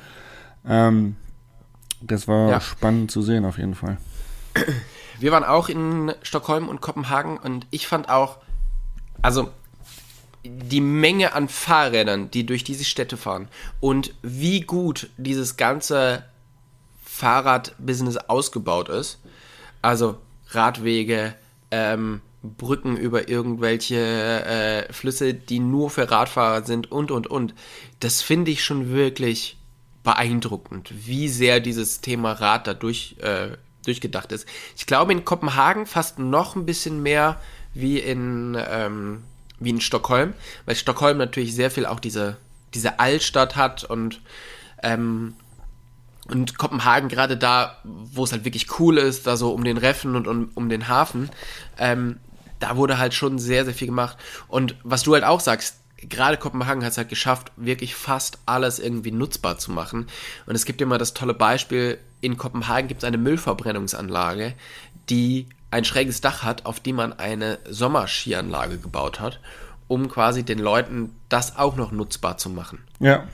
Ähm, 0.68 1.16
das 2.02 2.28
war 2.28 2.50
ja. 2.50 2.62
spannend 2.62 3.12
zu 3.12 3.22
sehen, 3.22 3.46
auf 3.46 3.58
jeden 3.58 3.76
Fall. 3.76 3.98
Wir 5.19 5.32
waren 5.32 5.43
auch 5.43 5.69
in 5.69 6.13
Stockholm 6.21 6.67
und 6.67 6.82
Kopenhagen 6.82 7.38
und 7.38 7.67
ich 7.71 7.88
fand 7.88 8.10
auch, 8.10 8.38
also 9.21 9.49
die 10.43 10.82
Menge 10.82 11.34
an 11.34 11.49
Fahrrädern, 11.49 12.30
die 12.30 12.45
durch 12.45 12.63
diese 12.63 12.84
Städte 12.84 13.17
fahren 13.17 13.47
und 13.80 14.13
wie 14.21 14.62
gut 14.62 15.10
dieses 15.17 15.58
ganze 15.58 16.23
Fahrradbusiness 17.04 18.17
ausgebaut 18.17 18.89
ist. 18.89 19.19
Also 19.82 20.17
Radwege, 20.49 21.36
ähm, 21.71 22.21
Brücken 22.43 22.95
über 22.97 23.28
irgendwelche 23.28 23.95
äh, 23.95 24.93
Flüsse, 24.93 25.34
die 25.34 25.60
nur 25.60 25.89
für 25.89 26.10
Radfahrer 26.10 26.63
sind 26.63 26.91
und, 26.91 27.12
und, 27.12 27.28
und. 27.28 27.54
Das 27.99 28.21
finde 28.21 28.51
ich 28.51 28.63
schon 28.63 28.91
wirklich 28.91 29.58
beeindruckend, 30.04 30.91
wie 30.93 31.28
sehr 31.28 31.60
dieses 31.60 32.01
Thema 32.01 32.34
Rad 32.34 32.67
da 32.67 32.73
durch, 32.73 33.15
äh, 33.19 33.58
durchgedacht 33.86 34.32
ist. 34.32 34.48
Ich 34.76 34.86
glaube 34.86 35.12
in 35.12 35.26
Kopenhagen 35.26 35.86
fast 35.86 36.19
noch 36.19 36.56
ein 36.56 36.65
bisschen 36.65 37.02
mehr 37.02 37.39
wie 37.74 38.00
in, 38.00 38.58
ähm, 38.69 39.24
wie 39.60 39.69
in 39.69 39.82
Stockholm, 39.82 40.34
weil 40.65 40.76
Stockholm 40.76 41.17
natürlich 41.17 41.56
sehr 41.56 41.71
viel 41.71 41.86
auch 41.86 42.00
diese, 42.00 42.38
diese 42.74 43.00
Altstadt 43.00 43.56
hat 43.56 43.84
und 43.84 44.21
ähm, 44.84 45.36
und 46.28 46.58
Kopenhagen 46.58 47.08
gerade 47.08 47.38
da, 47.38 47.78
wo 47.84 48.24
es 48.24 48.32
halt 48.32 48.45
wirklich 48.45 48.80
cool 48.80 48.98
ist, 48.98 49.28
da 49.28 49.38
so 49.38 49.52
um 49.52 49.63
den 49.63 49.78
Reffen 49.78 50.15
und 50.15 50.28
um, 50.28 50.50
um 50.56 50.69
den 50.69 50.88
Hafen, 50.88 51.30
ähm, 51.78 52.17
da 52.60 52.78
wurde 52.78 52.98
halt 52.98 53.13
schon 53.13 53.38
sehr, 53.38 53.65
sehr 53.65 53.74
viel 53.74 53.88
gemacht. 53.88 54.17
Und 54.48 54.76
was 54.84 55.04
du 55.04 55.13
halt 55.13 55.24
auch 55.24 55.39
sagst, 55.39 55.76
gerade 55.98 56.38
Kopenhagen 56.38 56.84
hat 56.84 56.91
es 56.91 56.98
halt 56.98 57.10
geschafft, 57.10 57.52
wirklich 57.58 57.95
fast 57.95 58.39
alles 58.45 58.80
irgendwie 58.80 59.12
nutzbar 59.12 59.58
zu 59.58 59.71
machen. 59.71 60.08
Und 60.45 60.56
es 60.56 60.65
gibt 60.65 60.82
immer 60.82 60.98
das 60.98 61.13
tolle 61.13 61.34
Beispiel, 61.34 62.00
in 62.26 62.38
Kopenhagen 62.38 62.88
gibt 62.88 63.04
es 63.04 63.08
eine 63.08 63.18
Müllverbrennungsanlage, 63.18 64.54
die 65.10 65.48
ein 65.72 65.86
schräges 65.86 66.22
Dach 66.22 66.44
hat, 66.44 66.66
auf 66.66 66.80
dem 66.80 66.96
man 66.96 67.14
eine 67.14 67.60
Sommerskianlage 67.70 68.78
gebaut 68.78 69.20
hat, 69.20 69.40
um 69.88 70.10
quasi 70.10 70.44
den 70.44 70.60
Leuten 70.60 71.16
das 71.30 71.58
auch 71.58 71.76
noch 71.76 71.92
nutzbar 71.92 72.38
zu 72.38 72.50
machen. 72.50 72.80
Ja. 73.00 73.28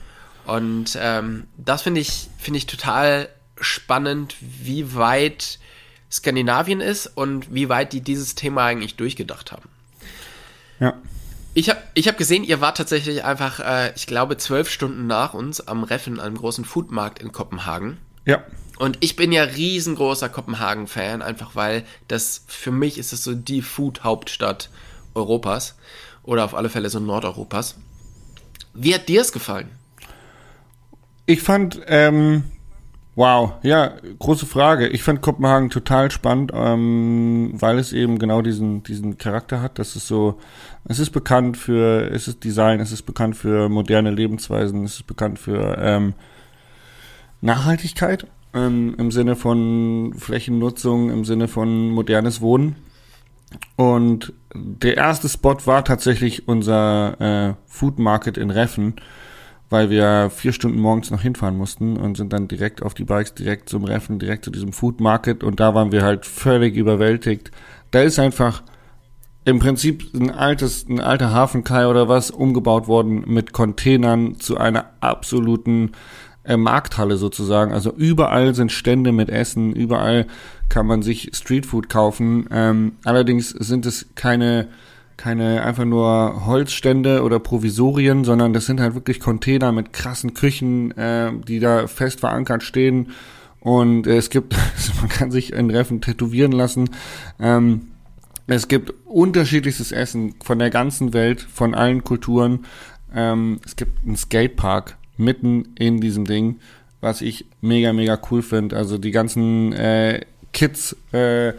Und 0.44 0.98
ähm, 1.00 1.46
das 1.56 1.82
finde 1.82 2.00
ich, 2.00 2.28
finde 2.38 2.58
ich 2.58 2.66
total 2.66 3.28
spannend, 3.60 4.36
wie 4.40 4.94
weit 4.94 5.58
Skandinavien 6.10 6.80
ist 6.80 7.06
und 7.06 7.54
wie 7.54 7.68
weit 7.68 7.92
die 7.92 8.00
dieses 8.00 8.34
Thema 8.34 8.66
eigentlich 8.66 8.96
durchgedacht 8.96 9.52
haben. 9.52 9.68
Ja. 10.80 10.94
Ich 11.54 11.70
habe 11.70 11.80
ich 11.94 12.08
hab 12.08 12.18
gesehen, 12.18 12.44
ihr 12.44 12.60
wart 12.60 12.78
tatsächlich 12.78 13.24
einfach, 13.24 13.60
äh, 13.60 13.92
ich 13.94 14.06
glaube, 14.06 14.36
zwölf 14.36 14.68
Stunden 14.70 15.06
nach 15.06 15.32
uns 15.32 15.66
am 15.66 15.84
Reffen, 15.84 16.18
einem 16.18 16.36
großen 16.36 16.64
Foodmarkt 16.64 17.20
in 17.20 17.30
Kopenhagen. 17.30 17.98
Ja. 18.24 18.42
Und 18.82 18.98
ich 18.98 19.14
bin 19.14 19.30
ja 19.30 19.44
riesengroßer 19.44 20.28
Kopenhagen-Fan, 20.28 21.22
einfach 21.22 21.54
weil 21.54 21.84
das 22.08 22.42
für 22.48 22.72
mich 22.72 22.98
ist 22.98 23.12
es 23.12 23.22
so 23.22 23.32
die 23.32 23.62
Food-Hauptstadt 23.62 24.70
Europas 25.14 25.76
oder 26.24 26.44
auf 26.44 26.56
alle 26.56 26.68
Fälle 26.68 26.90
so 26.90 26.98
Nordeuropas. 26.98 27.76
Wie 28.74 28.92
hat 28.92 29.08
dir 29.08 29.20
es 29.20 29.30
gefallen? 29.30 29.68
Ich 31.26 31.42
fand, 31.42 31.80
ähm, 31.86 32.42
wow, 33.14 33.52
ja, 33.62 33.92
große 34.18 34.46
Frage. 34.46 34.88
Ich 34.88 35.04
fand 35.04 35.22
Kopenhagen 35.22 35.70
total 35.70 36.10
spannend, 36.10 36.50
ähm, 36.52 37.52
weil 37.52 37.78
es 37.78 37.92
eben 37.92 38.18
genau 38.18 38.42
diesen, 38.42 38.82
diesen 38.82 39.16
Charakter 39.16 39.62
hat. 39.62 39.78
Das 39.78 39.94
ist 39.94 40.08
so, 40.08 40.40
es 40.86 40.98
ist 40.98 41.10
bekannt 41.10 41.56
für, 41.56 42.10
es 42.10 42.26
ist 42.26 42.42
Design, 42.42 42.80
es 42.80 42.90
ist 42.90 43.02
bekannt 43.02 43.36
für 43.36 43.68
moderne 43.68 44.10
Lebensweisen, 44.10 44.82
es 44.82 44.94
ist 44.94 45.06
bekannt 45.06 45.38
für 45.38 45.78
ähm, 45.78 46.14
Nachhaltigkeit 47.42 48.26
ähm, 48.54 48.94
im 48.98 49.10
Sinne 49.10 49.36
von 49.36 50.14
Flächennutzung, 50.16 51.10
im 51.10 51.24
Sinne 51.24 51.48
von 51.48 51.90
modernes 51.90 52.40
Wohnen. 52.40 52.76
Und 53.76 54.32
der 54.54 54.96
erste 54.96 55.28
Spot 55.28 55.56
war 55.66 55.84
tatsächlich 55.84 56.48
unser 56.48 57.20
äh, 57.20 57.54
Food 57.66 57.98
Market 57.98 58.38
in 58.38 58.50
Reffen 58.50 58.94
weil 59.72 59.88
wir 59.88 60.28
vier 60.28 60.52
Stunden 60.52 60.78
morgens 60.78 61.10
noch 61.10 61.22
hinfahren 61.22 61.56
mussten 61.56 61.96
und 61.96 62.18
sind 62.18 62.34
dann 62.34 62.46
direkt 62.46 62.82
auf 62.82 62.92
die 62.92 63.04
Bikes, 63.04 63.32
direkt 63.32 63.70
zum 63.70 63.84
Reffen, 63.84 64.18
direkt 64.18 64.44
zu 64.44 64.50
diesem 64.50 64.74
Food 64.74 65.00
Market 65.00 65.42
und 65.42 65.60
da 65.60 65.74
waren 65.74 65.92
wir 65.92 66.02
halt 66.02 66.26
völlig 66.26 66.76
überwältigt. 66.76 67.50
Da 67.90 68.02
ist 68.02 68.18
einfach 68.18 68.62
im 69.46 69.60
Prinzip 69.60 70.12
ein 70.14 70.30
altes, 70.30 70.86
ein 70.86 71.00
alter 71.00 71.32
Hafenkai 71.32 71.86
oder 71.86 72.06
was 72.06 72.30
umgebaut 72.30 72.86
worden 72.86 73.24
mit 73.26 73.54
Containern 73.54 74.38
zu 74.38 74.58
einer 74.58 74.90
absoluten 75.00 75.92
äh, 76.44 76.56
Markthalle 76.56 77.16
sozusagen. 77.16 77.72
Also 77.72 77.92
überall 77.92 78.54
sind 78.54 78.72
Stände 78.72 79.12
mit 79.12 79.28
Essen, 79.28 79.72
überall 79.72 80.26
kann 80.68 80.86
man 80.86 81.02
sich 81.02 81.30
Streetfood 81.34 81.88
kaufen. 81.88 82.46
Ähm, 82.50 82.92
allerdings 83.04 83.50
sind 83.50 83.86
es 83.86 84.06
keine 84.14 84.68
keine 85.16 85.62
einfach 85.62 85.84
nur 85.84 86.46
Holzstände 86.46 87.22
oder 87.22 87.38
Provisorien, 87.38 88.24
sondern 88.24 88.52
das 88.52 88.66
sind 88.66 88.80
halt 88.80 88.94
wirklich 88.96 89.20
Container 89.20 89.70
mit 89.70 89.92
krassen 89.92 90.34
Küchen, 90.34 90.90
äh, 90.96 91.30
die 91.46 91.60
da 91.60 91.86
fest 91.86 92.18
verankert 92.20 92.64
stehen. 92.64 93.10
Und 93.60 94.08
äh, 94.08 94.16
es 94.16 94.30
gibt, 94.30 94.56
man 95.00 95.08
kann 95.08 95.30
sich 95.30 95.52
in 95.52 95.70
Reffen 95.70 96.00
tätowieren 96.00 96.50
lassen. 96.50 96.90
Ähm, 97.38 97.88
es 98.48 98.66
gibt 98.66 98.92
unterschiedlichstes 99.04 99.92
Essen 99.92 100.34
von 100.42 100.58
der 100.58 100.70
ganzen 100.70 101.12
Welt, 101.12 101.40
von 101.40 101.74
allen 101.74 102.02
Kulturen. 102.02 102.66
Ähm, 103.14 103.60
es 103.64 103.76
gibt 103.76 104.04
einen 104.04 104.16
Skatepark 104.16 104.96
mitten 105.22 105.74
in 105.78 106.00
diesem 106.00 106.24
Ding, 106.26 106.60
was 107.00 107.22
ich 107.22 107.46
mega, 107.60 107.92
mega 107.92 108.18
cool 108.30 108.42
finde. 108.42 108.76
Also 108.76 108.98
die 108.98 109.10
ganzen 109.10 109.72
äh, 109.72 110.20
Kids, 110.52 110.96
äh, 111.12 111.54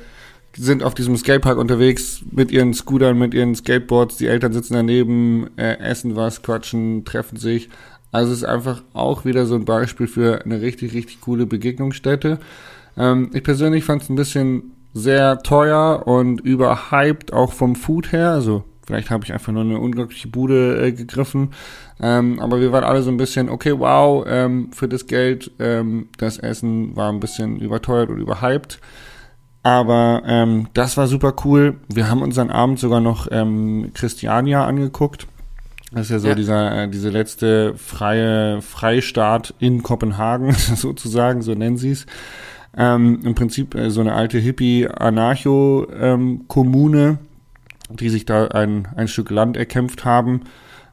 sind 0.56 0.84
auf 0.84 0.94
diesem 0.94 1.18
Skatepark 1.18 1.58
unterwegs 1.58 2.24
mit 2.32 2.52
ihren 2.52 2.74
Scootern, 2.74 3.18
mit 3.18 3.34
ihren 3.34 3.56
Skateboards. 3.56 4.18
Die 4.18 4.28
Eltern 4.28 4.54
sitzen 4.54 4.74
daneben, 4.74 5.50
äh, 5.58 5.80
essen 5.80 6.16
was, 6.16 6.42
quatschen, 6.42 7.06
treffen 7.06 7.38
sich. 7.38 7.70
Also 8.12 8.32
es 8.32 8.40
ist 8.40 8.46
einfach 8.46 8.84
auch 8.94 9.26
wieder 9.26 9.46
so 9.46 9.56
ein 9.56 9.66
Beispiel 9.66 10.08
für 10.08 10.44
eine 10.46 10.62
richtig, 10.62 10.94
richtig 10.94 11.22
coole 11.22 11.48
Begegnungsstätte. 11.48 12.40
Ähm, 12.96 13.32
ich 13.34 13.44
persönlich 13.44 13.84
fand 13.84 14.04
es 14.04 14.10
ein 14.10 14.16
bisschen 14.16 14.72
sehr 14.94 15.40
teuer 15.40 16.04
und 16.06 16.42
überhyped, 16.42 17.34
auch 17.34 17.54
vom 17.54 17.76
Food 17.76 18.12
her. 18.12 18.32
Also 18.32 18.64
vielleicht 18.86 19.10
habe 19.10 19.26
ich 19.26 19.34
einfach 19.34 19.52
nur 19.52 19.64
eine 19.64 19.80
unglaubliche 19.80 20.28
Bude 20.28 20.86
äh, 20.86 20.92
gegriffen. 20.92 21.52
Ähm, 22.02 22.40
aber 22.40 22.62
wir 22.62 22.72
waren 22.72 22.84
alle 22.84 23.02
so 23.02 23.12
ein 23.12 23.18
bisschen, 23.18 23.50
okay, 23.50 23.78
wow, 23.78 24.26
ähm, 24.28 24.72
für 24.72 24.88
das 24.88 25.08
Geld, 25.08 25.52
ähm, 25.60 26.10
das 26.18 26.38
Essen 26.38 26.96
war 26.96 27.12
ein 27.12 27.20
bisschen 27.20 27.60
überteuert 27.60 28.10
und 28.10 28.20
überhyped. 28.20 28.80
Aber 29.64 30.22
ähm, 30.26 30.68
das 30.74 30.98
war 30.98 31.08
super 31.08 31.34
cool. 31.46 31.78
Wir 31.88 32.10
haben 32.10 32.22
unseren 32.22 32.52
Abend 32.52 32.80
sogar 32.80 33.00
noch 33.00 33.28
ähm, 33.32 33.92
Christiania 33.94 34.66
angeguckt. 34.66 35.28
Das 35.94 36.08
ist 36.08 36.12
ja 36.12 36.20
so 36.20 36.28
ja. 36.30 36.36
dieser 36.36 36.84
äh, 36.84 36.90
diese 36.90 37.10
letzte 37.10 37.76
freie 37.78 38.62
Freistaat 38.62 39.54
in 39.60 39.84
Kopenhagen 39.84 40.52
sozusagen, 40.54 41.42
so 41.42 41.54
nennen 41.54 41.78
sie 41.78 41.92
es. 41.92 42.06
Ähm, 42.76 43.20
Im 43.24 43.36
Prinzip 43.36 43.76
äh, 43.76 43.92
so 43.92 44.02
eine 44.02 44.16
alte 44.16 44.40
Hippie-Anarcho-Kommune, 44.40 47.08
ähm, 47.08 47.20
die 48.00 48.10
sich 48.10 48.26
da 48.26 48.48
ein, 48.48 48.88
ein 48.96 49.08
Stück 49.08 49.30
Land 49.30 49.58
erkämpft 49.58 50.06
haben, 50.06 50.42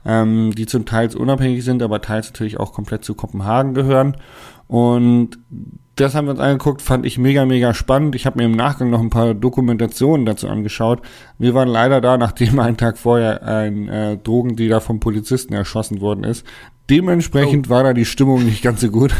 ähm, 0.04 0.52
die 0.54 0.66
zum 0.66 0.86
Teils 0.86 1.14
unabhängig 1.14 1.64
sind, 1.64 1.82
aber 1.82 2.00
teils 2.00 2.28
natürlich 2.28 2.58
auch 2.58 2.72
komplett 2.72 3.04
zu 3.04 3.14
Kopenhagen 3.14 3.74
gehören. 3.74 4.16
Und 4.66 5.38
das 5.96 6.14
haben 6.14 6.26
wir 6.26 6.30
uns 6.30 6.40
angeguckt, 6.40 6.80
fand 6.80 7.04
ich 7.04 7.18
mega, 7.18 7.44
mega 7.44 7.74
spannend. 7.74 8.14
Ich 8.14 8.24
habe 8.24 8.38
mir 8.38 8.46
im 8.46 8.52
Nachgang 8.52 8.88
noch 8.88 9.00
ein 9.00 9.10
paar 9.10 9.34
Dokumentationen 9.34 10.24
dazu 10.24 10.48
angeschaut. 10.48 11.02
Wir 11.38 11.52
waren 11.52 11.68
leider 11.68 12.00
da, 12.00 12.16
nachdem 12.16 12.58
einen 12.60 12.76
Tag 12.76 12.96
vorher 12.96 13.42
ein 13.42 13.88
äh, 13.88 14.16
Drogendealer 14.16 14.80
vom 14.80 15.00
Polizisten 15.00 15.52
erschossen 15.52 16.00
worden 16.00 16.24
ist. 16.24 16.46
Dementsprechend 16.90 17.68
oh. 17.68 17.70
war 17.70 17.84
da 17.84 17.94
die 17.94 18.04
Stimmung 18.04 18.44
nicht 18.44 18.62
ganz 18.62 18.80
so 18.80 18.90
gut. 18.90 19.14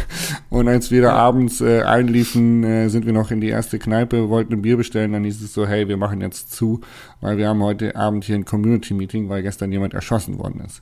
Und 0.49 0.67
als 0.67 0.91
wir 0.91 1.01
da 1.01 1.13
abends 1.13 1.61
äh, 1.61 1.83
einliefen, 1.83 2.63
äh, 2.63 2.89
sind 2.89 3.05
wir 3.05 3.13
noch 3.13 3.31
in 3.31 3.39
die 3.39 3.47
erste 3.47 3.79
Kneipe, 3.79 4.29
wollten 4.29 4.53
ein 4.53 4.61
Bier 4.61 4.75
bestellen. 4.77 5.13
Dann 5.13 5.23
hieß 5.23 5.41
es 5.41 5.53
so, 5.53 5.65
hey, 5.65 5.87
wir 5.87 5.97
machen 5.97 6.19
jetzt 6.19 6.51
zu, 6.51 6.81
weil 7.21 7.37
wir 7.37 7.47
haben 7.47 7.63
heute 7.63 7.95
Abend 7.95 8.25
hier 8.25 8.35
ein 8.35 8.45
Community-Meeting, 8.45 9.29
weil 9.29 9.41
gestern 9.41 9.71
jemand 9.71 9.93
erschossen 9.93 10.37
worden 10.37 10.61
ist. 10.65 10.81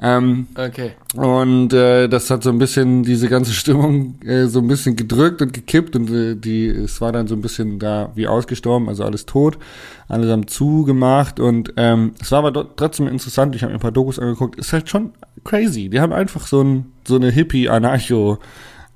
Ähm, 0.00 0.46
okay. 0.54 0.92
Und 1.16 1.72
äh, 1.72 2.08
das 2.08 2.30
hat 2.30 2.44
so 2.44 2.50
ein 2.50 2.58
bisschen 2.58 3.02
diese 3.02 3.28
ganze 3.28 3.52
Stimmung 3.52 4.20
äh, 4.22 4.46
so 4.46 4.60
ein 4.60 4.68
bisschen 4.68 4.94
gedrückt 4.94 5.42
und 5.42 5.52
gekippt 5.52 5.96
und 5.96 6.08
äh, 6.10 6.36
die 6.36 6.68
es 6.68 7.00
war 7.00 7.10
dann 7.10 7.26
so 7.26 7.34
ein 7.34 7.40
bisschen 7.40 7.80
da 7.80 8.12
wie 8.14 8.28
ausgestorben, 8.28 8.88
also 8.88 9.02
alles 9.02 9.26
tot, 9.26 9.58
alles 10.06 10.30
haben 10.30 10.46
zugemacht 10.46 11.40
und 11.40 11.72
ähm, 11.76 12.12
es 12.20 12.30
war 12.30 12.44
aber 12.44 12.76
trotzdem 12.76 13.08
interessant. 13.08 13.56
Ich 13.56 13.62
habe 13.62 13.72
mir 13.72 13.78
ein 13.78 13.82
paar 13.82 13.90
Dokus 13.90 14.20
angeguckt. 14.20 14.56
Ist 14.56 14.72
halt 14.72 14.88
schon 14.88 15.14
crazy. 15.44 15.88
Die 15.88 16.00
haben 16.00 16.12
einfach 16.12 16.46
so 16.46 16.62
ein 16.62 16.92
so 17.06 17.16
eine 17.16 17.30
Hippie 17.30 17.68
Anarcho 17.68 18.38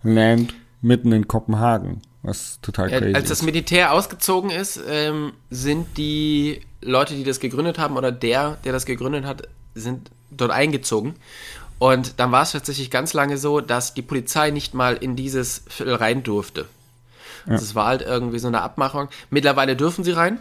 Land 0.03 0.55
mitten 0.81 1.13
in 1.13 1.29
Kopenhagen, 1.29 2.03
was 2.23 2.59
total 2.61 2.89
crazy. 2.89 3.11
Ja, 3.11 3.17
als 3.17 3.29
das 3.29 3.43
Militär 3.43 3.93
ausgezogen 3.93 4.51
ist, 4.51 4.81
ähm, 4.89 5.33
sind 5.51 5.97
die 5.97 6.61
Leute, 6.81 7.15
die 7.15 7.25
das 7.25 7.41
gegründet 7.41 7.79
haben 7.79 7.97
oder 7.97 8.13
der, 8.13 8.59
der 8.65 8.73
das 8.73 8.85
gegründet 8.85 9.25
hat, 9.25 9.49
sind 9.75 10.11
dort 10.31 10.51
eingezogen. 10.51 11.15
Und 11.79 12.21
dann 12.21 12.31
war 12.31 12.43
es 12.43 12.53
tatsächlich 12.53 12.91
ganz 12.91 13.13
lange 13.13 13.39
so, 13.39 13.61
dass 13.61 13.95
die 13.95 14.03
Polizei 14.03 14.51
nicht 14.51 14.75
mal 14.75 14.95
in 14.95 15.17
dieses 15.17 15.65
Viertel 15.69 15.97
rein 15.97 16.23
durfte. 16.23 16.67
Ja. 17.47 17.53
Also 17.53 17.65
es 17.65 17.75
war 17.75 17.87
halt 17.87 18.03
irgendwie 18.03 18.39
so 18.39 18.49
eine 18.49 18.61
Abmachung. 18.61 19.09
Mittlerweile 19.31 19.75
dürfen 19.75 20.05
sie 20.05 20.13
rein. 20.13 20.39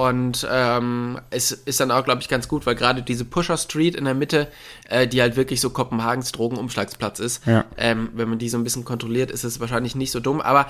Und 0.00 0.48
ähm, 0.50 1.20
es 1.28 1.52
ist 1.52 1.78
dann 1.78 1.90
auch, 1.90 2.04
glaube 2.04 2.22
ich, 2.22 2.28
ganz 2.30 2.48
gut, 2.48 2.64
weil 2.64 2.74
gerade 2.74 3.02
diese 3.02 3.26
Pusher 3.26 3.58
Street 3.58 3.94
in 3.94 4.06
der 4.06 4.14
Mitte, 4.14 4.48
äh, 4.88 5.06
die 5.06 5.20
halt 5.20 5.36
wirklich 5.36 5.60
so 5.60 5.68
Kopenhagens 5.68 6.32
Drogenumschlagsplatz 6.32 7.18
ist, 7.18 7.46
ja. 7.46 7.66
ähm, 7.76 8.08
wenn 8.14 8.30
man 8.30 8.38
die 8.38 8.48
so 8.48 8.56
ein 8.56 8.64
bisschen 8.64 8.86
kontrolliert, 8.86 9.30
ist 9.30 9.44
es 9.44 9.60
wahrscheinlich 9.60 9.94
nicht 9.94 10.10
so 10.10 10.18
dumm. 10.18 10.40
Aber 10.40 10.68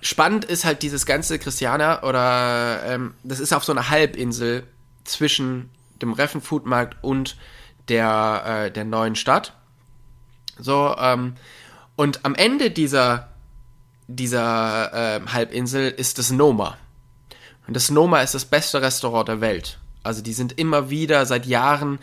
spannend 0.00 0.46
ist 0.46 0.64
halt 0.64 0.80
dieses 0.80 1.04
ganze 1.04 1.38
Christianer 1.38 2.00
oder 2.02 2.82
ähm, 2.86 3.12
das 3.24 3.40
ist 3.40 3.52
auf 3.52 3.62
so 3.62 3.72
einer 3.72 3.90
Halbinsel 3.90 4.62
zwischen 5.04 5.68
dem 6.00 6.14
Reffenfoodmarkt 6.14 6.96
und 7.04 7.36
der, 7.88 8.68
äh, 8.68 8.70
der 8.70 8.86
neuen 8.86 9.16
Stadt. 9.16 9.52
So, 10.58 10.96
ähm, 10.98 11.34
und 11.94 12.24
am 12.24 12.34
Ende 12.34 12.70
dieser, 12.70 13.28
dieser 14.08 14.94
äh, 14.94 15.20
Halbinsel 15.26 15.90
ist 15.90 16.16
das 16.16 16.30
Noma. 16.30 16.78
Und 17.66 17.74
das 17.74 17.90
Noma 17.90 18.20
ist 18.20 18.34
das 18.34 18.44
beste 18.44 18.80
Restaurant 18.80 19.28
der 19.28 19.40
Welt. 19.40 19.78
Also 20.02 20.22
die 20.22 20.32
sind 20.32 20.58
immer 20.58 20.90
wieder 20.90 21.26
seit 21.26 21.46
Jahren 21.46 21.98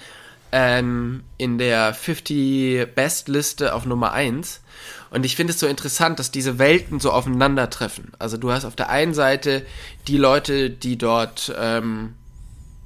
ähm, 0.51 1.24
in 1.38 1.57
der 1.57 1.93
50 1.93 2.93
Best 2.93 3.28
Liste 3.28 3.74
auf 3.74 3.86
Nummer 3.86 4.11
1. 4.11 4.61
Und 5.09 5.26
ich 5.26 5.36
finde 5.36 5.53
es 5.53 5.59
so 5.59 5.68
interessant, 5.68 6.20
dass 6.20 6.32
diese 6.32 6.59
Welten 6.59 6.99
so 6.99 7.11
aufeinandertreffen. 7.11 8.11
Also 8.20 8.38
du 8.38 8.51
hast 8.51 8.66
auf 8.66 8.76
der 8.76 8.89
einen 8.89 9.14
Seite 9.14 9.66
die 10.07 10.18
Leute, 10.18 10.70
die 10.70 10.97
dort 10.97 11.53
ähm, 11.57 12.14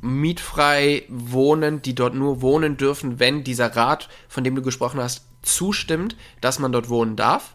mietfrei 0.02 1.04
wohnen, 1.10 1.82
die 1.82 1.96
dort 1.96 2.16
nur 2.16 2.42
wohnen 2.42 2.78
dürfen, 2.78 3.20
wenn 3.20 3.44
dieser 3.44 3.76
Rat, 3.76 4.10
von 4.30 4.44
dem 4.44 4.56
du 4.56 4.62
gesprochen 4.62 5.02
hast, 5.02 5.26
zustimmt, 5.42 6.16
dass 6.42 6.60
man 6.60 6.72
dort 6.72 6.90
wohnen 6.90 7.16
darf. 7.16 7.54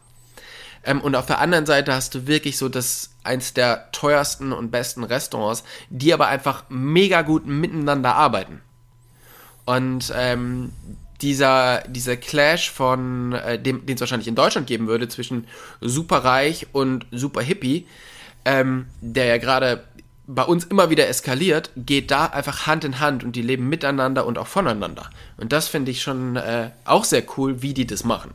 Ähm, 0.84 1.00
und 1.00 1.14
auf 1.14 1.26
der 1.26 1.40
anderen 1.40 1.66
Seite 1.66 1.94
hast 1.94 2.14
du 2.14 2.26
wirklich 2.26 2.58
so 2.58 2.68
das 2.68 3.10
eins 3.24 3.54
der 3.54 3.90
teuersten 3.92 4.52
und 4.52 4.70
besten 4.70 5.04
Restaurants, 5.04 5.64
die 5.90 6.12
aber 6.12 6.28
einfach 6.28 6.64
mega 6.68 7.22
gut 7.22 7.46
miteinander 7.46 8.14
arbeiten. 8.14 8.60
Und 9.64 10.12
ähm, 10.16 10.72
dieser, 11.20 11.82
dieser 11.88 12.16
Clash 12.16 12.70
von 12.70 13.32
äh, 13.32 13.58
dem, 13.58 13.86
den 13.86 13.94
es 13.94 14.00
wahrscheinlich 14.00 14.28
in 14.28 14.34
Deutschland 14.34 14.66
geben 14.66 14.88
würde, 14.88 15.08
zwischen 15.08 15.46
superreich 15.80 16.66
und 16.72 17.06
super 17.12 17.42
hippie, 17.42 17.86
ähm, 18.44 18.86
der 19.00 19.26
ja 19.26 19.38
gerade 19.38 19.84
bei 20.26 20.42
uns 20.42 20.64
immer 20.64 20.90
wieder 20.90 21.08
eskaliert, 21.08 21.70
geht 21.76 22.10
da 22.10 22.26
einfach 22.26 22.66
Hand 22.66 22.84
in 22.84 23.00
Hand 23.00 23.22
und 23.22 23.36
die 23.36 23.42
leben 23.42 23.68
miteinander 23.68 24.26
und 24.26 24.38
auch 24.38 24.46
voneinander. 24.46 25.10
Und 25.36 25.52
das 25.52 25.68
finde 25.68 25.90
ich 25.90 26.02
schon 26.02 26.36
äh, 26.36 26.70
auch 26.84 27.04
sehr 27.04 27.22
cool, 27.36 27.62
wie 27.62 27.74
die 27.74 27.86
das 27.86 28.04
machen. 28.04 28.32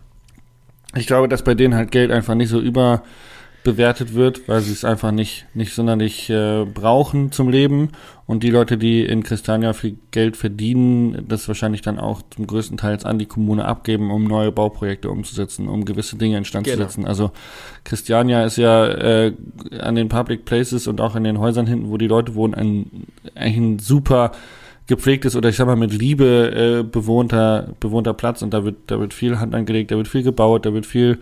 Ich 0.97 1.07
glaube, 1.07 1.27
dass 1.27 1.43
bei 1.43 1.53
denen 1.53 1.75
halt 1.75 1.91
Geld 1.91 2.11
einfach 2.11 2.35
nicht 2.35 2.49
so 2.49 2.59
überbewertet 2.59 4.13
wird, 4.13 4.47
weil 4.47 4.61
sie 4.61 4.73
es 4.73 4.83
einfach 4.83 5.11
nicht, 5.11 5.45
nicht 5.53 5.73
sonderlich 5.73 6.29
äh, 6.29 6.65
brauchen 6.65 7.31
zum 7.31 7.49
Leben. 7.49 7.89
Und 8.25 8.43
die 8.43 8.49
Leute, 8.49 8.77
die 8.77 9.05
in 9.05 9.23
Christiania 9.23 9.71
viel 9.71 9.97
Geld 10.11 10.35
verdienen, 10.35 11.25
das 11.29 11.47
wahrscheinlich 11.47 11.81
dann 11.81 11.97
auch 11.97 12.21
zum 12.29 12.45
größten 12.45 12.77
Teil 12.77 12.97
an 13.03 13.19
die 13.19 13.25
Kommune 13.25 13.63
abgeben, 13.63 14.11
um 14.11 14.25
neue 14.25 14.51
Bauprojekte 14.51 15.09
umzusetzen, 15.09 15.69
um 15.69 15.85
gewisse 15.85 16.17
Dinge 16.17 16.37
instand 16.37 16.65
genau. 16.65 16.77
zu 16.77 16.83
setzen. 16.83 17.05
Also 17.05 17.31
Christiania 17.85 18.43
ist 18.43 18.57
ja 18.57 18.85
äh, 18.85 19.33
an 19.79 19.95
den 19.95 20.09
Public 20.09 20.43
Places 20.43 20.87
und 20.87 20.99
auch 20.99 21.15
in 21.15 21.23
den 21.23 21.39
Häusern 21.39 21.67
hinten, 21.67 21.89
wo 21.89 21.97
die 21.97 22.07
Leute 22.07 22.35
wohnen, 22.35 22.53
ein, 22.53 23.07
eigentlich 23.33 23.57
ein 23.57 23.79
super 23.79 24.33
gepflegtes 24.87 25.35
oder 25.35 25.49
ich 25.49 25.57
sag 25.57 25.67
mal 25.67 25.75
mit 25.75 25.91
Liebe 25.91 26.79
äh, 26.79 26.83
bewohnter 26.83 27.73
bewohnter 27.79 28.13
Platz 28.13 28.41
und 28.41 28.53
da 28.53 28.63
wird 28.63 28.77
da 28.87 28.99
wird 28.99 29.13
viel 29.13 29.39
Hand 29.39 29.53
angelegt, 29.53 29.91
da 29.91 29.97
wird 29.97 30.07
viel 30.07 30.23
gebaut, 30.23 30.65
da 30.65 30.73
wird 30.73 30.85
viel 30.85 31.19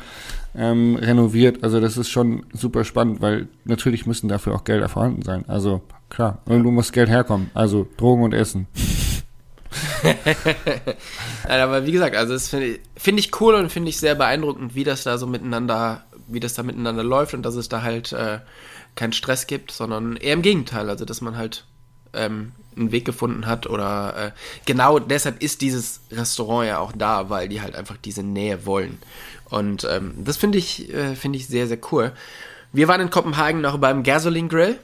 ähm, 0.55 0.95
renoviert. 0.95 1.63
Also 1.63 1.79
das 1.79 1.97
ist 1.97 2.09
schon 2.09 2.45
super 2.53 2.83
spannend, 2.85 3.21
weil 3.21 3.47
natürlich 3.65 4.05
müssen 4.05 4.27
dafür 4.27 4.55
auch 4.55 4.63
Gelder 4.63 4.87
vorhanden 4.87 5.23
sein. 5.23 5.45
Also 5.47 5.81
klar, 6.09 6.41
irgendwo 6.45 6.71
muss 6.71 6.91
Geld 6.91 7.09
herkommen. 7.09 7.49
Also 7.53 7.87
Drogen 7.97 8.23
und 8.23 8.33
Essen. 8.33 8.67
Nein, 11.47 11.61
aber 11.61 11.85
wie 11.85 11.91
gesagt, 11.91 12.15
also 12.15 12.33
das 12.33 12.49
finde 12.49 12.67
ich, 12.67 12.79
find 12.95 13.19
ich 13.19 13.41
cool 13.41 13.55
und 13.55 13.71
finde 13.71 13.89
ich 13.89 13.97
sehr 13.97 14.15
beeindruckend, 14.15 14.75
wie 14.75 14.83
das 14.83 15.03
da 15.03 15.17
so 15.17 15.27
miteinander, 15.27 16.05
wie 16.27 16.39
das 16.39 16.53
da 16.53 16.63
miteinander 16.63 17.03
läuft 17.03 17.33
und 17.33 17.43
dass 17.43 17.55
es 17.55 17.67
da 17.67 17.81
halt 17.81 18.13
äh, 18.13 18.39
keinen 18.95 19.13
Stress 19.13 19.47
gibt, 19.47 19.71
sondern 19.71 20.15
eher 20.15 20.33
im 20.33 20.41
Gegenteil, 20.41 20.89
also 20.89 21.03
dass 21.03 21.21
man 21.21 21.35
halt 21.35 21.65
ähm, 22.15 22.51
einen 22.75 22.91
Weg 22.91 23.05
gefunden 23.05 23.45
hat 23.45 23.67
oder 23.67 24.15
äh, 24.17 24.31
genau 24.65 24.99
deshalb 24.99 25.41
ist 25.41 25.61
dieses 25.61 26.01
Restaurant 26.11 26.67
ja 26.67 26.79
auch 26.79 26.91
da, 26.91 27.29
weil 27.29 27.47
die 27.47 27.61
halt 27.61 27.75
einfach 27.75 27.97
diese 27.97 28.23
Nähe 28.23 28.65
wollen. 28.65 28.99
Und 29.49 29.87
ähm, 29.89 30.13
das 30.17 30.37
finde 30.37 30.57
ich, 30.57 30.93
äh, 30.93 31.15
finde 31.15 31.37
ich 31.37 31.47
sehr, 31.47 31.67
sehr 31.67 31.79
cool. 31.91 32.11
Wir 32.73 32.87
waren 32.87 32.99
in 32.99 33.09
Kopenhagen 33.09 33.61
noch 33.61 33.77
beim 33.77 34.03
Gasoline 34.03 34.49
Grill. 34.49 34.77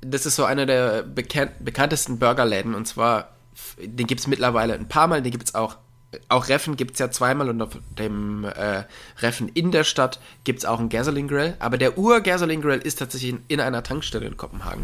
Das 0.00 0.26
ist 0.26 0.36
so 0.36 0.44
einer 0.44 0.66
der 0.66 1.02
bekannt, 1.02 1.52
bekanntesten 1.60 2.18
Burgerläden 2.18 2.74
und 2.74 2.86
zwar, 2.86 3.30
den 3.82 4.06
gibt 4.06 4.20
es 4.20 4.26
mittlerweile 4.26 4.74
ein 4.74 4.88
paar 4.88 5.08
Mal, 5.08 5.22
den 5.22 5.32
gibt 5.32 5.48
es 5.48 5.54
auch 5.54 5.76
auch 6.28 6.48
Reffen 6.48 6.76
gibt 6.76 6.92
es 6.92 6.98
ja 6.98 7.10
zweimal 7.10 7.48
und 7.50 7.60
auf 7.60 7.78
dem 7.98 8.44
äh, 8.44 8.84
Reffen 9.18 9.48
in 9.48 9.70
der 9.70 9.84
Stadt 9.84 10.20
gibt 10.44 10.60
es 10.60 10.64
auch 10.64 10.78
einen 10.78 10.88
Gasoline 10.88 11.28
Grill. 11.28 11.54
Aber 11.58 11.78
der 11.78 11.98
Ur-Gasoline 11.98 12.62
Grill 12.62 12.78
ist 12.78 12.98
tatsächlich 12.98 13.32
in, 13.32 13.42
in, 13.48 13.60
einer 13.60 13.82
Tankstelle 13.82 14.26
in 14.26 14.36
Kopenhagen. 14.36 14.82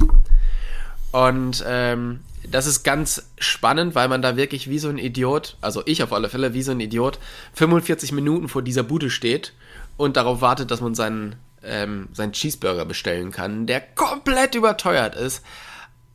Und 1.13 1.63
ähm, 1.67 2.21
das 2.51 2.67
ist 2.67 2.83
ganz 2.83 3.31
spannend, 3.39 3.95
weil 3.95 4.09
man 4.09 4.23
da 4.23 4.37
wirklich 4.37 4.69
wie 4.69 4.79
so 4.79 4.89
ein 4.89 4.99
Idiot, 4.99 5.57
also 5.61 5.83
ich 5.87 6.03
auf 6.03 6.13
alle 6.13 6.29
Fälle 6.29 6.55
wie 6.55 6.63
so 6.63 6.73
ein 6.73 6.81
Idiot, 6.81 7.19
45 7.55 8.13
Minuten 8.13 8.49
vor 8.49 8.63
dieser 8.63 8.83
Bude 8.83 9.11
steht 9.11 9.53
und 9.97 10.17
darauf 10.17 10.41
wartet, 10.41 10.71
dass 10.71 10.81
man 10.81 10.95
seinen, 10.95 11.37
ähm, 11.63 12.09
seinen 12.13 12.33
Cheeseburger 12.33 12.85
bestellen 12.85 13.31
kann, 13.31 13.67
der 13.67 13.81
komplett 13.81 14.55
überteuert 14.55 15.15
ist, 15.15 15.45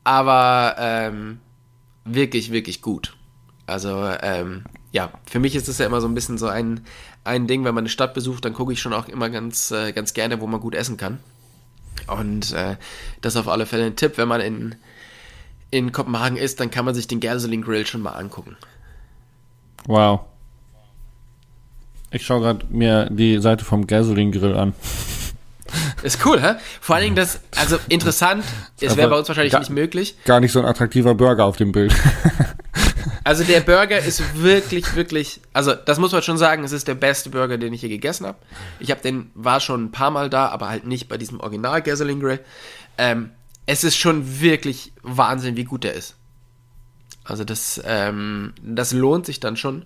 aber 0.04 0.76
ähm, 0.80 1.40
wirklich, 2.04 2.52
wirklich 2.52 2.82
gut. 2.82 3.16
Also, 3.68 4.10
ähm, 4.22 4.64
ja, 4.92 5.12
für 5.30 5.40
mich 5.40 5.56
ist 5.56 5.68
es 5.68 5.78
ja 5.78 5.86
immer 5.86 6.02
so 6.02 6.08
ein 6.08 6.16
bisschen 6.16 6.38
so 6.38 6.48
ein, 6.48 6.82
ein 7.24 7.48
Ding, 7.48 7.66
wenn 7.66 7.76
man 7.76 7.84
eine 7.84 7.90
Stadt 7.90 8.14
besucht, 8.14 8.46
dann 8.46 8.54
gucke 8.54 8.74
ich 8.74 8.82
schon 8.82 8.94
auch 8.94 9.08
immer 9.08 9.30
ganz, 9.30 9.72
äh, 9.72 9.92
ganz 9.92 10.14
gerne, 10.14 10.40
wo 10.42 10.48
man 10.48 10.62
gut 10.62 10.76
essen 10.76 10.98
kann. 10.98 11.20
Und 12.08 12.54
äh, 12.54 12.78
das 13.22 13.36
ist 13.36 13.40
auf 13.40 13.50
alle 13.50 13.66
Fälle 13.66 13.86
ein 13.86 13.96
Tipp, 13.96 14.18
wenn 14.18 14.28
man 14.28 14.42
in 14.42 14.76
in 15.72 15.92
Kopenhagen 15.92 16.38
ist, 16.38 16.60
dann 16.60 16.72
kann 16.72 16.86
man 16.86 16.96
sich 16.96 17.08
den 17.08 17.20
Gasoline 17.20 17.64
Grill 17.64 17.86
schon 17.86 18.02
mal 18.02 18.12
angucken. 18.12 18.56
Wow. 19.86 20.22
Ich 22.12 22.26
schaue 22.26 22.42
gerade 22.42 22.66
mir 22.70 23.10
die 23.10 23.40
Seite 23.40 23.66
vom 23.66 23.86
Gasoline 23.86 24.32
Grill 24.32 24.56
an. 24.56 24.74
Ist 26.04 26.26
cool, 26.26 26.42
hä? 26.42 26.54
Vor 26.80 26.96
allen 26.96 27.04
Dingen 27.04 27.16
das, 27.18 27.42
also 27.58 27.78
interessant, 27.90 28.46
es 28.80 28.96
wäre 28.96 29.10
bei 29.10 29.18
uns 29.18 29.28
wahrscheinlich 29.28 29.52
gar, 29.52 29.60
nicht 29.60 29.70
möglich. 29.70 30.16
Gar 30.24 30.40
nicht 30.40 30.54
so 30.54 30.60
ein 30.60 30.66
attraktiver 30.66 31.14
Burger 31.14 31.44
auf 31.44 31.58
dem 31.58 31.72
Bild. 31.72 31.94
Also 33.28 33.44
der 33.44 33.60
Burger 33.60 34.00
ist 34.00 34.42
wirklich, 34.42 34.96
wirklich, 34.96 35.42
also 35.52 35.74
das 35.74 36.00
muss 36.00 36.14
man 36.14 36.22
schon 36.22 36.38
sagen, 36.38 36.64
es 36.64 36.72
ist 36.72 36.88
der 36.88 36.96
beste 36.96 37.30
Burger, 37.30 37.58
den 37.58 37.74
ich 37.74 37.82
je 37.82 37.90
gegessen 37.90 38.26
habe. 38.26 38.38
Ich 38.80 38.90
habe 38.90 39.02
den, 39.02 39.32
war 39.34 39.60
schon 39.60 39.84
ein 39.84 39.92
paar 39.92 40.12
Mal 40.12 40.30
da, 40.30 40.48
aber 40.48 40.70
halt 40.70 40.88
nicht 40.88 41.10
bei 41.10 41.18
diesem 41.18 41.42
Original 41.42 41.82
Gasoline 41.82 42.22
Grill. 42.22 42.40
Ähm, 42.98 43.32
es 43.68 43.84
ist 43.84 43.98
schon 43.98 44.42
wirklich 44.42 44.94
Wahnsinn, 45.04 45.56
wie 45.56 45.66
gut 45.66 45.86
er 45.86 45.94
ist. 45.94 46.16
Also 47.24 47.44
das, 47.44 47.80
ähm, 47.86 48.54
das 48.64 48.94
lohnt 48.94 49.26
sich 49.26 49.40
dann 49.40 49.58
schon. 49.58 49.86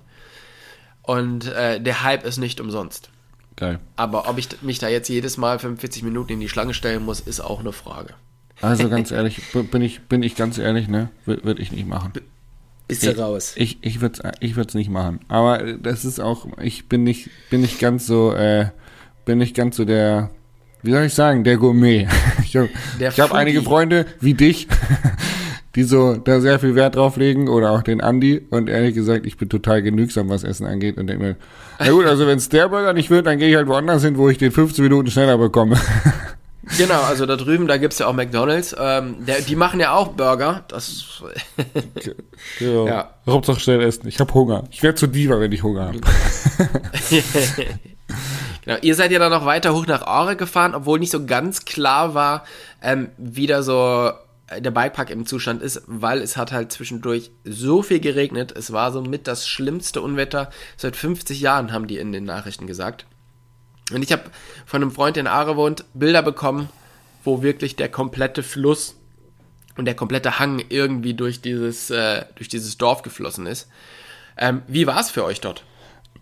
Und 1.01 1.47
äh, 1.47 1.81
der 1.81 2.03
Hype 2.03 2.23
ist 2.23 2.37
nicht 2.37 2.61
umsonst. 2.61 3.09
Geil. 3.55 3.79
Aber 3.95 4.29
ob 4.29 4.37
ich 4.37 4.61
mich 4.61 4.79
da 4.79 4.87
jetzt 4.87 5.09
jedes 5.09 5.37
Mal 5.37 5.59
45 5.59 6.03
Minuten 6.03 6.33
in 6.33 6.39
die 6.39 6.47
Schlange 6.47 6.75
stellen 6.75 7.03
muss, 7.03 7.19
ist 7.19 7.41
auch 7.41 7.59
eine 7.59 7.73
Frage. 7.73 8.13
Also 8.61 8.87
ganz 8.89 9.09
ehrlich, 9.09 9.41
bin 9.51 9.81
ich, 9.81 10.01
bin 10.01 10.21
ich 10.21 10.35
ganz 10.35 10.59
ehrlich, 10.59 10.87
ne? 10.87 11.09
Würde 11.25 11.61
ich 11.61 11.71
nicht 11.71 11.87
machen. 11.87 12.13
Bist 12.87 13.03
du 13.03 13.17
raus? 13.17 13.53
Ich, 13.55 13.79
ich 13.81 13.99
würde 14.01 14.21
es 14.21 14.31
ich 14.41 14.55
würd's 14.55 14.75
nicht 14.75 14.89
machen. 14.89 15.21
Aber 15.27 15.73
das 15.73 16.05
ist 16.05 16.19
auch, 16.19 16.45
ich 16.61 16.87
bin 16.87 17.03
nicht, 17.03 17.29
bin 17.49 17.61
nicht 17.61 17.79
ganz 17.79 18.05
so, 18.05 18.33
äh, 18.33 18.69
bin 19.25 19.39
nicht 19.39 19.55
ganz 19.55 19.77
so 19.77 19.85
der, 19.85 20.29
wie 20.83 20.91
soll 20.91 21.05
ich 21.05 21.13
sagen, 21.13 21.43
der 21.43 21.57
Gourmet. 21.57 22.07
Ich 22.43 22.57
habe 22.57 22.69
hab 23.17 23.33
einige 23.33 23.61
Freunde 23.61 24.05
wie 24.19 24.33
dich, 24.33 24.67
die 25.75 25.83
so 25.83 26.15
da 26.15 26.41
sehr 26.41 26.59
viel 26.59 26.75
Wert 26.75 26.97
drauf 26.97 27.15
legen 27.15 27.47
oder 27.47 27.71
auch 27.71 27.81
den 27.81 28.01
Andi 28.01 28.45
und 28.49 28.69
ehrlich 28.69 28.93
gesagt, 28.93 29.25
ich 29.25 29.37
bin 29.37 29.47
total 29.47 29.81
genügsam, 29.81 30.27
was 30.27 30.43
Essen 30.43 30.65
angeht 30.65 30.97
und 30.97 31.07
denke 31.07 31.23
mir, 31.23 31.35
na 31.79 31.91
gut, 31.91 32.05
also 32.05 32.27
wenn 32.27 32.37
es 32.37 32.49
der 32.49 32.67
Burger 32.67 32.91
nicht 32.91 33.09
wird, 33.09 33.25
dann 33.25 33.39
gehe 33.39 33.49
ich 33.49 33.55
halt 33.55 33.69
woanders 33.69 34.03
hin, 34.03 34.17
wo 34.17 34.27
ich 34.27 34.37
den 34.37 34.51
15 34.51 34.83
Minuten 34.83 35.09
schneller 35.09 35.37
bekomme. 35.37 35.79
Genau, 36.77 37.01
also 37.01 37.25
da 37.25 37.35
drüben, 37.35 37.67
da 37.67 37.77
gibt's 37.77 37.99
ja 37.99 38.07
auch 38.07 38.13
McDonalds. 38.13 38.75
Ähm, 38.79 39.25
der, 39.25 39.41
die 39.41 39.55
machen 39.55 39.79
ja 39.79 39.93
auch 39.93 40.09
Burger. 40.09 40.63
Das 40.67 41.21
ja. 42.59 42.85
ja. 42.85 43.09
Hauptsache 43.27 43.59
schnell 43.59 43.81
essen. 43.81 44.07
Ich 44.07 44.19
habe 44.19 44.33
Hunger. 44.33 44.63
Ich 44.71 44.81
werde 44.83 44.95
zu 44.95 45.07
Diva, 45.07 45.39
wenn 45.39 45.51
ich 45.51 45.63
Hunger 45.63 45.87
habe. 45.87 45.99
Genau. 48.63 48.77
Ihr 48.81 48.95
seid 48.95 49.11
ja 49.11 49.19
dann 49.19 49.31
noch 49.31 49.45
weiter 49.45 49.73
hoch 49.73 49.87
nach 49.87 50.05
Aure 50.05 50.35
gefahren, 50.35 50.75
obwohl 50.75 50.99
nicht 50.99 51.11
so 51.11 51.25
ganz 51.25 51.65
klar 51.65 52.13
war, 52.13 52.45
ähm, 52.81 53.09
wie 53.17 53.47
da 53.47 53.63
so 53.63 54.11
äh, 54.47 54.61
der 54.61 54.71
Bikepark 54.71 55.09
im 55.09 55.25
Zustand 55.25 55.61
ist, 55.61 55.81
weil 55.87 56.21
es 56.21 56.37
hat 56.37 56.51
halt 56.51 56.71
zwischendurch 56.71 57.31
so 57.43 57.81
viel 57.81 57.99
geregnet. 57.99 58.53
Es 58.55 58.71
war 58.71 58.91
so 58.91 59.01
mit 59.01 59.27
das 59.27 59.47
schlimmste 59.47 60.01
Unwetter 60.01 60.51
seit 60.77 60.95
50 60.95 61.41
Jahren, 61.41 61.71
haben 61.71 61.87
die 61.87 61.97
in 61.97 62.11
den 62.11 62.23
Nachrichten 62.23 62.67
gesagt. 62.67 63.05
Und 63.91 64.03
ich 64.03 64.11
habe 64.11 64.23
von 64.65 64.81
einem 64.81 64.91
Freund, 64.91 65.15
der 65.15 65.21
in 65.21 65.27
Aare 65.27 65.57
wohnt, 65.57 65.85
Bilder 65.93 66.21
bekommen, 66.21 66.69
wo 67.23 67.41
wirklich 67.41 67.75
der 67.75 67.89
komplette 67.89 68.43
Fluss 68.43 68.95
und 69.77 69.85
der 69.85 69.95
komplette 69.95 70.39
Hang 70.39 70.63
irgendwie 70.69 71.13
durch 71.13 71.41
dieses, 71.41 71.89
äh, 71.89 72.25
durch 72.35 72.47
dieses 72.47 72.77
Dorf 72.77 73.01
geflossen 73.01 73.47
ist. 73.47 73.67
Ähm, 74.37 74.61
wie 74.67 74.87
war 74.87 74.99
es 74.99 75.09
für 75.09 75.23
euch 75.23 75.41
dort? 75.41 75.63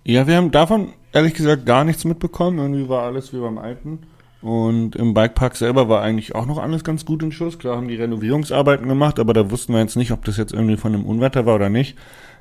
Ja, 0.03 0.27
wir 0.27 0.35
haben 0.35 0.51
davon 0.51 0.93
ehrlich 1.13 1.33
gesagt 1.33 1.65
gar 1.65 1.83
nichts 1.83 2.05
mitbekommen. 2.05 2.59
Irgendwie 2.59 2.89
war 2.89 3.03
alles 3.03 3.33
wie 3.33 3.39
beim 3.39 3.57
Alten. 3.57 3.99
Und 4.41 4.95
im 4.95 5.13
Bikepark 5.13 5.57
selber 5.57 5.89
war 5.89 6.01
eigentlich 6.01 6.33
auch 6.33 6.45
noch 6.45 6.57
alles 6.57 6.83
ganz 6.83 7.05
gut 7.05 7.21
in 7.23 7.31
Schuss. 7.31 7.59
Klar 7.59 7.75
haben 7.75 7.89
die 7.89 7.95
Renovierungsarbeiten 7.95 8.87
gemacht, 8.87 9.19
aber 9.19 9.33
da 9.33 9.51
wussten 9.51 9.73
wir 9.73 9.81
jetzt 9.81 9.97
nicht, 9.97 10.11
ob 10.11 10.23
das 10.23 10.37
jetzt 10.37 10.53
irgendwie 10.53 10.77
von 10.77 10.93
einem 10.93 11.05
Unwetter 11.05 11.45
war 11.45 11.55
oder 11.55 11.69
nicht. 11.69 11.97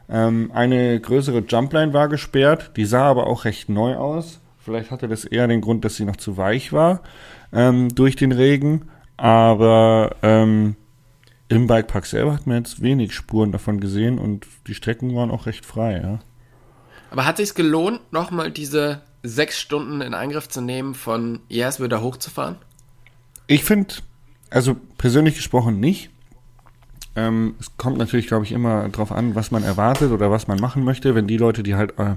Ähm, 0.09 0.51
eine 0.55 1.01
größere 1.01 1.41
Jumpline 1.41 1.93
war 1.93 2.09
gesperrt, 2.09 2.73
die 2.77 2.85
sah 2.85 3.05
aber 3.05 3.27
auch 3.27 3.45
recht 3.45 3.69
neu 3.69 3.97
aus. 3.97 4.41
Vielleicht 4.59 4.91
hatte 4.91 5.09
das 5.09 5.25
eher 5.25 5.49
den 5.49 5.61
Grund, 5.61 5.85
dass 5.85 5.97
sie 5.97 6.05
noch 6.05 6.17
zu 6.17 6.37
weich 6.37 6.73
war 6.73 7.03
ähm, 7.53 7.89
durch 7.95 8.17
den 8.17 8.33
Regen. 8.33 8.89
Aber 9.17 10.15
ähm, 10.23 10.77
im 11.49 11.67
Bikepark 11.67 12.07
selber 12.07 12.35
hat 12.35 12.47
man 12.47 12.59
jetzt 12.59 12.81
wenig 12.81 13.15
Spuren 13.15 13.51
davon 13.51 13.81
gesehen 13.81 14.19
und 14.19 14.47
die 14.67 14.75
Strecken 14.75 15.15
waren 15.17 15.31
auch 15.31 15.47
recht 15.47 15.67
frei, 15.67 16.01
ja. 16.01 16.19
Aber 17.11 17.25
hat 17.25 17.39
sich 17.39 17.55
gelohnt, 17.55 18.01
nochmal 18.13 18.51
diese 18.51 19.03
sechs 19.23 19.59
Stunden 19.59 20.01
in 20.01 20.15
Angriff 20.15 20.49
zu 20.49 20.61
nehmen, 20.61 20.95
von 20.95 21.41
Jerswö 21.49 21.89
da 21.89 22.01
hochzufahren? 22.01 22.57
Ich 23.47 23.65
finde, 23.65 23.95
also 24.51 24.77
persönlich 24.99 25.37
gesprochen 25.37 25.81
nicht. 25.81 26.11
Ähm, 27.17 27.57
es 27.59 27.77
kommt 27.77 27.99
natürlich, 27.99 28.27
glaube 28.27 28.45
ich, 28.45 28.53
immer 28.53 28.89
drauf 28.91 29.11
an, 29.11 29.35
was 29.35 29.51
man 29.51 29.65
erwartet 29.65 30.13
oder 30.13 30.31
was 30.31 30.47
man 30.47 30.61
machen 30.61 30.85
möchte. 30.85 31.15
Wenn 31.15 31.27
die 31.27 31.39
Leute, 31.39 31.63
die 31.63 31.75
halt 31.75 31.99
äh, 31.99 32.15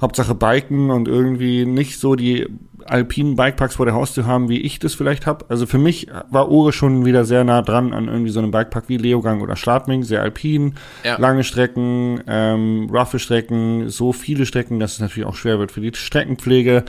Hauptsache 0.00 0.34
biken 0.34 0.90
und 0.90 1.08
irgendwie 1.08 1.64
nicht 1.64 1.98
so 1.98 2.14
die 2.14 2.46
alpinen 2.84 3.36
Bikeparks 3.36 3.76
vor 3.76 3.86
der 3.86 3.94
Haustür 3.94 4.26
haben, 4.26 4.48
wie 4.48 4.60
ich 4.60 4.78
das 4.78 4.94
vielleicht 4.94 5.26
habe. 5.26 5.46
Also 5.48 5.66
für 5.66 5.78
mich 5.78 6.08
war 6.30 6.50
Ure 6.50 6.72
schon 6.72 7.04
wieder 7.04 7.24
sehr 7.24 7.44
nah 7.44 7.62
dran 7.62 7.92
an 7.92 8.08
irgendwie 8.08 8.30
so 8.30 8.38
einem 8.38 8.50
Bikepark 8.50 8.88
wie 8.88 8.96
Leogang 8.96 9.40
oder 9.40 9.56
Schladming, 9.56 10.02
sehr 10.02 10.22
alpin, 10.22 10.74
ja. 11.04 11.18
lange 11.18 11.44
Strecken, 11.44 12.22
ähm, 12.26 12.88
roughe 12.92 13.18
Strecken, 13.18 13.88
so 13.88 14.12
viele 14.12 14.46
Strecken, 14.46 14.78
dass 14.78 14.94
es 14.94 15.00
natürlich 15.00 15.26
auch 15.28 15.34
schwer 15.34 15.58
wird 15.58 15.72
für 15.72 15.80
die 15.80 15.92
Streckenpflege. 15.94 16.84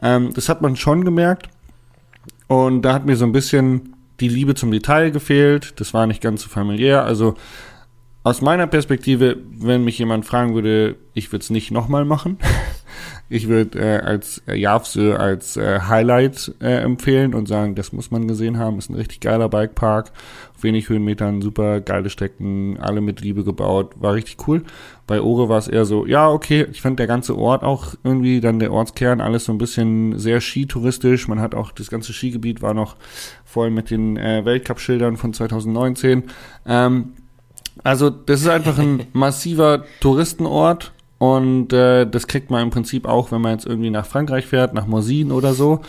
Ähm, 0.00 0.32
das 0.34 0.48
hat 0.48 0.62
man 0.62 0.76
schon 0.76 1.04
gemerkt. 1.04 1.48
Und 2.46 2.82
da 2.82 2.94
hat 2.94 3.06
mir 3.06 3.16
so 3.16 3.24
ein 3.24 3.32
bisschen 3.32 3.94
die 4.20 4.28
Liebe 4.28 4.54
zum 4.54 4.70
Detail 4.70 5.10
gefehlt. 5.10 5.80
Das 5.80 5.94
war 5.94 6.06
nicht 6.06 6.20
ganz 6.20 6.42
so 6.42 6.48
familiär. 6.48 7.04
Also 7.04 7.34
aus 8.24 8.40
meiner 8.40 8.66
Perspektive, 8.66 9.36
wenn 9.50 9.84
mich 9.84 9.98
jemand 9.98 10.24
fragen 10.24 10.54
würde, 10.54 10.96
ich 11.14 11.32
würde 11.32 11.42
es 11.42 11.50
nicht 11.50 11.70
nochmal 11.70 12.04
machen. 12.04 12.38
Ich 13.28 13.48
würde 13.48 13.78
äh, 13.78 13.98
als 14.00 14.42
äh, 14.46 14.54
Javsö 14.54 15.14
als 15.14 15.56
äh, 15.56 15.80
Highlight 15.80 16.54
äh, 16.60 16.82
empfehlen 16.82 17.32
und 17.32 17.48
sagen, 17.48 17.74
das 17.74 17.90
muss 17.94 18.10
man 18.10 18.28
gesehen 18.28 18.58
haben. 18.58 18.76
Ist 18.76 18.90
ein 18.90 18.94
richtig 18.94 19.20
geiler 19.20 19.48
Bikepark. 19.48 20.12
Auf 20.54 20.62
wenig 20.62 20.90
Höhenmetern, 20.90 21.40
super 21.40 21.80
geile 21.80 22.10
Strecken, 22.10 22.76
alle 22.78 23.00
mit 23.00 23.22
Liebe 23.22 23.42
gebaut. 23.42 23.94
War 23.98 24.12
richtig 24.12 24.46
cool. 24.46 24.64
Bei 25.06 25.22
Ore 25.22 25.48
war 25.48 25.56
es 25.56 25.66
eher 25.66 25.86
so, 25.86 26.04
ja, 26.04 26.28
okay, 26.28 26.66
ich 26.70 26.82
fand 26.82 26.98
der 26.98 27.06
ganze 27.06 27.38
Ort 27.38 27.62
auch 27.62 27.94
irgendwie, 28.04 28.42
dann 28.42 28.58
der 28.58 28.70
Ortskern, 28.70 29.22
alles 29.22 29.46
so 29.46 29.52
ein 29.52 29.58
bisschen 29.58 30.18
sehr 30.18 30.42
skitouristisch. 30.42 31.26
Man 31.26 31.40
hat 31.40 31.54
auch, 31.54 31.72
das 31.72 31.88
ganze 31.88 32.12
Skigebiet 32.12 32.60
war 32.60 32.74
noch 32.74 32.96
voll 33.46 33.70
mit 33.70 33.90
den 33.90 34.18
äh, 34.18 34.44
Weltcup-Schildern 34.44 35.16
von 35.16 35.32
2019. 35.32 36.24
Ähm, 36.66 37.14
also 37.82 38.10
das 38.10 38.40
ist 38.40 38.48
einfach 38.48 38.78
ein 38.78 39.06
massiver 39.12 39.84
Touristenort 40.00 40.92
und 41.18 41.72
äh, 41.72 42.04
das 42.06 42.26
kriegt 42.26 42.50
man 42.50 42.62
im 42.62 42.70
Prinzip 42.70 43.06
auch, 43.06 43.30
wenn 43.30 43.40
man 43.40 43.52
jetzt 43.52 43.66
irgendwie 43.66 43.90
nach 43.90 44.06
Frankreich 44.06 44.46
fährt, 44.46 44.74
nach 44.74 44.86
Morsin 44.86 45.30
oder 45.30 45.54
so. 45.54 45.80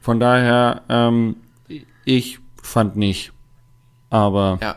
Von 0.00 0.20
daher, 0.20 0.82
ähm, 0.88 1.36
ich 2.04 2.38
fand 2.62 2.96
nicht. 2.96 3.32
Aber. 4.10 4.58
Ja. 4.62 4.76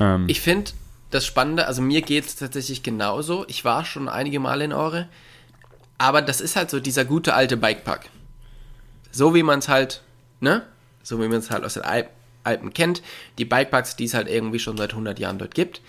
Ähm, 0.00 0.24
ich 0.26 0.40
finde 0.40 0.72
das 1.10 1.24
Spannende, 1.24 1.66
also 1.68 1.82
mir 1.82 2.02
geht 2.02 2.26
es 2.26 2.36
tatsächlich 2.36 2.82
genauso. 2.82 3.44
Ich 3.46 3.64
war 3.64 3.84
schon 3.84 4.08
einige 4.08 4.40
Male 4.40 4.64
in 4.64 4.72
Ore. 4.72 5.08
Aber 5.98 6.22
das 6.22 6.40
ist 6.40 6.56
halt 6.56 6.70
so 6.70 6.80
dieser 6.80 7.04
gute 7.04 7.34
alte 7.34 7.56
Bikepark. 7.56 8.08
So 9.12 9.34
wie 9.34 9.44
man 9.44 9.60
es 9.60 9.68
halt, 9.68 10.02
ne? 10.40 10.62
So 11.04 11.20
wie 11.20 11.28
man 11.28 11.38
es 11.38 11.50
halt 11.50 11.64
aus 11.64 11.74
den 11.74 11.84
Alpen, 11.84 12.10
Alpen 12.44 12.72
kennt. 12.72 13.02
Die 13.38 13.44
Bikeparks, 13.44 13.96
die 13.96 14.04
es 14.04 14.14
halt 14.14 14.28
irgendwie 14.28 14.58
schon 14.58 14.76
seit 14.76 14.90
100 14.90 15.18
Jahren 15.18 15.38
dort 15.38 15.54
gibt. 15.54 15.80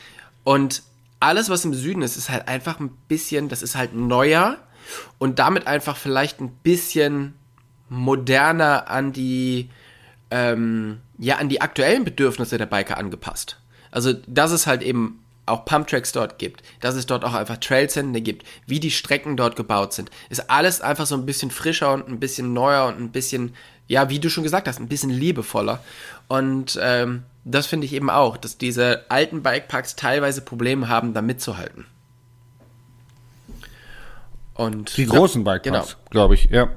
Und 0.44 0.84
alles, 1.20 1.50
was 1.50 1.66
im 1.66 1.74
Süden 1.74 2.02
ist, 2.02 2.18
ist 2.18 2.30
halt 2.30 2.48
einfach 2.48 2.80
ein 2.80 2.92
bisschen, 3.08 3.50
das 3.50 3.62
ist 3.62 3.76
halt 3.76 3.96
neuer 3.96 4.58
und 5.18 5.40
damit 5.40 5.68
einfach 5.68 5.96
vielleicht 5.96 6.42
ein 6.42 6.50
bisschen 6.64 7.34
moderner 7.90 8.90
an 8.90 9.14
die, 9.14 9.70
ähm, 10.32 11.00
ja, 11.18 11.38
an 11.38 11.50
die 11.50 11.62
aktuellen 11.62 12.04
Bedürfnisse 12.04 12.58
der 12.58 12.66
Biker 12.66 12.98
angepasst. 12.98 13.58
Also, 13.92 14.14
dass 14.28 14.52
es 14.52 14.68
halt 14.68 14.82
eben 14.82 15.24
auch 15.46 15.66
Pumptracks 15.66 16.12
dort 16.14 16.40
gibt, 16.40 16.64
dass 16.80 16.96
es 16.96 17.06
dort 17.06 17.26
auch 17.26 17.34
einfach 17.34 17.58
Trailsende 17.58 18.22
gibt, 18.22 18.46
wie 18.66 18.80
die 18.80 18.92
Strecken 18.92 19.36
dort 19.36 19.56
gebaut 19.56 19.94
sind, 19.94 20.10
ist 20.30 20.50
alles 20.50 20.82
einfach 20.82 21.06
so 21.06 21.16
ein 21.16 21.26
bisschen 21.26 21.52
frischer 21.52 21.94
und 21.94 22.08
ein 22.08 22.20
bisschen 22.20 22.54
neuer 22.54 22.88
und 22.88 23.00
ein 23.00 23.12
bisschen, 23.12 23.54
ja, 23.88 24.10
wie 24.10 24.20
du 24.20 24.30
schon 24.30 24.44
gesagt 24.44 24.68
hast, 24.68 24.80
ein 24.80 24.88
bisschen 24.88 25.10
liebevoller. 25.10 25.80
Und 26.28 26.80
ähm, 26.82 27.24
das 27.44 27.68
finde 27.68 27.86
ich 27.86 27.94
eben 27.94 28.10
auch, 28.10 28.38
dass 28.38 28.58
diese 28.58 29.06
alten 29.10 29.44
Bikeparks 29.44 29.96
teilweise 29.96 30.42
Probleme 30.42 30.88
haben, 30.88 31.14
da 31.14 31.22
mitzuhalten. 31.22 31.86
Und 34.54 34.96
die 34.98 35.06
großen 35.06 35.44
ja, 35.46 35.54
Bikeparks, 35.54 35.90
genau. 35.90 36.10
glaube 36.10 36.36
ich, 36.36 36.46
ja. 36.46 36.70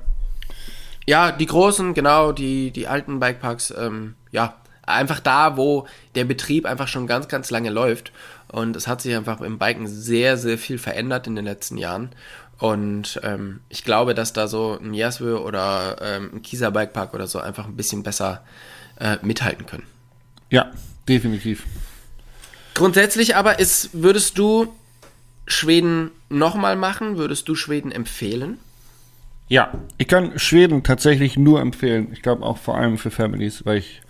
Ja, 1.06 1.30
die 1.30 1.46
großen, 1.46 1.94
genau, 1.94 2.32
die, 2.32 2.72
die 2.72 2.88
alten 2.88 3.20
Bikeparks, 3.20 3.72
ähm, 3.76 4.16
ja, 4.32 4.56
einfach 4.82 5.20
da, 5.20 5.56
wo 5.56 5.86
der 6.14 6.24
Betrieb 6.24 6.66
einfach 6.66 6.88
schon 6.88 7.06
ganz, 7.06 7.28
ganz 7.28 7.50
lange 7.50 7.70
läuft. 7.70 8.12
Und 8.48 8.76
es 8.76 8.86
hat 8.86 9.02
sich 9.02 9.14
einfach 9.14 9.40
im 9.40 9.58
Biken 9.58 9.86
sehr, 9.86 10.36
sehr 10.36 10.58
viel 10.58 10.78
verändert 10.78 11.26
in 11.26 11.36
den 11.36 11.44
letzten 11.44 11.76
Jahren. 11.76 12.10
Und 12.58 13.20
ähm, 13.22 13.60
ich 13.68 13.84
glaube, 13.84 14.14
dass 14.14 14.32
da 14.32 14.48
so 14.48 14.78
ein 14.80 14.94
Jaswö 14.94 15.36
oder 15.36 15.96
ähm, 16.00 16.30
ein 16.34 16.42
Kieser 16.42 16.70
Bikepark 16.70 17.12
oder 17.12 17.26
so 17.26 17.38
einfach 17.38 17.66
ein 17.66 17.76
bisschen 17.76 18.02
besser 18.02 18.44
äh, 18.98 19.18
mithalten 19.22 19.66
können. 19.66 19.84
Ja, 20.50 20.70
definitiv. 21.08 21.64
Grundsätzlich 22.74 23.36
aber 23.36 23.58
ist, 23.58 23.90
würdest 23.92 24.38
du 24.38 24.74
Schweden 25.46 26.10
nochmal 26.28 26.76
machen? 26.76 27.18
Würdest 27.18 27.48
du 27.48 27.54
Schweden 27.54 27.92
empfehlen? 27.92 28.58
Ja, 29.48 29.72
ich 29.98 30.08
kann 30.08 30.38
Schweden 30.38 30.82
tatsächlich 30.82 31.36
nur 31.36 31.60
empfehlen. 31.60 32.08
Ich 32.12 32.22
glaube 32.22 32.44
auch 32.44 32.58
vor 32.58 32.76
allem 32.76 32.98
für 32.98 33.10
Families, 33.10 33.64
weil 33.64 33.78
ich, 33.78 34.02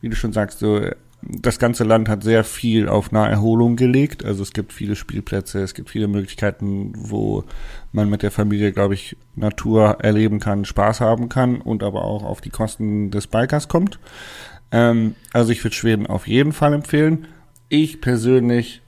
wie 0.00 0.08
du 0.08 0.16
schon 0.16 0.32
sagst, 0.32 0.60
so 0.60 0.88
das 1.22 1.58
ganze 1.58 1.84
Land 1.84 2.08
hat 2.08 2.22
sehr 2.22 2.44
viel 2.44 2.88
auf 2.88 3.10
Naherholung 3.10 3.76
gelegt. 3.76 4.24
Also 4.24 4.42
es 4.42 4.52
gibt 4.52 4.72
viele 4.72 4.94
Spielplätze, 4.94 5.60
es 5.60 5.74
gibt 5.74 5.90
viele 5.90 6.08
Möglichkeiten, 6.08 6.92
wo 6.96 7.44
man 7.92 8.08
mit 8.08 8.22
der 8.22 8.30
Familie, 8.30 8.72
glaube 8.72 8.94
ich, 8.94 9.16
Natur 9.34 9.98
erleben 10.00 10.38
kann, 10.38 10.64
Spaß 10.64 11.00
haben 11.00 11.28
kann 11.28 11.60
und 11.60 11.82
aber 11.82 12.04
auch 12.04 12.22
auf 12.22 12.40
die 12.40 12.50
Kosten 12.50 13.10
des 13.10 13.26
Bikers 13.26 13.68
kommt. 13.68 13.98
Ähm, 14.70 15.14
also 15.32 15.52
ich 15.52 15.62
würde 15.64 15.74
Schweden 15.74 16.06
auf 16.06 16.26
jeden 16.26 16.52
Fall 16.52 16.74
empfehlen. 16.74 17.26
Ich 17.68 18.00
persönlich 18.00 18.82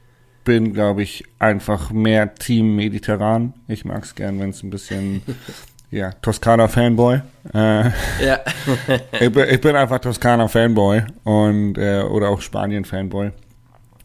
bin, 0.45 0.73
glaube 0.73 1.03
ich, 1.03 1.25
einfach 1.39 1.91
mehr 1.91 2.35
Team 2.35 2.77
Mediterran. 2.77 3.55
Ich 3.67 3.85
mag 3.85 4.05
es 4.05 4.15
gern, 4.15 4.39
wenn 4.41 4.51
es 4.51 4.63
ein 4.63 4.71
bisschen, 4.71 5.23
ja, 5.91 6.13
Toskana-Fanboy. 6.23 7.23
Äh, 7.55 7.85
ja. 8.25 8.41
ich, 9.21 9.33
bin, 9.33 9.47
ich 9.49 9.61
bin 9.61 9.77
einfach 9.77 9.99
Toskana-Fanboy 10.01 11.03
und 11.25 11.79
äh, 11.79 12.03
oder 12.03 12.29
auch 12.29 12.41
Spanien-Fanboy. 12.41 13.33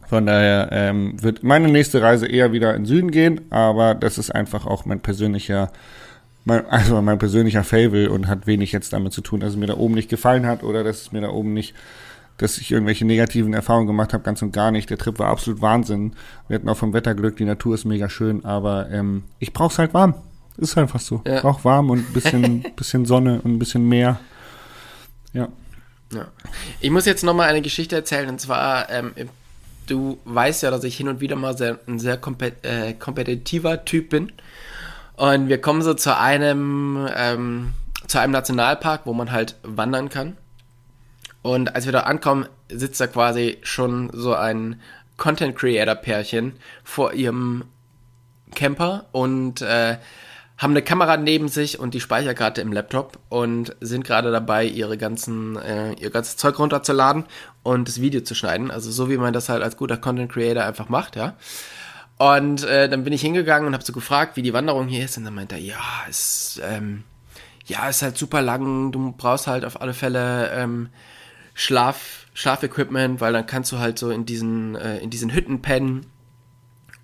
Von 0.07 0.25
daher 0.25 0.69
ähm, 0.71 1.21
wird 1.21 1.43
meine 1.43 1.67
nächste 1.69 2.01
Reise 2.01 2.27
eher 2.27 2.51
wieder 2.51 2.75
in 2.75 2.85
Süden 2.85 3.11
gehen, 3.11 3.41
aber 3.49 3.95
das 3.95 4.17
ist 4.17 4.29
einfach 4.29 4.65
auch 4.65 4.85
mein 4.85 4.99
persönlicher 4.99 5.71
mein, 6.45 6.65
also 6.67 7.01
mein 7.01 7.19
persönlicher 7.19 7.63
Fable 7.63 8.09
und 8.09 8.27
hat 8.27 8.47
wenig 8.47 8.71
jetzt 8.71 8.93
damit 8.93 9.13
zu 9.13 9.21
tun, 9.21 9.39
dass 9.39 9.51
es 9.51 9.57
mir 9.57 9.67
da 9.67 9.77
oben 9.77 9.93
nicht 9.93 10.09
gefallen 10.09 10.45
hat 10.45 10.63
oder 10.63 10.83
dass 10.83 11.01
es 11.01 11.11
mir 11.11 11.21
da 11.21 11.29
oben 11.29 11.53
nicht, 11.53 11.73
dass 12.37 12.57
ich 12.57 12.71
irgendwelche 12.71 13.05
negativen 13.05 13.53
Erfahrungen 13.53 13.87
gemacht 13.87 14.13
habe, 14.13 14.23
ganz 14.23 14.41
und 14.41 14.51
gar 14.51 14.71
nicht. 14.71 14.89
Der 14.89 14.97
Trip 14.97 15.17
war 15.19 15.27
absolut 15.27 15.61
Wahnsinn. 15.61 16.13
Wir 16.47 16.55
hatten 16.55 16.69
auch 16.69 16.77
vom 16.77 16.93
Wetter 16.93 17.15
Glück, 17.15 17.37
die 17.37 17.45
Natur 17.45 17.75
ist 17.75 17.85
mega 17.85 18.09
schön, 18.09 18.43
aber 18.43 18.89
ähm, 18.91 19.23
ich 19.39 19.53
brauch's 19.53 19.79
halt 19.79 19.93
warm. 19.93 20.15
Ist 20.57 20.77
einfach 20.77 20.99
so. 20.99 21.21
Ja. 21.25 21.41
Brauch 21.41 21.63
warm 21.63 21.89
und 21.89 21.99
ein 22.09 22.13
bisschen, 22.13 22.65
bisschen 22.75 23.05
Sonne 23.05 23.41
und 23.41 23.53
ein 23.53 23.59
bisschen 23.59 23.87
Meer. 23.87 24.19
Ja. 25.33 25.49
ja. 26.13 26.27
Ich 26.79 26.91
muss 26.91 27.05
jetzt 27.05 27.23
nochmal 27.23 27.49
eine 27.49 27.61
Geschichte 27.61 27.95
erzählen 27.95 28.29
und 28.29 28.39
zwar, 28.39 28.89
ähm, 28.89 29.13
du 29.87 30.19
weißt 30.25 30.63
ja, 30.63 30.71
dass 30.71 30.83
ich 30.83 30.95
hin 30.95 31.07
und 31.07 31.19
wieder 31.19 31.35
mal 31.35 31.57
sehr, 31.57 31.79
ein 31.87 31.99
sehr 31.99 32.17
kompet 32.17 32.65
äh, 32.65 32.93
kompetitiver 32.93 33.83
Typ 33.85 34.09
bin. 34.09 34.31
Und 35.15 35.49
wir 35.49 35.61
kommen 35.61 35.81
so 35.81 35.93
zu 35.93 36.17
einem, 36.17 37.07
ähm, 37.15 37.73
zu 38.07 38.19
einem 38.19 38.33
Nationalpark, 38.33 39.01
wo 39.05 39.13
man 39.13 39.31
halt 39.31 39.55
wandern 39.63 40.09
kann. 40.09 40.37
Und 41.41 41.75
als 41.75 41.85
wir 41.85 41.91
da 41.91 42.01
ankommen, 42.01 42.47
sitzt 42.69 42.99
da 43.01 43.07
quasi 43.07 43.57
schon 43.63 44.09
so 44.13 44.33
ein 44.33 44.79
Content 45.17 45.55
Creator 45.55 45.95
Pärchen 45.95 46.53
vor 46.83 47.13
ihrem 47.13 47.65
Camper 48.55 49.05
und 49.11 49.61
äh, 49.61 49.97
haben 50.57 50.71
eine 50.71 50.81
Kamera 50.81 51.17
neben 51.17 51.47
sich 51.47 51.79
und 51.79 51.93
die 51.93 51.99
Speicherkarte 51.99 52.61
im 52.61 52.71
Laptop 52.71 53.19
und 53.29 53.75
sind 53.81 54.05
gerade 54.05 54.31
dabei, 54.31 54.65
ihre 54.65 54.97
ganzen, 54.97 55.57
äh, 55.57 55.93
ihr 55.93 56.09
ganzes 56.11 56.37
Zeug 56.37 56.59
runterzuladen 56.59 57.25
und 57.63 57.87
das 57.87 57.99
Video 57.99 58.21
zu 58.21 58.35
schneiden. 58.35 58.69
Also 58.69 58.91
so 58.91 59.09
wie 59.09 59.17
man 59.17 59.33
das 59.33 59.49
halt 59.49 59.63
als 59.63 59.77
guter 59.77 59.97
Content 59.97 60.31
Creator 60.31 60.63
einfach 60.63 60.89
macht, 60.89 61.15
ja. 61.15 61.35
Und 62.17 62.63
äh, 62.63 62.87
dann 62.87 63.03
bin 63.03 63.11
ich 63.11 63.21
hingegangen 63.21 63.67
und 63.67 63.73
habe 63.73 63.83
so 63.83 63.91
gefragt, 63.91 64.37
wie 64.37 64.43
die 64.43 64.53
Wanderung 64.53 64.87
hier 64.87 65.03
ist. 65.03 65.17
Und 65.17 65.25
dann 65.25 65.33
meinte 65.33 65.55
er, 65.55 65.61
ja, 65.61 65.81
ist, 66.07 66.61
ähm, 66.63 67.03
ja, 67.65 67.89
ist 67.89 68.01
halt 68.01 68.17
super 68.17 68.41
lang. 68.41 68.91
Du 68.91 69.13
brauchst 69.17 69.47
halt 69.47 69.65
auf 69.65 69.81
alle 69.81 69.93
Fälle 69.93 70.51
ähm, 70.51 70.89
Schlaf, 71.55 72.27
Schlafequipment, 72.33 73.19
weil 73.19 73.33
dann 73.33 73.45
kannst 73.45 73.71
du 73.71 73.79
halt 73.79 73.97
so 73.97 74.11
in 74.11 74.25
diesen, 74.25 74.75
äh, 74.75 74.99
in 74.99 75.09
diesen 75.09 75.33
Hütten 75.33 75.61
pennen. 75.61 76.05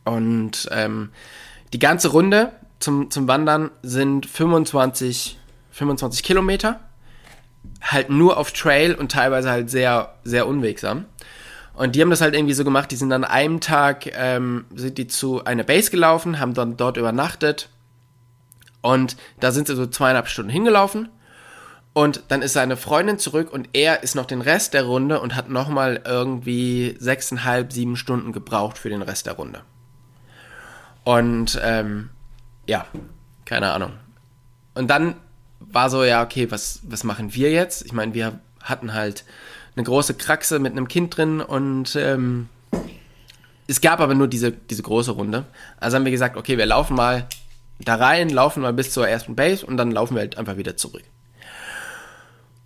Und 0.05 0.69
ähm, 0.71 1.09
die 1.73 1.79
ganze 1.79 2.09
Runde 2.09 2.51
zum, 2.79 3.11
zum 3.11 3.27
Wandern 3.27 3.71
sind 3.83 4.25
25, 4.25 5.37
25 5.71 6.23
Kilometer. 6.23 6.79
Halt 7.81 8.09
nur 8.09 8.37
auf 8.37 8.51
Trail 8.51 8.95
und 8.95 9.11
teilweise 9.11 9.49
halt 9.49 9.69
sehr, 9.69 10.15
sehr 10.23 10.47
unwegsam. 10.47 11.05
Und 11.73 11.95
die 11.95 12.01
haben 12.01 12.09
das 12.09 12.21
halt 12.21 12.35
irgendwie 12.35 12.53
so 12.53 12.63
gemacht, 12.63 12.91
die 12.91 12.97
sind 12.97 13.11
an 13.13 13.23
einem 13.23 13.61
Tag, 13.61 14.07
ähm, 14.13 14.65
sind 14.75 14.97
die 14.97 15.07
zu 15.07 15.45
einer 15.45 15.63
Base 15.63 15.91
gelaufen, 15.91 16.39
haben 16.39 16.53
dann 16.53 16.75
dort 16.75 16.97
übernachtet. 16.97 17.69
Und 18.81 19.17
da 19.39 19.51
sind 19.51 19.67
sie 19.67 19.75
so 19.75 19.85
zweieinhalb 19.85 20.27
Stunden 20.27 20.51
hingelaufen. 20.51 21.09
Und 21.93 22.23
dann 22.29 22.41
ist 22.41 22.53
seine 22.53 22.77
Freundin 22.77 23.17
zurück 23.17 23.51
und 23.51 23.69
er 23.73 24.03
ist 24.03 24.15
noch 24.15 24.25
den 24.25 24.41
Rest 24.41 24.73
der 24.73 24.83
Runde 24.83 25.19
und 25.19 25.35
hat 25.35 25.49
nochmal 25.49 26.01
irgendwie 26.05 26.95
sechseinhalb, 26.99 27.73
sieben 27.73 27.95
Stunden 27.95 28.31
gebraucht 28.31 28.77
für 28.77 28.89
den 28.89 29.01
Rest 29.01 29.25
der 29.25 29.33
Runde. 29.33 29.61
Und 31.03 31.59
ähm, 31.63 32.09
ja, 32.69 32.85
keine 33.45 33.71
Ahnung. 33.71 33.93
Und 34.75 34.89
dann 34.89 35.15
war 35.59 35.89
so, 35.89 36.03
ja, 36.03 36.23
okay, 36.23 36.51
was, 36.51 36.81
was 36.83 37.03
machen 37.03 37.33
wir 37.33 37.51
jetzt? 37.51 37.83
Ich 37.83 37.93
meine, 37.93 38.13
wir 38.13 38.39
hatten 38.61 38.93
halt 38.93 39.25
eine 39.75 39.83
große 39.83 40.13
Kraxe 40.13 40.59
mit 40.59 40.73
einem 40.73 40.87
Kind 40.87 41.17
drin 41.17 41.41
und 41.41 41.95
ähm, 41.95 42.47
es 43.67 43.81
gab 43.81 43.99
aber 43.99 44.13
nur 44.13 44.27
diese, 44.27 44.51
diese 44.51 44.83
große 44.83 45.11
Runde. 45.11 45.45
Also 45.79 45.97
haben 45.97 46.05
wir 46.05 46.11
gesagt, 46.11 46.37
okay, 46.37 46.57
wir 46.57 46.65
laufen 46.65 46.95
mal 46.95 47.27
da 47.79 47.95
rein, 47.95 48.29
laufen 48.29 48.61
mal 48.61 48.73
bis 48.73 48.91
zur 48.91 49.07
ersten 49.07 49.35
Base 49.35 49.65
und 49.65 49.77
dann 49.77 49.91
laufen 49.91 50.15
wir 50.15 50.21
halt 50.21 50.37
einfach 50.37 50.57
wieder 50.57 50.77
zurück. 50.77 51.03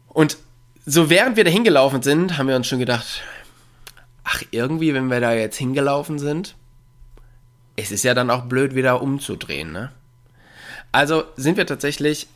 Und 0.09 0.37
so 0.85 1.09
während 1.09 1.37
wir 1.37 1.45
da 1.45 1.49
hingelaufen 1.49 2.01
sind, 2.01 2.37
haben 2.37 2.47
wir 2.49 2.57
uns 2.57 2.67
schon 2.67 2.79
gedacht, 2.79 3.21
ach, 4.25 4.43
irgendwie, 4.51 4.93
wenn 4.93 5.09
wir 5.09 5.21
da 5.21 5.33
jetzt 5.33 5.57
hingelaufen 5.57 6.19
sind, 6.19 6.55
es 7.75 7.91
ist 7.91 8.03
ja 8.03 8.13
dann 8.13 8.29
auch 8.29 8.43
blöd, 8.43 8.75
wieder 8.75 9.01
umzudrehen, 9.01 9.71
ne? 9.71 9.91
Also 10.91 11.23
sind 11.37 11.57
wir 11.57 11.65
tatsächlich 11.65 12.27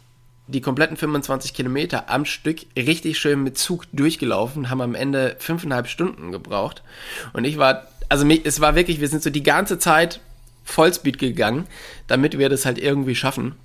die 0.48 0.62
kompletten 0.62 0.98
25 0.98 1.54
Kilometer 1.54 2.10
am 2.10 2.26
Stück 2.26 2.62
richtig 2.76 3.18
schön 3.18 3.44
mit 3.44 3.58
Zug 3.58 3.86
durchgelaufen, 3.94 4.70
haben 4.70 4.82
am 4.82 4.96
Ende 4.96 5.36
fünfeinhalb 5.40 5.88
Stunden 5.88 6.32
gebraucht. 6.32 6.82
Und 7.34 7.44
ich 7.44 7.58
war, 7.58 7.88
also 8.10 8.26
es 8.28 8.62
war 8.62 8.76
wirklich, 8.76 9.02
wir 9.02 9.10
sind 9.10 9.22
so 9.22 9.30
die 9.30 9.44
ganze 9.44 9.78
Zeit 9.78 10.22
Vollspeed 10.64 11.20
gegangen, 11.20 11.68
damit 12.08 12.38
wir 12.38 12.50
das 12.50 12.66
halt 12.66 12.78
irgendwie 12.78 13.16
schaffen. 13.16 13.56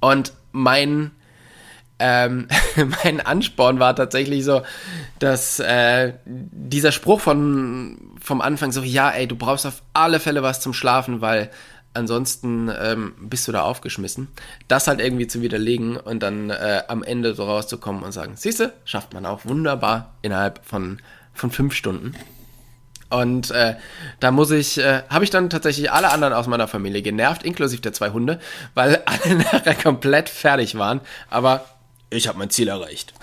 Und 0.00 0.32
mein, 0.50 1.12
ähm, 2.02 2.48
mein 3.04 3.20
Ansporn 3.20 3.78
war 3.78 3.94
tatsächlich 3.94 4.44
so, 4.44 4.62
dass 5.20 5.60
äh, 5.60 6.14
dieser 6.26 6.90
Spruch 6.90 7.20
von 7.20 7.96
vom 8.20 8.40
Anfang 8.40 8.72
so, 8.72 8.82
ja, 8.82 9.10
ey, 9.10 9.26
du 9.26 9.36
brauchst 9.36 9.66
auf 9.66 9.82
alle 9.94 10.20
Fälle 10.20 10.42
was 10.42 10.60
zum 10.60 10.74
Schlafen, 10.74 11.20
weil 11.20 11.50
ansonsten 11.94 12.70
ähm, 12.80 13.14
bist 13.20 13.46
du 13.46 13.52
da 13.52 13.62
aufgeschmissen. 13.62 14.28
Das 14.68 14.86
halt 14.86 15.00
irgendwie 15.00 15.26
zu 15.26 15.42
widerlegen 15.42 15.96
und 15.96 16.22
dann 16.22 16.50
äh, 16.50 16.82
am 16.88 17.02
Ende 17.02 17.34
so 17.34 17.44
rauszukommen 17.44 18.02
und 18.02 18.12
sagen, 18.12 18.36
siehste, 18.36 18.72
schafft 18.84 19.14
man 19.14 19.26
auch 19.26 19.44
wunderbar 19.44 20.14
innerhalb 20.22 20.64
von, 20.64 20.98
von 21.34 21.50
fünf 21.50 21.74
Stunden. 21.74 22.14
Und 23.10 23.50
äh, 23.50 23.74
da 24.20 24.30
muss 24.30 24.50
ich, 24.50 24.78
äh, 24.78 25.02
habe 25.10 25.24
ich 25.24 25.30
dann 25.30 25.50
tatsächlich 25.50 25.92
alle 25.92 26.10
anderen 26.10 26.32
aus 26.32 26.46
meiner 26.46 26.66
Familie 26.66 27.02
genervt, 27.02 27.42
inklusive 27.42 27.82
der 27.82 27.92
zwei 27.92 28.10
Hunde, 28.10 28.40
weil 28.72 29.02
alle 29.04 29.34
nachher 29.36 29.74
komplett 29.74 30.30
fertig 30.30 30.78
waren. 30.78 31.02
Aber 31.28 31.66
ich 32.12 32.28
habe 32.28 32.38
mein 32.38 32.50
Ziel 32.50 32.68
erreicht. 32.68 33.14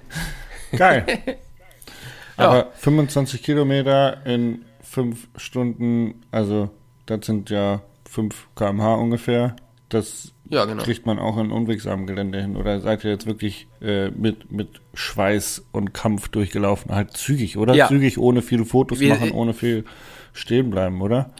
Geil. 0.76 1.06
Aber 2.36 2.56
ja. 2.56 2.70
25 2.74 3.42
Kilometer 3.42 4.24
in 4.26 4.64
fünf 4.82 5.28
Stunden, 5.36 6.22
also 6.30 6.70
das 7.06 7.26
sind 7.26 7.50
ja 7.50 7.82
5 8.10 8.48
km/h 8.56 8.94
ungefähr. 8.94 9.56
Das 9.88 10.32
ja, 10.48 10.64
genau. 10.64 10.82
kriegt 10.82 11.06
man 11.06 11.18
auch 11.18 11.38
in 11.38 11.50
unwegsamem 11.50 12.06
Gelände 12.06 12.40
hin. 12.40 12.56
Oder 12.56 12.80
seid 12.80 13.04
ihr 13.04 13.10
jetzt 13.10 13.26
wirklich 13.26 13.68
äh, 13.80 14.10
mit, 14.10 14.50
mit 14.50 14.80
Schweiß 14.94 15.64
und 15.72 15.94
Kampf 15.94 16.28
durchgelaufen? 16.28 16.94
Halt 16.94 17.16
zügig, 17.16 17.56
oder? 17.56 17.74
Ja. 17.74 17.88
Zügig, 17.88 18.18
ohne 18.18 18.42
viele 18.42 18.64
Fotos 18.64 19.00
Wie, 19.00 19.08
machen, 19.08 19.32
ohne 19.32 19.54
viel 19.54 19.84
stehen 20.32 20.70
bleiben, 20.70 21.00
oder? 21.02 21.30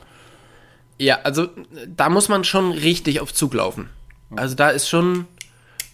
Ja, 0.99 1.21
also 1.25 1.49
da 1.89 2.09
muss 2.09 2.29
man 2.29 2.45
schon 2.45 2.73
richtig 2.73 3.21
auf 3.21 3.35
Zug 3.35 3.55
laufen. 3.55 3.91
Also 4.37 4.55
da 4.55 4.71
ist 4.71 4.89
schon, 4.89 5.27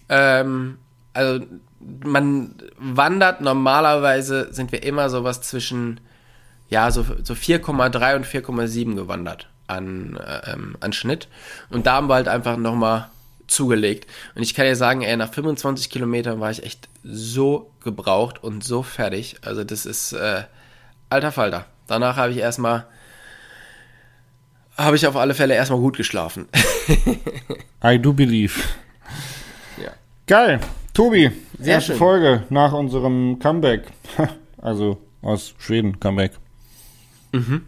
ähm, 0.08 0.78
also 1.12 1.44
man 2.04 2.54
wandert 2.78 3.40
normalerweise, 3.40 4.52
sind 4.52 4.72
wir 4.72 4.82
immer 4.82 5.10
sowas 5.10 5.40
zwischen, 5.42 6.00
ja, 6.68 6.90
so, 6.90 7.04
so 7.22 7.34
4,3 7.34 8.16
und 8.16 8.26
4,7 8.26 8.94
gewandert 8.94 9.48
an, 9.66 10.16
äh, 10.16 10.52
ähm, 10.52 10.76
an 10.80 10.92
Schnitt. 10.92 11.28
Und 11.70 11.86
da 11.86 11.94
haben 11.94 12.08
wir 12.08 12.14
halt 12.14 12.28
einfach 12.28 12.56
nochmal 12.56 13.08
zugelegt. 13.46 14.08
Und 14.34 14.42
ich 14.42 14.54
kann 14.54 14.66
dir 14.66 14.76
sagen, 14.76 15.02
ey, 15.02 15.16
nach 15.16 15.32
25 15.32 15.90
Kilometern 15.90 16.40
war 16.40 16.50
ich 16.50 16.62
echt 16.62 16.88
so 17.02 17.70
gebraucht 17.82 18.42
und 18.42 18.64
so 18.64 18.82
fertig. 18.82 19.36
Also 19.42 19.64
das 19.64 19.86
ist 19.86 20.12
äh, 20.12 20.44
alter 21.10 21.32
Falter. 21.32 21.66
Danach 21.86 22.16
habe 22.16 22.32
ich 22.32 22.38
erstmal 22.38 22.86
habe 24.76 24.94
ich 24.94 25.06
auf 25.06 25.16
alle 25.16 25.34
Fälle 25.34 25.54
erstmal 25.54 25.80
gut 25.80 25.96
geschlafen. 25.96 26.48
I 27.84 27.98
do 27.98 28.12
believe. 28.12 28.60
Ja. 29.82 29.90
Geil. 30.26 30.60
Tobi, 30.98 31.30
Sehr 31.60 31.74
erste 31.74 31.92
schön. 31.92 31.98
Folge 31.98 32.42
nach 32.50 32.72
unserem 32.72 33.38
Comeback. 33.38 33.84
Also 34.60 34.98
aus 35.22 35.54
Schweden 35.58 36.00
Comeback. 36.00 36.32
Mhm. 37.30 37.64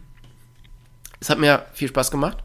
Es 1.20 1.30
hat 1.30 1.38
mir 1.38 1.64
viel 1.72 1.86
Spaß 1.86 2.10
gemacht. 2.10 2.38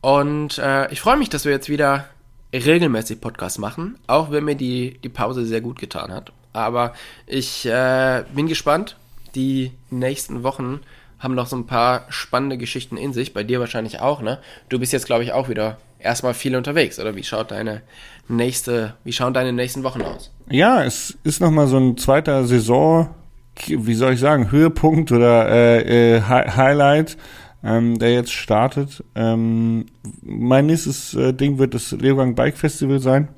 Und 0.00 0.58
äh, 0.58 0.88
ich 0.92 1.00
freue 1.00 1.16
mich, 1.16 1.28
dass 1.30 1.44
wir 1.44 1.50
jetzt 1.50 1.68
wieder 1.68 2.04
regelmäßig 2.52 3.20
Podcasts 3.20 3.58
machen, 3.58 3.98
auch 4.06 4.30
wenn 4.30 4.44
mir 4.44 4.54
die, 4.54 5.00
die 5.02 5.08
Pause 5.08 5.44
sehr 5.44 5.60
gut 5.60 5.80
getan 5.80 6.12
hat. 6.12 6.32
Aber 6.52 6.94
ich 7.26 7.66
äh, 7.66 8.22
bin 8.32 8.46
gespannt. 8.46 8.96
Die 9.34 9.72
nächsten 9.90 10.44
Wochen 10.44 10.82
haben 11.18 11.34
noch 11.34 11.48
so 11.48 11.56
ein 11.56 11.66
paar 11.66 12.06
spannende 12.10 12.58
Geschichten 12.58 12.96
in 12.96 13.12
sich. 13.12 13.34
Bei 13.34 13.42
dir 13.42 13.58
wahrscheinlich 13.58 13.98
auch, 13.98 14.22
ne? 14.22 14.38
Du 14.68 14.78
bist 14.78 14.92
jetzt, 14.92 15.06
glaube 15.06 15.24
ich, 15.24 15.32
auch 15.32 15.48
wieder 15.48 15.78
erstmal 15.98 16.34
viel 16.34 16.56
unterwegs, 16.56 16.98
oder 16.98 17.16
wie 17.16 17.24
schaut 17.24 17.50
deine 17.50 17.82
nächste, 18.28 18.94
wie 19.04 19.12
schauen 19.12 19.34
deine 19.34 19.52
nächsten 19.52 19.82
Wochen 19.82 20.02
aus? 20.02 20.32
Ja, 20.50 20.84
es 20.84 21.16
ist 21.24 21.40
nochmal 21.40 21.66
so 21.66 21.78
ein 21.78 21.96
zweiter 21.96 22.44
Saison, 22.44 23.08
wie 23.66 23.94
soll 23.94 24.14
ich 24.14 24.20
sagen, 24.20 24.50
Höhepunkt 24.50 25.12
oder 25.12 25.48
äh, 25.48 26.16
äh, 26.16 26.20
Highlight 26.22 27.16
ähm, 27.66 27.98
der 27.98 28.12
jetzt 28.12 28.32
startet. 28.32 29.02
Ähm, 29.16 29.86
mein 30.22 30.66
nächstes 30.66 31.14
äh, 31.14 31.32
Ding 31.32 31.58
wird 31.58 31.74
das 31.74 31.90
Leogang 31.90 32.36
Bike 32.36 32.56
Festival 32.56 33.00
sein. 33.00 33.28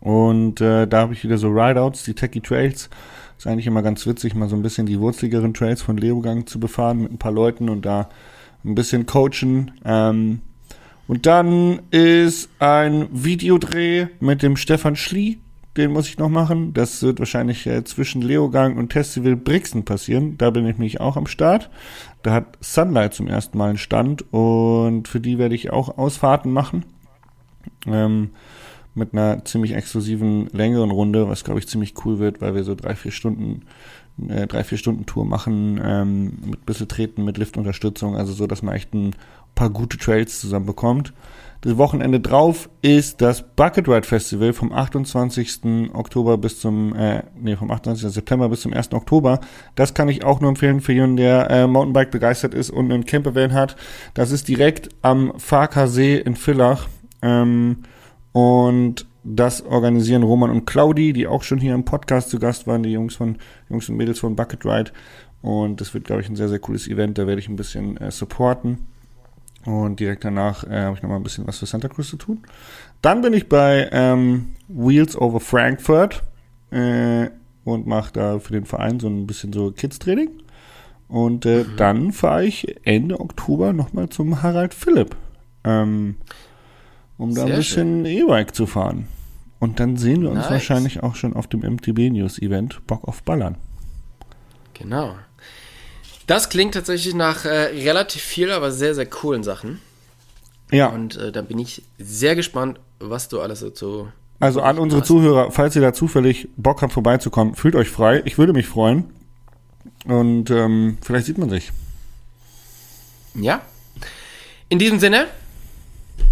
Und 0.00 0.60
äh, 0.60 0.86
da 0.86 1.00
habe 1.00 1.12
ich 1.12 1.22
wieder 1.22 1.38
so 1.38 1.48
Rideouts, 1.48 2.02
die 2.02 2.14
Techie 2.14 2.40
Trails. 2.40 2.90
Ist 3.38 3.46
eigentlich 3.46 3.66
immer 3.66 3.82
ganz 3.82 4.06
witzig, 4.06 4.34
mal 4.34 4.48
so 4.48 4.56
ein 4.56 4.62
bisschen 4.62 4.86
die 4.86 4.98
wurzeligeren 4.98 5.54
Trails 5.54 5.80
von 5.80 5.96
Leogang 5.96 6.46
zu 6.46 6.58
befahren 6.58 7.02
mit 7.02 7.12
ein 7.12 7.18
paar 7.18 7.32
Leuten 7.32 7.68
und 7.68 7.86
da 7.86 8.08
ein 8.64 8.74
bisschen 8.74 9.06
coachen. 9.06 9.72
Ähm, 9.84 10.40
und 11.08 11.26
dann 11.26 11.80
ist 11.90 12.48
ein 12.58 13.08
Videodreh 13.12 14.08
mit 14.20 14.42
dem 14.42 14.56
Stefan 14.56 14.96
Schlie 14.96 15.38
den 15.76 15.92
muss 15.92 16.08
ich 16.08 16.18
noch 16.18 16.28
machen. 16.28 16.72
Das 16.72 17.02
wird 17.02 17.18
wahrscheinlich 17.18 17.66
äh, 17.66 17.84
zwischen 17.84 18.22
Leogang 18.22 18.76
und 18.76 18.92
Festival 18.92 19.36
Brixen 19.36 19.84
passieren. 19.84 20.38
Da 20.38 20.50
bin 20.50 20.66
ich 20.66 20.78
mich 20.78 21.00
auch 21.00 21.16
am 21.16 21.26
Start. 21.26 21.70
Da 22.22 22.32
hat 22.32 22.58
Sunlight 22.60 23.14
zum 23.14 23.28
ersten 23.28 23.58
Mal 23.58 23.70
einen 23.70 23.78
Stand 23.78 24.32
und 24.32 25.08
für 25.08 25.20
die 25.20 25.38
werde 25.38 25.54
ich 25.54 25.70
auch 25.70 25.98
Ausfahrten 25.98 26.52
machen. 26.52 26.84
Ähm, 27.86 28.30
mit 28.94 29.12
einer 29.12 29.44
ziemlich 29.44 29.74
exklusiven, 29.74 30.48
längeren 30.52 30.90
Runde, 30.90 31.28
was 31.28 31.44
glaube 31.44 31.60
ich 31.60 31.68
ziemlich 31.68 31.94
cool 32.04 32.18
wird, 32.18 32.40
weil 32.40 32.54
wir 32.54 32.64
so 32.64 32.74
drei, 32.74 32.94
vier 32.94 33.12
Stunden, 33.12 33.62
äh, 34.28 34.46
drei, 34.46 34.64
vier 34.64 34.78
Stunden 34.78 35.04
Tour 35.04 35.26
machen, 35.26 35.78
ähm, 35.84 36.38
mit 36.46 36.64
bisschen 36.64 36.88
Treten, 36.88 37.24
mit 37.24 37.36
Liftunterstützung, 37.36 38.16
also 38.16 38.32
so, 38.32 38.46
dass 38.46 38.62
man 38.62 38.74
echt 38.74 38.94
ein 38.94 39.14
paar 39.56 39.70
gute 39.70 39.98
Trails 39.98 40.40
zusammen 40.40 40.66
bekommt. 40.66 41.12
Das 41.62 41.78
Wochenende 41.78 42.20
drauf 42.20 42.68
ist 42.80 43.20
das 43.20 43.42
Bucket 43.42 43.88
Ride 43.88 44.06
Festival 44.06 44.52
vom 44.52 44.72
28. 44.72 45.90
Oktober 45.94 46.38
bis 46.38 46.60
zum, 46.60 46.94
äh, 46.94 47.24
nee, 47.34 47.56
vom 47.56 47.72
28. 47.72 48.12
September 48.12 48.48
bis 48.48 48.60
zum 48.60 48.72
1. 48.72 48.92
Oktober. 48.92 49.40
Das 49.74 49.92
kann 49.92 50.08
ich 50.08 50.22
auch 50.22 50.40
nur 50.40 50.50
empfehlen 50.50 50.80
für 50.80 50.92
jemanden, 50.92 51.16
der 51.16 51.50
äh, 51.50 51.66
Mountainbike 51.66 52.12
begeistert 52.12 52.54
ist 52.54 52.70
und 52.70 52.92
einen 52.92 53.04
Campervan 53.04 53.52
hat. 53.52 53.74
Das 54.14 54.30
ist 54.30 54.46
direkt 54.46 54.90
am 55.02 55.32
Farker 55.38 55.88
See 55.88 56.16
in 56.16 56.36
Villach. 56.36 56.86
Ähm, 57.22 57.78
und 58.30 59.06
das 59.24 59.62
organisieren 59.62 60.22
Roman 60.22 60.50
und 60.50 60.66
Claudi, 60.66 61.12
die 61.12 61.26
auch 61.26 61.42
schon 61.42 61.58
hier 61.58 61.74
im 61.74 61.84
Podcast 61.84 62.30
zu 62.30 62.38
Gast 62.38 62.68
waren, 62.68 62.84
die 62.84 62.92
Jungs 62.92 63.16
von 63.16 63.38
Jungs 63.68 63.88
und 63.88 63.96
Mädels 63.96 64.20
von 64.20 64.36
Bucket 64.36 64.64
Ride. 64.64 64.92
Und 65.42 65.80
das 65.80 65.94
wird, 65.94 66.04
glaube 66.04 66.22
ich, 66.22 66.28
ein 66.28 66.36
sehr, 66.36 66.48
sehr 66.48 66.60
cooles 66.60 66.86
Event. 66.86 67.18
Da 67.18 67.26
werde 67.26 67.40
ich 67.40 67.48
ein 67.48 67.56
bisschen 67.56 67.96
äh, 67.96 68.12
supporten. 68.12 68.86
Und 69.66 69.98
direkt 69.98 70.24
danach 70.24 70.64
äh, 70.64 70.80
habe 70.82 70.96
ich 70.96 71.02
nochmal 71.02 71.18
ein 71.18 71.24
bisschen 71.24 71.46
was 71.46 71.58
für 71.58 71.66
Santa 71.66 71.88
Cruz 71.88 72.08
zu 72.08 72.16
tun. 72.16 72.42
Dann 73.02 73.20
bin 73.20 73.32
ich 73.32 73.48
bei 73.48 73.88
ähm, 73.92 74.54
Wheels 74.68 75.20
over 75.20 75.40
Frankfurt 75.40 76.22
äh, 76.70 77.28
und 77.64 77.86
mache 77.86 78.12
da 78.12 78.38
für 78.38 78.52
den 78.52 78.64
Verein 78.64 79.00
so 79.00 79.08
ein 79.08 79.26
bisschen 79.26 79.52
so 79.52 79.72
Kids-Training. 79.72 80.30
Und 81.08 81.46
äh, 81.46 81.64
mhm. 81.64 81.76
dann 81.76 82.12
fahre 82.12 82.44
ich 82.44 82.86
Ende 82.86 83.18
Oktober 83.18 83.72
nochmal 83.72 84.08
zum 84.08 84.42
Harald 84.42 84.72
Philipp, 84.72 85.16
ähm, 85.64 86.16
um 87.18 87.34
da 87.34 87.42
Sehr 87.42 87.46
ein 87.46 87.56
bisschen 87.56 88.04
E-Bike 88.06 88.54
zu 88.54 88.66
fahren. 88.66 89.08
Und 89.58 89.80
dann 89.80 89.96
sehen 89.96 90.22
wir 90.22 90.30
uns 90.30 90.42
nice. 90.42 90.50
wahrscheinlich 90.50 91.02
auch 91.02 91.16
schon 91.16 91.32
auf 91.32 91.48
dem 91.48 91.60
MTB 91.60 92.10
News 92.10 92.38
Event 92.40 92.86
Bock 92.86 93.06
auf 93.08 93.22
Ballern. 93.22 93.56
Genau. 94.74 95.14
Das 96.26 96.48
klingt 96.48 96.74
tatsächlich 96.74 97.14
nach 97.14 97.44
äh, 97.44 97.48
relativ 97.48 98.22
viel, 98.22 98.50
aber 98.50 98.72
sehr, 98.72 98.94
sehr 98.94 99.06
coolen 99.06 99.44
Sachen. 99.44 99.80
Ja. 100.70 100.88
Und 100.88 101.16
äh, 101.16 101.30
da 101.30 101.42
bin 101.42 101.58
ich 101.58 101.82
sehr 101.98 102.34
gespannt, 102.34 102.80
was 102.98 103.28
du 103.28 103.40
alles 103.40 103.60
dazu. 103.60 104.08
Also 104.40 104.60
an 104.60 104.78
unsere 104.78 105.00
hast. 105.00 105.08
Zuhörer, 105.08 105.50
falls 105.50 105.76
ihr 105.76 105.82
da 105.82 105.92
zufällig 105.92 106.48
Bock 106.56 106.82
habt, 106.82 106.92
vorbeizukommen, 106.92 107.54
fühlt 107.54 107.74
euch 107.76 107.88
frei. 107.88 108.22
Ich 108.24 108.38
würde 108.38 108.52
mich 108.52 108.66
freuen. 108.66 109.04
Und 110.04 110.50
ähm, 110.50 110.98
vielleicht 111.00 111.26
sieht 111.26 111.38
man 111.38 111.48
sich. 111.48 111.72
Ja. 113.34 113.62
In 114.68 114.78
diesem 114.78 114.98
Sinne, 114.98 115.26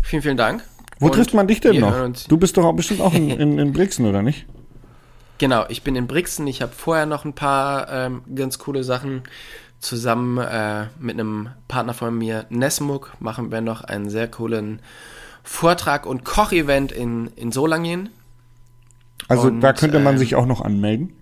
vielen, 0.02 0.22
vielen 0.22 0.36
Dank. 0.36 0.64
Wo 0.98 1.06
Und 1.06 1.12
trifft 1.12 1.34
man 1.34 1.46
dich 1.46 1.60
denn 1.60 1.80
noch? 1.80 1.94
Du 2.28 2.36
bist 2.36 2.56
doch 2.56 2.64
auch 2.64 2.72
bestimmt 2.72 3.00
auch 3.00 3.14
in, 3.14 3.30
in, 3.40 3.58
in 3.58 3.72
Brixen, 3.72 4.06
oder 4.06 4.22
nicht? 4.22 4.46
Genau, 5.38 5.64
ich 5.68 5.82
bin 5.82 5.96
in 5.96 6.06
Brixen. 6.06 6.46
Ich 6.46 6.62
habe 6.62 6.72
vorher 6.72 7.06
noch 7.06 7.24
ein 7.24 7.32
paar 7.32 7.90
ähm, 7.90 8.22
ganz 8.34 8.58
coole 8.58 8.84
Sachen. 8.84 9.22
Zusammen 9.84 10.38
äh, 10.38 10.86
mit 10.98 11.20
einem 11.20 11.50
Partner 11.68 11.92
von 11.92 12.16
mir, 12.16 12.46
Nesmuk, 12.48 13.12
machen 13.20 13.52
wir 13.52 13.60
noch 13.60 13.82
einen 13.84 14.08
sehr 14.08 14.28
coolen 14.28 14.80
Vortrag 15.42 16.06
und 16.06 16.24
Kochevent 16.24 16.90
in, 16.90 17.26
in 17.36 17.52
Solangien. 17.52 18.08
Also 19.28 19.48
Und, 19.48 19.60
da 19.60 19.74
könnte 19.74 19.98
man 19.98 20.14
ähm, 20.14 20.18
sich 20.18 20.36
auch 20.36 20.46
noch 20.46 20.62
anmelden. 20.62 21.12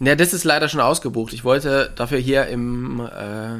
Ja, 0.00 0.16
das 0.16 0.34
ist 0.34 0.44
leider 0.44 0.68
schon 0.68 0.82
ausgebucht. 0.82 1.32
Ich 1.32 1.44
wollte 1.44 1.90
dafür 1.96 2.18
hier 2.18 2.46
im, 2.48 3.00
äh, 3.00 3.56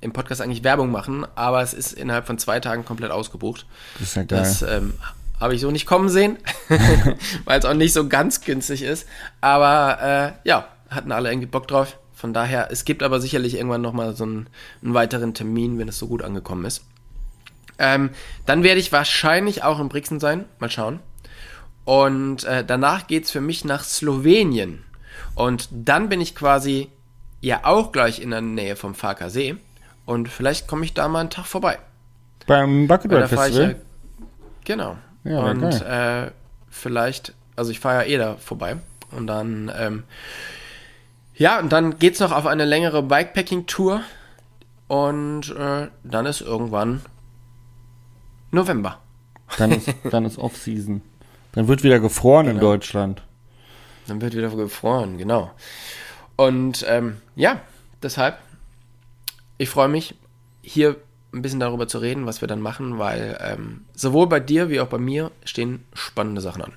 im 0.00 0.14
Podcast 0.14 0.40
eigentlich 0.40 0.64
Werbung 0.64 0.90
machen, 0.90 1.26
aber 1.34 1.60
es 1.60 1.74
ist 1.74 1.92
innerhalb 1.92 2.26
von 2.26 2.38
zwei 2.38 2.60
Tagen 2.60 2.86
komplett 2.86 3.10
ausgebucht. 3.10 3.66
Das 3.98 4.08
ist 4.08 4.16
ja 4.16 4.22
geil. 4.22 4.38
Das 4.38 4.62
ähm, 4.62 4.94
habe 5.38 5.54
ich 5.54 5.60
so 5.60 5.70
nicht 5.70 5.84
kommen 5.84 6.08
sehen, 6.08 6.38
weil 7.44 7.58
es 7.58 7.66
auch 7.66 7.74
nicht 7.74 7.92
so 7.92 8.08
ganz 8.08 8.40
günstig 8.40 8.80
ist. 8.80 9.06
Aber 9.42 10.34
äh, 10.42 10.48
ja, 10.48 10.66
hatten 10.88 11.12
alle 11.12 11.30
irgendwie 11.30 11.46
Bock 11.46 11.68
drauf. 11.68 11.98
Von 12.16 12.32
daher, 12.32 12.70
es 12.72 12.86
gibt 12.86 13.02
aber 13.02 13.20
sicherlich 13.20 13.56
irgendwann 13.56 13.82
nochmal 13.82 14.16
so 14.16 14.24
einen, 14.24 14.46
einen 14.82 14.94
weiteren 14.94 15.34
Termin, 15.34 15.78
wenn 15.78 15.86
es 15.86 15.98
so 15.98 16.06
gut 16.06 16.22
angekommen 16.22 16.64
ist. 16.64 16.82
Ähm, 17.78 18.08
dann 18.46 18.62
werde 18.62 18.80
ich 18.80 18.90
wahrscheinlich 18.90 19.62
auch 19.62 19.78
in 19.78 19.90
Brixen 19.90 20.18
sein. 20.18 20.46
Mal 20.58 20.70
schauen. 20.70 21.00
Und 21.84 22.44
äh, 22.44 22.64
danach 22.64 23.06
geht's 23.06 23.30
für 23.30 23.42
mich 23.42 23.66
nach 23.66 23.84
Slowenien. 23.84 24.82
Und 25.34 25.68
dann 25.70 26.08
bin 26.08 26.22
ich 26.22 26.34
quasi 26.34 26.88
ja 27.42 27.60
auch 27.64 27.92
gleich 27.92 28.18
in 28.18 28.30
der 28.30 28.40
Nähe 28.40 28.76
vom 28.76 28.94
Farker 28.94 29.28
See. 29.28 29.56
Und 30.06 30.30
vielleicht 30.30 30.66
komme 30.66 30.86
ich 30.86 30.94
da 30.94 31.08
mal 31.08 31.20
einen 31.20 31.30
Tag 31.30 31.44
vorbei. 31.44 31.78
Beim 32.46 32.88
Bucket 32.88 33.10
Weil 33.10 33.24
Ride 33.24 33.26
ich 33.26 33.30
ja, 33.32 33.44
Festival. 33.44 33.76
genau. 34.64 34.96
Ja, 35.24 35.40
und 35.40 35.60
geil. 35.60 36.28
äh, 36.28 36.30
vielleicht, 36.70 37.34
also 37.56 37.70
ich 37.70 37.78
fahre 37.78 38.06
ja 38.06 38.14
eh 38.14 38.16
da 38.16 38.36
vorbei. 38.36 38.78
Und 39.10 39.26
dann, 39.26 39.70
ähm, 39.76 40.04
ja, 41.36 41.58
und 41.58 41.70
dann 41.72 41.98
geht's 41.98 42.20
noch 42.20 42.32
auf 42.32 42.46
eine 42.46 42.64
längere 42.64 43.02
Bikepacking-Tour. 43.02 44.00
Und 44.88 45.50
äh, 45.56 45.88
dann 46.04 46.26
ist 46.26 46.40
irgendwann 46.40 47.02
November. 48.50 49.00
Dann 49.58 49.72
ist, 49.72 49.88
dann 50.10 50.24
ist 50.24 50.38
Off-Season. 50.38 51.02
Dann 51.52 51.68
wird 51.68 51.82
wieder 51.82 52.00
gefroren 52.00 52.46
in 52.46 52.56
Genau. 52.56 52.72
Deutschland. 52.72 53.22
Dann 54.06 54.20
wird 54.20 54.34
wieder 54.36 54.50
gefroren, 54.50 55.18
genau. 55.18 55.50
Und 56.36 56.84
ähm, 56.88 57.16
ja, 57.34 57.60
deshalb, 58.02 58.38
ich 59.58 59.68
freue 59.68 59.88
mich, 59.88 60.14
hier 60.62 60.96
ein 61.32 61.42
bisschen 61.42 61.60
darüber 61.60 61.88
zu 61.88 61.98
reden, 61.98 62.26
was 62.26 62.40
wir 62.40 62.46
dann 62.48 62.60
machen, 62.60 62.98
weil 62.98 63.36
ähm, 63.40 63.84
sowohl 63.94 64.28
bei 64.28 64.38
dir 64.38 64.68
wie 64.70 64.80
auch 64.80 64.86
bei 64.86 64.98
mir 64.98 65.32
stehen 65.44 65.84
spannende 65.92 66.40
Sachen 66.40 66.62
an. 66.62 66.72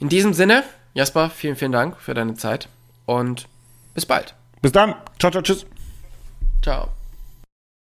In 0.00 0.08
diesem 0.08 0.32
Sinne, 0.32 0.64
Jasper, 0.94 1.30
vielen, 1.30 1.54
vielen 1.56 1.72
Dank 1.72 1.98
für 2.00 2.14
deine 2.14 2.34
Zeit 2.34 2.68
und 3.06 3.48
bis 3.94 4.06
bald. 4.06 4.34
Bis 4.60 4.72
dann. 4.72 4.94
Ciao, 5.18 5.30
ciao, 5.30 5.42
tschüss. 5.42 5.66
Ciao. 6.62 6.88